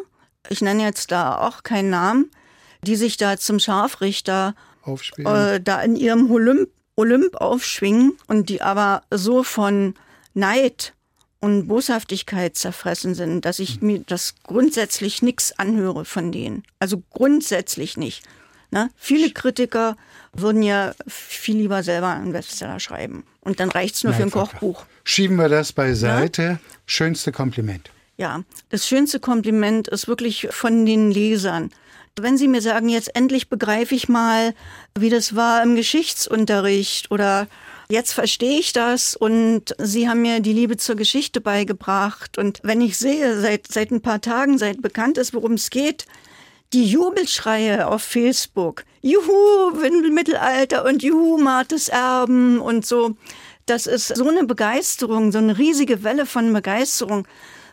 ich 0.50 0.62
nenne 0.62 0.84
jetzt 0.84 1.12
da 1.12 1.38
auch 1.40 1.64
keinen 1.64 1.90
Namen, 1.90 2.32
die 2.82 2.96
sich 2.96 3.18
da 3.18 3.38
zum 3.38 3.60
Scharfrichter 3.60 4.56
äh, 5.18 5.60
da 5.60 5.82
in 5.82 5.96
ihrem 5.96 6.32
Olymp, 6.32 6.70
Olymp 6.96 7.36
aufschwingen 7.36 8.18
und 8.28 8.50
die 8.50 8.62
aber 8.62 9.04
so 9.12 9.44
von 9.44 9.96
Neid 10.34 10.94
und 11.40 11.68
Boshaftigkeit 11.68 12.56
zerfressen 12.56 13.16
sind, 13.16 13.46
dass 13.46 13.60
ich 13.60 13.82
mir 13.82 14.00
das 14.00 14.36
grundsätzlich 14.44 15.22
nichts 15.22 15.58
anhöre 15.58 16.06
von 16.06 16.32
denen. 16.32 16.64
Also 16.80 17.04
grundsätzlich 17.12 17.98
nicht. 17.98 18.24
Ne? 18.72 18.90
Viele 18.98 19.32
Kritiker 19.32 19.96
würden 20.34 20.62
ja 20.62 20.94
viel 21.08 21.58
lieber 21.58 21.84
selber 21.84 22.10
einen 22.10 22.34
Bestseller 22.34 22.80
schreiben. 22.80 23.24
Und 23.42 23.60
dann 23.60 23.70
reicht 23.70 23.96
es 23.96 24.04
nur 24.04 24.12
Nein, 24.12 24.22
für 24.22 24.28
ein 24.28 24.32
Kochbuch. 24.32 24.86
Schieben 25.04 25.38
wir 25.38 25.50
das 25.50 25.72
beiseite. 25.72 26.42
Ja? 26.44 26.60
Schönste 26.86 27.32
Kompliment. 27.32 27.92
Ja, 28.18 28.44
das 28.70 28.88
schönste 28.88 29.20
Kompliment 29.20 29.88
ist 29.88 30.08
wirklich 30.08 30.48
von 30.50 30.86
den 30.86 31.12
Lesern. 31.12 31.72
Wenn 32.20 32.38
Sie 32.38 32.48
mir 32.48 32.64
sagen, 32.64 32.90
jetzt 32.90 33.16
endlich 33.16 33.48
begreife 33.48 33.94
ich 33.94 34.10
mal, 34.10 34.56
wie 34.98 35.12
das 35.12 35.36
war 35.36 35.62
im 35.62 35.76
Geschichtsunterricht 35.76 37.12
oder 37.12 37.48
Jetzt 37.90 38.12
verstehe 38.12 38.60
ich 38.60 38.74
das 38.74 39.16
und 39.16 39.74
Sie 39.78 40.10
haben 40.10 40.22
mir 40.22 40.42
die 40.42 40.52
Liebe 40.52 40.76
zur 40.76 40.96
Geschichte 40.96 41.40
beigebracht. 41.40 42.38
Und 42.38 42.60
wenn 42.64 42.82
ich 42.82 42.98
sehe, 42.98 43.40
seit, 43.40 43.72
seit 43.72 43.92
ein 43.92 44.02
paar 44.02 44.20
Tagen, 44.20 44.58
seit 44.58 44.82
bekannt 44.82 45.18
ist, 45.18 45.34
worum 45.34 45.54
es 45.54 45.70
geht, 45.70 46.06
die 46.74 46.84
Jubelschreie 46.84 47.88
auf 47.88 48.02
Facebook, 48.02 48.84
Juhu, 49.02 49.82
Windelmittelalter 49.82 50.84
und 50.84 51.02
Juhu, 51.02 51.38
Martes 51.38 51.88
Erben 51.88 52.60
und 52.60 52.86
so. 52.86 53.16
Das 53.66 53.88
ist 53.88 54.16
so 54.16 54.28
eine 54.28 54.44
Begeisterung, 54.44 55.32
so 55.32 55.38
eine 55.38 55.58
riesige 55.58 56.04
Welle 56.04 56.26
von 56.26 56.52
Begeisterung 56.52 57.26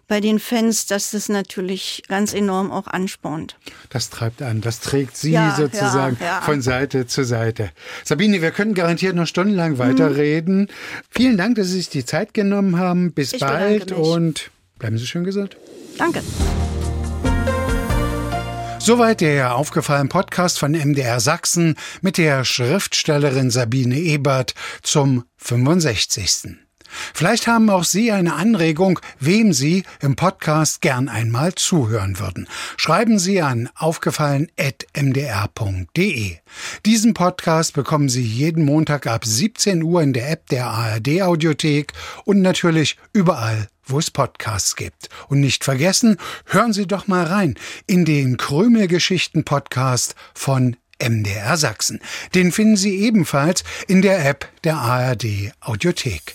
bei 0.07 0.21
den 0.21 0.39
Fans, 0.39 0.87
dass 0.87 1.11
das 1.11 1.29
natürlich 1.29 2.03
ganz 2.09 2.35
enorm 2.35 2.71
auch 2.71 2.87
anspornt. 2.87 3.57
Das 3.91 4.11
treibt 4.11 4.43
an, 4.43 4.61
das 4.61 4.81
trägt 4.81 5.17
Sie 5.17 5.33
ja, 5.33 5.55
sozusagen 5.57 6.17
ja, 6.21 6.27
ja. 6.27 6.41
von 6.43 6.63
Seite 6.63 7.07
zu 7.07 7.25
Seite. 7.25 7.71
Sabine, 8.05 8.43
wir 8.43 8.51
können 8.51 8.75
garantiert 8.75 9.17
noch 9.17 9.27
stundenlang 9.27 9.79
weiterreden. 9.79 10.61
Mhm. 10.61 10.69
Vielen 11.11 11.37
Dank, 11.37 11.57
dass 11.57 11.69
Sie 11.69 11.75
sich 11.75 11.89
die 11.89 12.05
Zeit 12.05 12.35
genommen 12.35 12.79
haben. 12.79 13.13
Bis 13.13 13.33
ich 13.33 13.41
bald 13.41 13.93
und 13.93 14.51
bleiben 14.79 14.99
Sie 14.99 15.07
schön 15.07 15.25
gesund. 15.25 15.57
Danke. 15.99 16.23
Soweit 18.79 19.23
der 19.23 19.55
aufgefallene 19.57 20.11
Podcast 20.11 20.59
von 20.59 20.73
MDR 20.73 21.19
Sachsen 21.19 21.77
mit 22.03 22.19
der 22.19 22.45
Schriftstellerin 22.45 23.51
Sabine 23.51 23.97
Ebert 23.97 24.55
zum 24.83 25.25
65. 25.39 26.64
Vielleicht 27.13 27.47
haben 27.47 27.69
auch 27.71 27.85
Sie 27.85 28.11
eine 28.13 28.35
Anregung, 28.35 29.01
wem 29.21 29.53
Sie 29.53 29.85
im 30.01 30.17
Podcast 30.17 30.81
gern 30.81 31.09
einmal 31.09 31.55
zuhören 31.55 32.19
würden. 32.19 32.49
Schreiben 32.77 33.19
Sie 33.19 33.43
an 33.43 33.69
aufgefallen.mdr.de. 33.75 36.37
Diesen 36.87 37.15
Podcast 37.15 37.75
bekommen 37.75 38.09
Sie 38.09 38.23
jeden 38.23 38.65
Montag 38.65 39.07
ab 39.07 39.25
17 39.25 39.83
Uhr 39.83 40.03
in 40.03 40.13
der 40.13 40.31
App 40.31 40.49
der 40.49 40.67
ARD 40.67 41.23
Audiothek 41.23 41.93
und 42.25 42.43
natürlich 42.43 42.97
überall, 43.13 43.69
wo 43.87 43.99
es 43.99 44.11
Podcasts 44.11 44.77
gibt. 44.77 45.09
Und 45.29 45.41
nicht 45.41 45.65
vergessen, 45.65 46.19
hören 46.47 46.73
Sie 46.73 46.87
doch 46.87 47.07
mal 47.07 47.25
rein 47.25 47.55
in 47.87 48.05
den 48.05 48.37
Krümelgeschichten 48.37 49.45
Podcast 49.45 50.15
von 50.35 50.77
MDR 51.03 51.57
Sachsen. 51.57 52.01
Den 52.35 52.53
finden 52.53 52.77
Sie 52.77 53.01
ebenfalls 53.01 53.65
in 53.89 54.03
der 54.03 54.25
App 54.27 54.49
der 54.63 54.77
ARD 54.77 55.53
Audiothek. 55.61 56.35